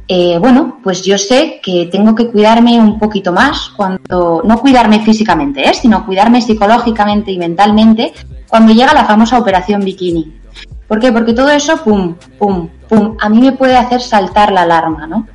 [0.06, 5.00] eh, bueno, pues yo sé que tengo que cuidarme un poquito más cuando, no cuidarme
[5.00, 5.72] físicamente, ¿eh?
[5.72, 8.12] sino cuidarme psicológicamente y mentalmente
[8.46, 10.40] cuando llega la famosa operación bikini.
[10.86, 11.10] ¿Por qué?
[11.10, 15.26] Porque todo eso, pum, pum, pum, a mí me puede hacer saltar la alarma, ¿no?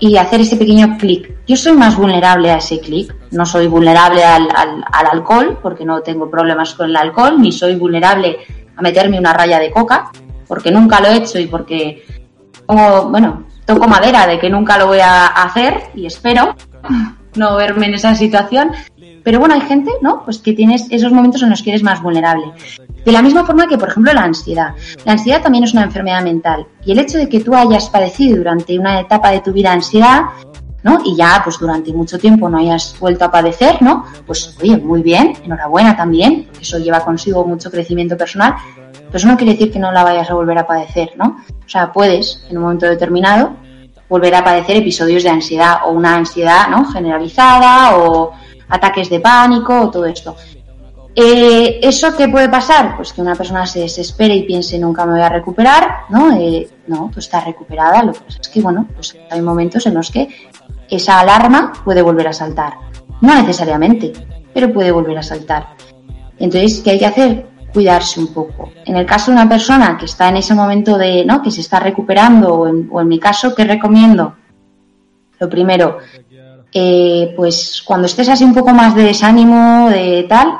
[0.00, 1.36] Y hacer ese pequeño clic.
[1.46, 3.14] Yo soy más vulnerable a ese clic.
[3.30, 7.52] No soy vulnerable al, al, al alcohol, porque no tengo problemas con el alcohol, ni
[7.52, 8.38] soy vulnerable
[8.76, 10.10] a meterme una raya de coca,
[10.48, 12.04] porque nunca lo he hecho y porque,
[12.66, 16.56] como, bueno, toco madera de que nunca lo voy a hacer y espero
[17.36, 18.72] no verme en esa situación.
[19.24, 20.24] Pero bueno, hay gente, ¿no?
[20.24, 22.52] Pues que tienes esos momentos en los que eres más vulnerable.
[23.04, 24.74] De la misma forma que, por ejemplo, la ansiedad.
[25.04, 26.66] La ansiedad también es una enfermedad mental.
[26.84, 30.22] Y el hecho de que tú hayas padecido durante una etapa de tu vida ansiedad,
[30.82, 31.00] ¿no?
[31.04, 34.04] Y ya, pues durante mucho tiempo no hayas vuelto a padecer, ¿no?
[34.26, 38.54] Pues, oye, muy bien, enhorabuena también, porque eso lleva consigo mucho crecimiento personal.
[38.92, 41.36] Pero eso no quiere decir que no la vayas a volver a padecer, ¿no?
[41.64, 43.56] O sea, puedes, en un momento determinado,
[44.12, 46.84] volver a padecer episodios de ansiedad o una ansiedad ¿no?
[46.84, 48.32] generalizada o
[48.68, 50.36] ataques de pánico o todo esto.
[51.14, 52.96] Eh, ¿Eso qué puede pasar?
[52.96, 56.34] Pues que una persona se desespere y piense nunca me voy a recuperar, ¿no?
[56.36, 59.94] Eh, no, tú estás recuperada, lo que pasa es que, bueno, pues hay momentos en
[59.94, 60.28] los que
[60.96, 62.74] esa alarma puede volver a saltar.
[63.20, 64.12] No necesariamente,
[64.52, 65.68] pero puede volver a saltar.
[66.38, 67.52] Entonces, ¿qué hay que hacer?
[67.72, 68.70] cuidarse un poco.
[68.84, 71.42] En el caso de una persona que está en ese momento de, ¿no?
[71.42, 74.34] Que se está recuperando, o en, mi caso, ¿qué recomiendo?
[75.38, 75.98] Lo primero,
[76.72, 80.58] eh, pues cuando estés así un poco más de desánimo, de tal,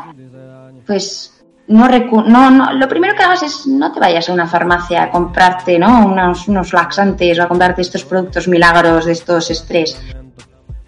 [0.87, 1.33] pues
[1.69, 5.11] no, no, no, lo primero que hagas es no te vayas a una farmacia a
[5.11, 6.07] comprarte, ¿no?
[6.07, 10.01] Unos, unos laxantes o a comprarte estos productos milagros de estos estrés.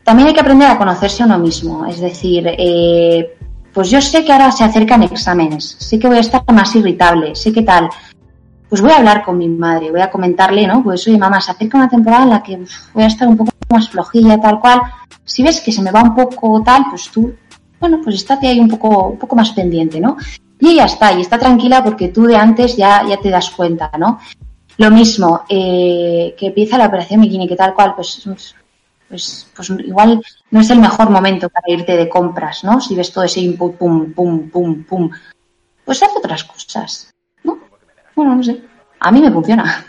[0.05, 3.37] También hay que aprender a conocerse uno mismo, es decir, eh,
[3.73, 7.35] pues yo sé que ahora se acercan exámenes, sé que voy a estar más irritable,
[7.35, 7.89] sé que tal.
[8.69, 10.83] Pues voy a hablar con mi madre, voy a comentarle, ¿no?
[10.83, 12.61] Pues oye, mamá, se acerca una temporada en la que
[12.93, 14.83] voy a estar un poco más flojilla, tal cual.
[15.25, 17.35] Si ves que se me va un poco tal, pues tú,
[17.81, 20.17] bueno, pues estate ahí un poco, un poco más pendiente, ¿no?
[20.61, 23.91] Y ya está, y está tranquila porque tú de antes ya, ya te das cuenta,
[23.99, 24.19] ¿no?
[24.77, 28.25] Lo mismo, eh, que empieza la operación bikini, que tal cual, pues
[29.15, 30.21] pues, pues igual
[30.51, 32.81] no es el mejor momento para irte de compras, ¿no?
[32.81, 35.09] Si ves todo ese input, pum, pum, pum, pum,
[35.85, 37.13] pues haz otras cosas,
[37.45, 37.57] ¿no?
[38.17, 38.61] Bueno, no sé.
[38.99, 39.87] A mí me funciona.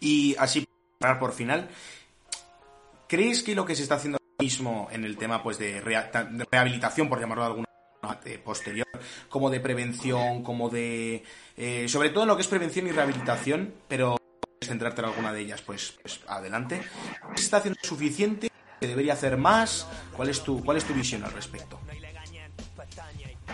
[0.00, 0.66] Y así,
[0.98, 1.68] para por final,
[3.06, 7.08] ¿crees que lo que se está haciendo ahora mismo en el tema pues de, rehabilitación,
[7.08, 7.66] por llamarlo de alguna
[8.02, 8.88] manera, posterior,
[9.28, 11.22] como de prevención, como de...
[11.56, 14.17] Eh, sobre todo lo que es prevención y rehabilitación, pero
[14.68, 16.82] centrarte en alguna de ellas, pues, pues adelante.
[17.34, 18.50] ¿Se está haciendo suficiente?
[18.80, 19.86] ¿Se debería hacer más?
[20.16, 21.80] ¿Cuál es tu, cuál es tu visión al respecto?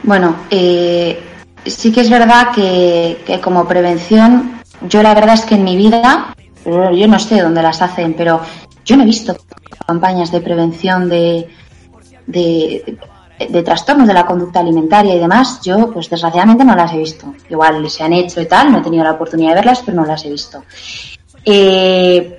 [0.03, 1.23] Bueno, eh,
[1.65, 5.77] sí que es verdad que, que, como prevención, yo la verdad es que en mi
[5.77, 6.35] vida,
[6.65, 8.43] yo no sé dónde las hacen, pero
[8.85, 9.37] yo no he visto
[9.87, 11.49] campañas de prevención de,
[12.27, 12.99] de,
[13.39, 17.35] de trastornos de la conducta alimentaria y demás, yo pues desgraciadamente no las he visto.
[17.49, 20.07] Igual se han hecho y tal, no he tenido la oportunidad de verlas, pero no
[20.07, 20.65] las he visto.
[21.45, 22.39] Eh,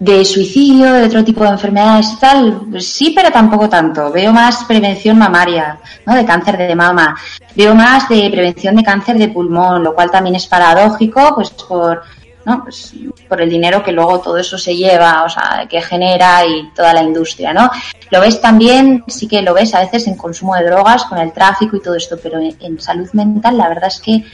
[0.00, 4.10] de suicidio, de otro tipo de enfermedades y tal, pues sí, pero tampoco tanto.
[4.10, 6.14] Veo más prevención mamaria, ¿no?
[6.14, 7.14] De cáncer de mama.
[7.54, 12.02] Veo más de prevención de cáncer de pulmón, lo cual también es paradójico, pues por,
[12.44, 12.62] ¿no?
[12.62, 12.94] Pues
[13.28, 16.92] por el dinero que luego todo eso se lleva, o sea, que genera y toda
[16.92, 17.70] la industria, ¿no?
[18.10, 21.32] Lo ves también, sí que lo ves a veces en consumo de drogas, con el
[21.32, 24.24] tráfico y todo esto, pero en, salud mental la verdad es que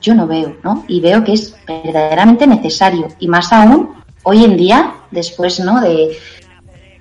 [0.00, 0.84] yo no veo, ¿no?
[0.88, 5.80] Y veo que es verdaderamente necesario, y más aún hoy en día, después, ¿no?
[5.80, 6.18] De,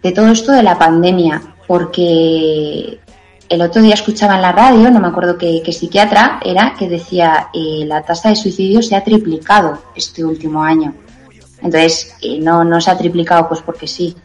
[0.02, 3.00] de todo esto de la pandemia, porque
[3.50, 7.50] el otro día escuchaba en la radio, no me acuerdo qué, psiquiatra era, que decía
[7.54, 10.94] eh, la tasa de suicidio se ha triplicado este último año.
[11.62, 14.16] Entonces, eh, no, no se ha triplicado pues porque sí,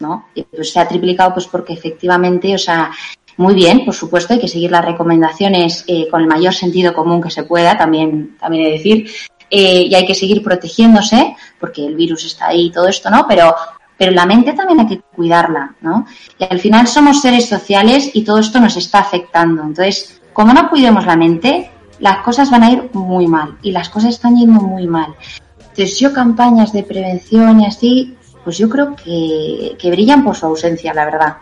[0.00, 0.26] ¿no?
[0.54, 2.90] Pues se ha triplicado pues porque efectivamente, o sea,
[3.36, 7.22] muy bien, por supuesto, hay que seguir las recomendaciones eh, con el mayor sentido común
[7.22, 9.10] que se pueda, también, también he de decir,
[9.48, 13.26] y hay que seguir protegiéndose, porque el virus está ahí y todo esto, ¿no?
[13.28, 13.54] Pero
[13.98, 16.06] pero la mente también hay que cuidarla, ¿no?
[16.38, 19.62] Y al final somos seres sociales y todo esto nos está afectando.
[19.62, 23.88] Entonces, como no cuidemos la mente, las cosas van a ir muy mal y las
[23.88, 25.14] cosas están yendo muy mal.
[25.60, 30.92] Entonces, yo campañas de prevención y así, pues yo creo que, brillan por su ausencia,
[30.92, 31.36] la verdad.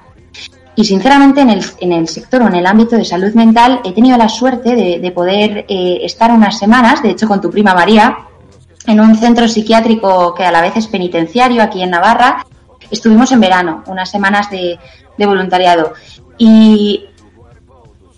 [0.77, 3.93] Y sinceramente en el, en el sector o en el ámbito de salud mental he
[3.93, 8.17] tenido la suerte de, poder eh, estar unas semanas, de hecho con tu prima María,
[8.87, 12.45] en un centro psiquiátrico que a la vez es penitenciario aquí en Navarra.
[12.91, 14.79] Estuvimos en verano, unas semanas de,
[15.19, 15.95] voluntariado.
[16.39, 17.05] Y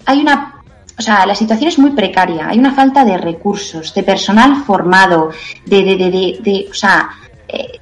[0.04, 0.52] hay una
[0.98, 5.30] o sea, la situación es muy precaria, hay una falta de recursos, de personal formado,
[5.66, 7.10] de, de, de, de o sea,
[7.48, 7.80] eh,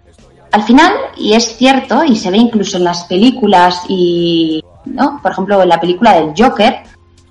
[0.51, 5.21] al final, y es cierto, y se ve incluso en las películas y, ¿no?
[5.23, 6.83] Por ejemplo, en la película del Joker,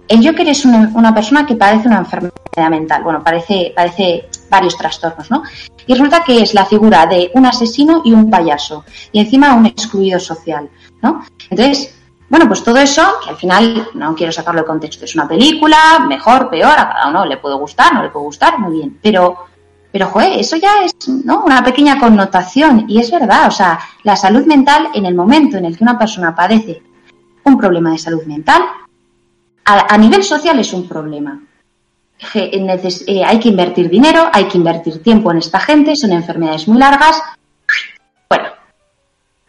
[0.07, 4.77] el Joker es una, una persona que padece una enfermedad mental, bueno, parece, parece varios
[4.77, 5.41] trastornos, ¿no?
[5.87, 9.65] Y resulta que es la figura de un asesino y un payaso, y encima un
[9.65, 10.69] excluido social,
[11.01, 11.23] ¿no?
[11.49, 11.95] Entonces,
[12.29, 16.05] bueno, pues todo eso, que al final no quiero sacarlo de contexto, es una película,
[16.07, 19.45] mejor, peor, a cada uno le puede gustar, no le puede gustar, muy bien, pero,
[19.91, 21.43] pero, joder, eso ya es, ¿no?
[21.43, 25.65] Una pequeña connotación, y es verdad, o sea, la salud mental en el momento en
[25.65, 26.83] el que una persona padece
[27.43, 28.61] un problema de salud mental,
[29.65, 31.41] a nivel social es un problema,
[32.33, 36.77] eh, hay que invertir dinero, hay que invertir tiempo en esta gente, son enfermedades muy
[36.77, 37.21] largas.
[38.27, 38.59] Fuera.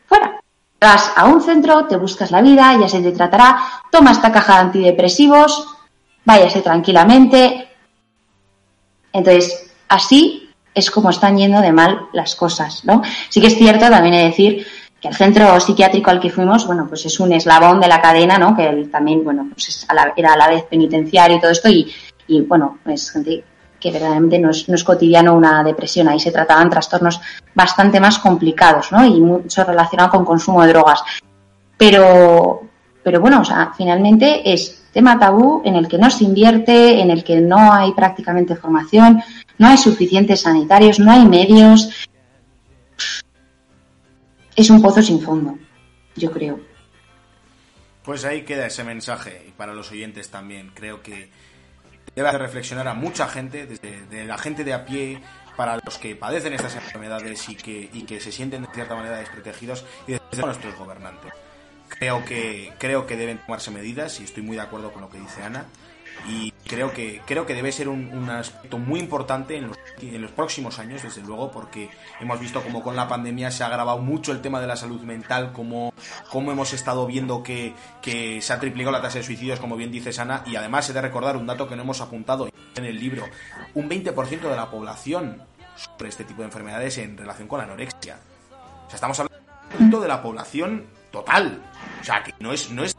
[0.06, 0.40] Fuera.
[0.80, 3.58] Vas a un centro, te buscas la vida, ya se te tratará,
[3.90, 5.68] toma esta caja de antidepresivos,
[6.24, 7.68] váyase tranquilamente.
[9.12, 13.02] Entonces, así es como están yendo de mal las cosas, ¿no?
[13.28, 14.66] Sí que es cierto, también he de decir,
[15.00, 18.38] que el centro psiquiátrico al que fuimos, bueno, pues es un eslabón de la cadena,
[18.38, 18.56] ¿no?
[18.56, 19.86] Que él también, bueno, pues
[20.16, 21.92] era a la vez penitenciario y todo esto, y,
[22.26, 23.44] y bueno, es gente
[23.84, 27.20] que verdaderamente no es, no es cotidiano una depresión, ahí se trataban trastornos
[27.54, 29.04] bastante más complicados, ¿no?
[29.04, 31.02] Y mucho relacionado con consumo de drogas.
[31.76, 32.62] Pero,
[33.02, 37.10] pero bueno, o sea, finalmente es tema tabú en el que no se invierte, en
[37.10, 39.22] el que no hay prácticamente formación,
[39.58, 42.08] no hay suficientes sanitarios, no hay medios.
[44.56, 45.58] Es un pozo sin fondo,
[46.16, 46.58] yo creo.
[48.04, 50.70] Pues ahí queda ese mensaje y para los oyentes también.
[50.74, 51.30] Creo que
[52.14, 55.20] debe hacer reflexionar a mucha gente, desde la gente de a pie,
[55.56, 59.18] para los que padecen estas enfermedades y que, y que se sienten de cierta manera
[59.18, 61.32] desprotegidos y desde nuestros gobernantes.
[61.88, 65.18] Creo que, creo que deben tomarse medidas y estoy muy de acuerdo con lo que
[65.18, 65.66] dice Ana
[66.28, 69.68] y creo que creo que debe ser un, aspecto muy importante en
[70.20, 73.98] los, próximos años desde luego porque hemos visto como con la pandemia se ha agravado
[73.98, 75.92] mucho el tema de la salud mental como,
[76.30, 77.74] como hemos estado viendo que,
[78.40, 81.00] se ha triplicado la tasa de suicidios como bien dice Sana y además he de
[81.00, 83.24] recordar un dato que no hemos apuntado en el libro.
[83.74, 85.42] Un 20% de la población
[85.76, 88.18] sufre este tipo de enfermedades en relación con la anorexia.
[88.86, 91.62] O sea estamos hablando de la población total.
[92.00, 92.94] O sea que no es no es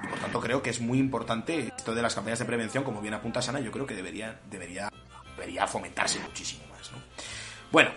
[0.00, 3.14] por tanto creo que es muy importante esto de las campañas de prevención, como bien
[3.14, 4.90] apunta Sana, yo creo que debería, debería,
[5.36, 6.90] debería fomentarse muchísimo más.
[6.92, 6.98] ¿no?
[7.72, 7.90] Bueno,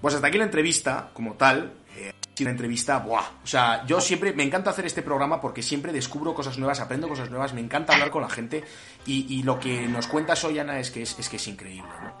[0.00, 1.72] pues hasta aquí la entrevista como tal.
[1.96, 3.22] Eh, una entrevista, ¡buah!
[3.44, 7.08] O sea, yo siempre me encanta hacer este programa porque siempre descubro cosas nuevas, aprendo
[7.08, 8.64] cosas nuevas, me encanta hablar con la gente
[9.06, 11.88] y, lo que nos cuentas hoy, Ana, es que es, es que es increíble.
[12.02, 12.18] ¿no?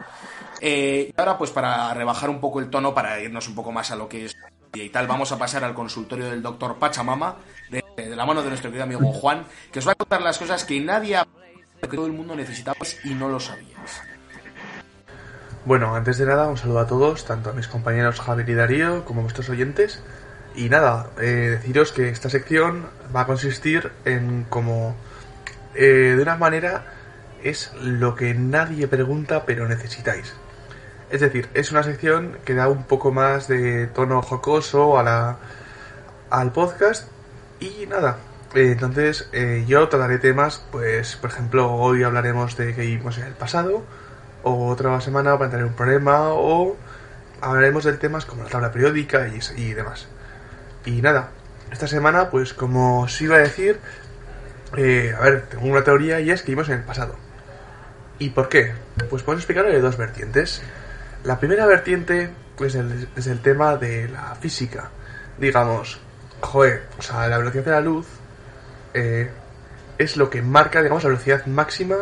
[0.60, 3.96] Eh, ahora, pues para rebajar un poco el tono, para irnos un poco más a
[3.96, 4.36] lo que es
[4.74, 7.36] y tal, vamos a pasar al consultorio del doctor Pachamama,
[7.70, 7.82] de,
[8.16, 10.80] la mano de nuestro querido amigo Juan, que os va a contar las cosas que
[10.80, 11.26] nadie ha
[11.80, 14.02] que todo el mundo necesitamos y no lo sabías.
[15.66, 19.04] Bueno, antes de nada, un saludo a todos, tanto a mis compañeros Javier y Darío
[19.04, 20.02] como a vuestros oyentes.
[20.54, 24.94] Y nada, eh, deciros que esta sección va a consistir en como
[25.74, 26.86] eh, de una manera
[27.42, 30.34] es lo que nadie pregunta pero necesitáis.
[31.10, 35.36] Es decir, es una sección que da un poco más de tono jocoso a la,
[36.30, 37.08] al podcast
[37.60, 38.16] y nada.
[38.54, 43.24] Eh, entonces eh, yo trataré temas, pues por ejemplo hoy hablaremos de que vimos en
[43.24, 43.82] el pasado,
[44.42, 46.76] o otra semana tener un problema, o
[47.40, 50.06] hablaremos de temas como la tabla periódica y, y demás.
[50.84, 51.30] Y nada,
[51.72, 53.80] esta semana, pues como os iba a decir,
[54.76, 57.16] eh, a ver, tengo una teoría y es que vivimos en el pasado.
[58.18, 58.72] ¿Y por qué?
[59.10, 60.62] Pues puedo explicarlo de dos vertientes.
[61.24, 64.90] La primera vertiente, pues es el tema de la física.
[65.38, 65.98] Digamos,
[66.42, 68.06] joder, o sea, la velocidad de la luz
[68.92, 69.30] eh,
[69.96, 71.96] es lo que marca, digamos, la velocidad máxima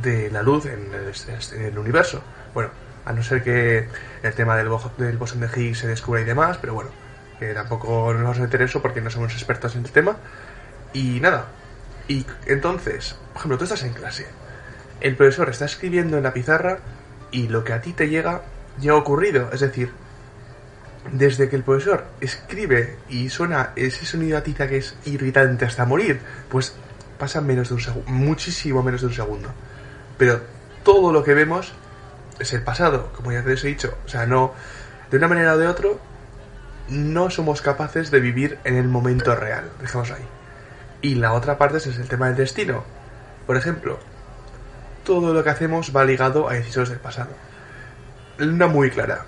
[0.00, 0.88] de la luz en
[1.60, 2.22] el, universo.
[2.54, 2.70] Bueno,
[3.04, 3.88] a no ser que
[4.22, 6.90] el tema del, del bosón de Higgs se descubra y demás, pero bueno,
[7.54, 10.16] tampoco nos vamos a meter eso porque no somos expertos en el tema.
[10.92, 11.46] Y nada,
[12.06, 14.28] y entonces, por ejemplo, tú estás en clase,
[15.00, 16.78] el profesor está escribiendo en la pizarra
[17.30, 18.42] y lo que a ti te llega
[18.78, 19.90] ya ha ocurrido, es decir,
[21.12, 25.84] desde que el profesor escribe y suena ese sonido a tiza que es irritante hasta
[25.84, 26.74] morir, pues
[27.18, 29.48] pasa menos de un segundo, muchísimo menos de un segundo.
[30.16, 30.40] Pero
[30.84, 31.72] todo lo que vemos
[32.38, 33.96] es el pasado, como ya te he dicho.
[34.04, 34.52] O sea, no,
[35.10, 35.90] de una manera o de otra,
[36.88, 39.70] no somos capaces de vivir en el momento real.
[39.80, 40.26] Dejemos ahí.
[41.00, 42.84] Y la otra parte es el tema del destino.
[43.46, 43.98] Por ejemplo,
[45.08, 47.30] todo lo que hacemos va ligado a decisiones del pasado.
[48.38, 49.24] Una muy clara.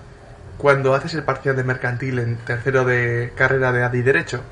[0.59, 4.43] Cuando haces el parcial de mercantil en tercero de carrera de ADI Derecho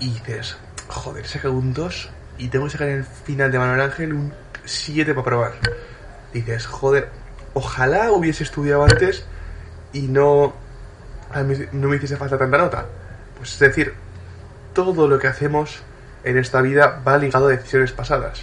[0.00, 0.56] y dices,
[0.88, 4.34] joder, saca un 2 y tengo que sacar en el final de Manuel Ángel un
[4.64, 5.52] 7 para probar.
[6.32, 7.10] Dices, joder,
[7.54, 9.24] ojalá hubiese estudiado antes
[9.92, 10.52] y no,
[11.70, 12.86] no me hiciese falta tanta nota.
[13.38, 13.94] Pues es decir,
[14.74, 15.84] todo lo que hacemos
[16.24, 18.42] en esta vida va ligado a decisiones pasadas.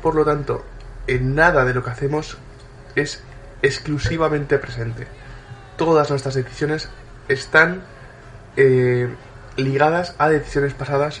[0.00, 0.64] Por lo tanto,
[1.08, 2.38] en nada de lo que hacemos
[2.94, 3.22] es
[3.62, 5.06] exclusivamente presente.
[5.76, 6.88] Todas nuestras decisiones
[7.28, 7.82] están
[8.56, 9.08] eh,
[9.56, 11.20] ligadas a decisiones pasadas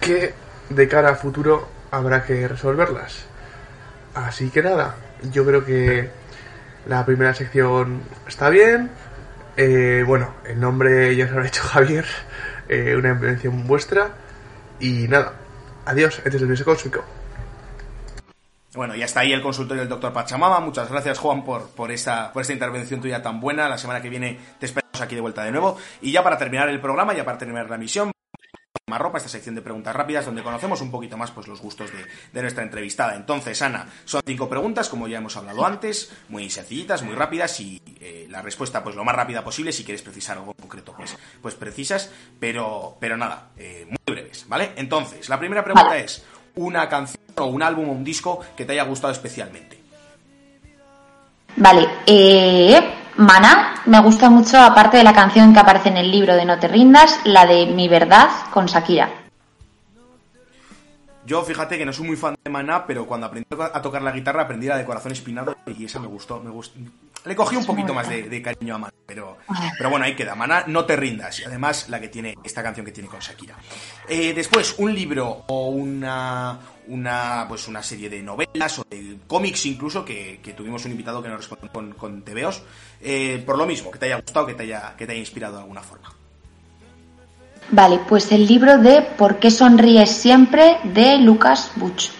[0.00, 0.34] que
[0.70, 3.26] de cara a futuro habrá que resolverlas.
[4.14, 4.94] Así que nada,
[5.32, 6.08] yo creo que
[6.86, 8.90] la primera sección está bien.
[9.56, 12.06] Eh, bueno, el nombre ya se lo ha hecho Javier,
[12.68, 14.10] eh, una invención vuestra.
[14.80, 15.34] Y nada,
[15.86, 17.04] adiós, este es el viaje cósmico.
[18.74, 20.58] Bueno, ya está ahí el consultorio del doctor Pachamama.
[20.58, 23.68] Muchas gracias, Juan, por, por, esta, por esta intervención tuya tan buena.
[23.68, 25.78] La semana que viene te esperamos aquí de vuelta de nuevo.
[26.02, 28.10] Y ya para terminar el programa, ya para terminar la misión,
[28.86, 31.90] más ropa, esta sección de preguntas rápidas donde conocemos un poquito más pues, los gustos
[32.32, 33.14] de, nuestra entrevistada.
[33.14, 37.80] Entonces, Ana, son cinco preguntas, como ya hemos hablado antes, muy sencillitas, muy rápidas y
[38.00, 39.72] eh, la respuesta pues lo más rápida posible.
[39.72, 44.72] Si quieres precisar algo concreto, pues, pues precisas, pero, pero nada, eh, muy breves, ¿vale?
[44.76, 46.24] Entonces, la primera pregunta es,
[46.56, 49.78] ¿una canción o un álbum o un disco que te haya gustado especialmente?
[51.56, 52.80] Vale, eh,
[53.16, 56.58] Mana me gusta mucho, aparte de la canción que aparece en el libro de No
[56.58, 59.08] te rindas, la de Mi verdad con Shakira.
[61.26, 64.10] Yo fíjate que no soy muy fan de Maná, pero cuando aprendí a tocar la
[64.10, 66.78] guitarra aprendí la de Corazón Espinado y esa me gustó, me gustó.
[67.24, 69.38] Le cogí un poquito más de, cariño a Maná, pero,
[69.78, 70.34] pero bueno, ahí queda.
[70.34, 71.40] Maná, no te rindas.
[71.40, 73.54] Y además la que tiene, esta canción que tiene con Shakira.
[74.08, 76.58] Eh, después, un libro o una,
[76.88, 81.28] una, pues una serie de novelas o de cómics incluso, que, tuvimos un invitado que
[81.28, 82.62] nos respondió con, con TVOs,
[83.00, 85.56] eh, por lo mismo, que te haya gustado, que te haya, que te haya inspirado
[85.56, 86.12] de alguna forma.
[87.70, 90.78] Vale, pues el libro de ¿Por qué sonríes siempre?
[90.84, 92.10] de Lucas Butch.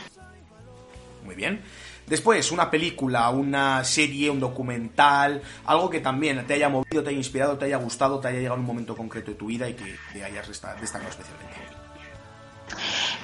[1.24, 1.60] Muy bien.
[2.06, 7.18] Después, una película, una serie, un documental, algo que también te haya movido, te haya
[7.18, 9.96] inspirado, te haya gustado, te haya llegado un momento concreto de tu vida y que
[10.12, 11.63] te hayas destacado especialmente.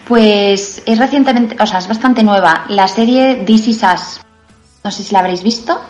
[0.07, 2.65] Pues es recientemente, o sea, es bastante nueva.
[2.69, 4.21] La serie This Is Us.
[4.83, 5.81] No sé si la habréis visto,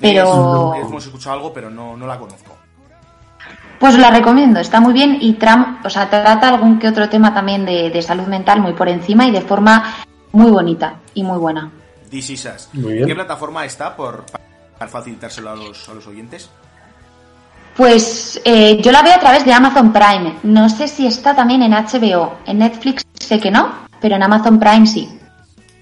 [0.00, 0.74] pero...
[0.74, 2.56] hemos escuchado algo, pero no, no la conozco.
[3.78, 7.32] Pues la recomiendo, está muy bien y Trump, o sea, trata algún que otro tema
[7.32, 9.96] también de, salud mental muy por encima y de forma
[10.32, 11.70] muy bonita y muy buena.
[12.10, 12.68] This Is Us.
[12.72, 14.26] ¿Qué plataforma está por,
[14.78, 16.50] para facilitárselo a los, a los oyentes?
[17.80, 20.34] Pues eh, yo la veo a través de Amazon Prime.
[20.42, 22.36] No sé si está también en HBO.
[22.44, 25.08] En Netflix sé que no, pero en Amazon Prime sí.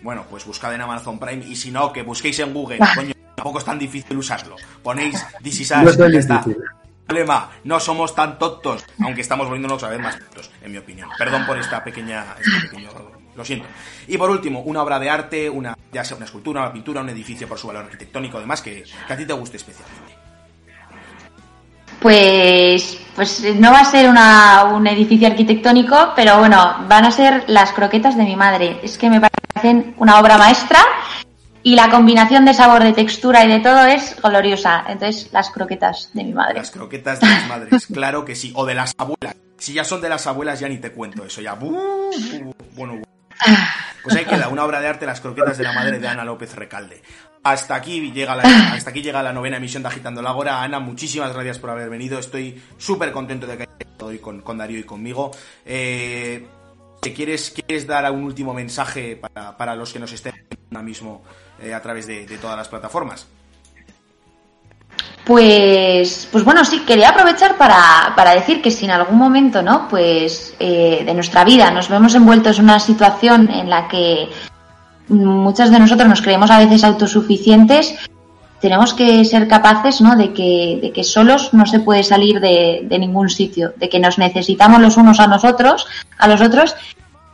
[0.01, 2.79] Bueno, pues buscad en Amazon Prime y si no, que busquéis en Google.
[2.95, 4.55] Coño, tampoco es tan difícil usarlo.
[4.81, 6.45] Ponéis This is no está.
[7.05, 11.09] Problema, no somos tan tontos, aunque estamos volviéndonos a ver más tontos, en mi opinión.
[11.19, 12.91] Perdón por esta pequeña, este pequeño,
[13.35, 13.67] lo siento.
[14.07, 17.09] Y por último, una obra de arte, una, ya sea una escultura, una pintura, un
[17.09, 20.18] edificio por su valor arquitectónico, además que, que a ti te guste especialmente.
[22.01, 27.45] Pues, pues no va a ser una, un edificio arquitectónico, pero bueno, van a ser
[27.49, 28.79] las croquetas de mi madre.
[28.83, 30.79] Es que me parecen una obra maestra
[31.63, 34.85] y la combinación de sabor, de textura y de todo es gloriosa.
[34.89, 36.55] Entonces, las croquetas de mi madre.
[36.55, 38.53] Las croquetas de mis madres, claro que sí.
[38.55, 39.35] O de las abuelas.
[39.59, 41.41] Si ya son de las abuelas, ya ni te cuento eso.
[41.41, 41.55] Ya.
[41.55, 43.03] bueno.
[44.01, 46.55] Pues ahí queda una obra de arte, Las croquetas de la madre de Ana López
[46.55, 47.03] Recalde.
[47.43, 48.43] Hasta aquí llega la,
[48.75, 50.63] hasta aquí llega la novena emisión de Agitando la Agora.
[50.63, 52.19] Ana, muchísimas gracias por haber venido.
[52.19, 55.31] Estoy súper contento de que hayas estado hoy con, con Darío y conmigo.
[55.65, 56.47] Eh,
[57.01, 60.33] ¿quieres, ¿Quieres dar un último mensaje para, para los que nos estén
[60.71, 61.23] ahora mismo
[61.63, 63.27] eh, a través de, todas las plataformas?
[65.25, 69.87] Pues, pues bueno, sí, quería aprovechar para, para decir que si en algún momento, ¿no?
[69.87, 74.29] Pues eh, de nuestra vida nos vemos envueltos en una situación en la que
[75.09, 77.95] muchas de nosotros nos creemos a veces autosuficientes,
[78.61, 80.17] tenemos que ser capaces, ¿no?
[80.17, 84.19] De que, de que solos no se puede salir de, ningún sitio, de que nos
[84.19, 85.87] necesitamos los unos a nosotros,
[86.19, 86.75] a los otros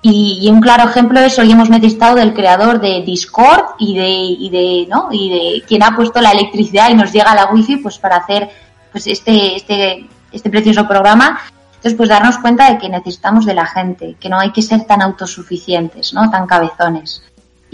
[0.06, 4.10] y, y, un claro ejemplo es hoy hemos necesitado del creador de Discord y de,
[4.10, 5.08] y de, ¿no?
[5.10, 8.50] Y de quien ha puesto la electricidad y nos llega la wifi pues para hacer
[8.92, 11.40] pues este, este, este precioso programa.
[11.76, 14.84] Entonces pues darnos cuenta de que necesitamos de la gente, que no hay que ser
[14.84, 16.30] tan autosuficientes, ¿no?
[16.30, 17.22] Tan cabezones.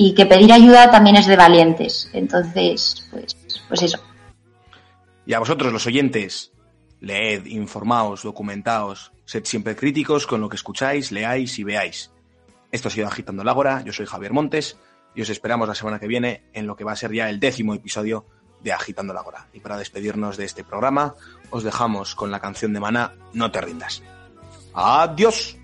[0.02, 2.09] Y que pedir ayuda también es de valientes.
[2.14, 3.36] Entonces, pues,
[3.68, 3.98] pues eso.
[5.27, 6.52] Y a vosotros los oyentes,
[7.01, 12.12] leed, informaos, documentaos, sed siempre críticos con lo que escucháis, leáis y veáis.
[12.72, 14.78] Esto ha sido Agitando el Ágora, yo soy Javier Montes
[15.14, 17.39] y os esperamos la semana que viene en lo que va a ser ya el
[17.39, 18.24] décimo episodio
[18.62, 19.48] de Agitando el Ágora.
[19.52, 21.14] Y para despedirnos de este programa,
[21.51, 24.02] os dejamos con la canción de Mana No te rindas.
[24.72, 25.60] ¡Adiós!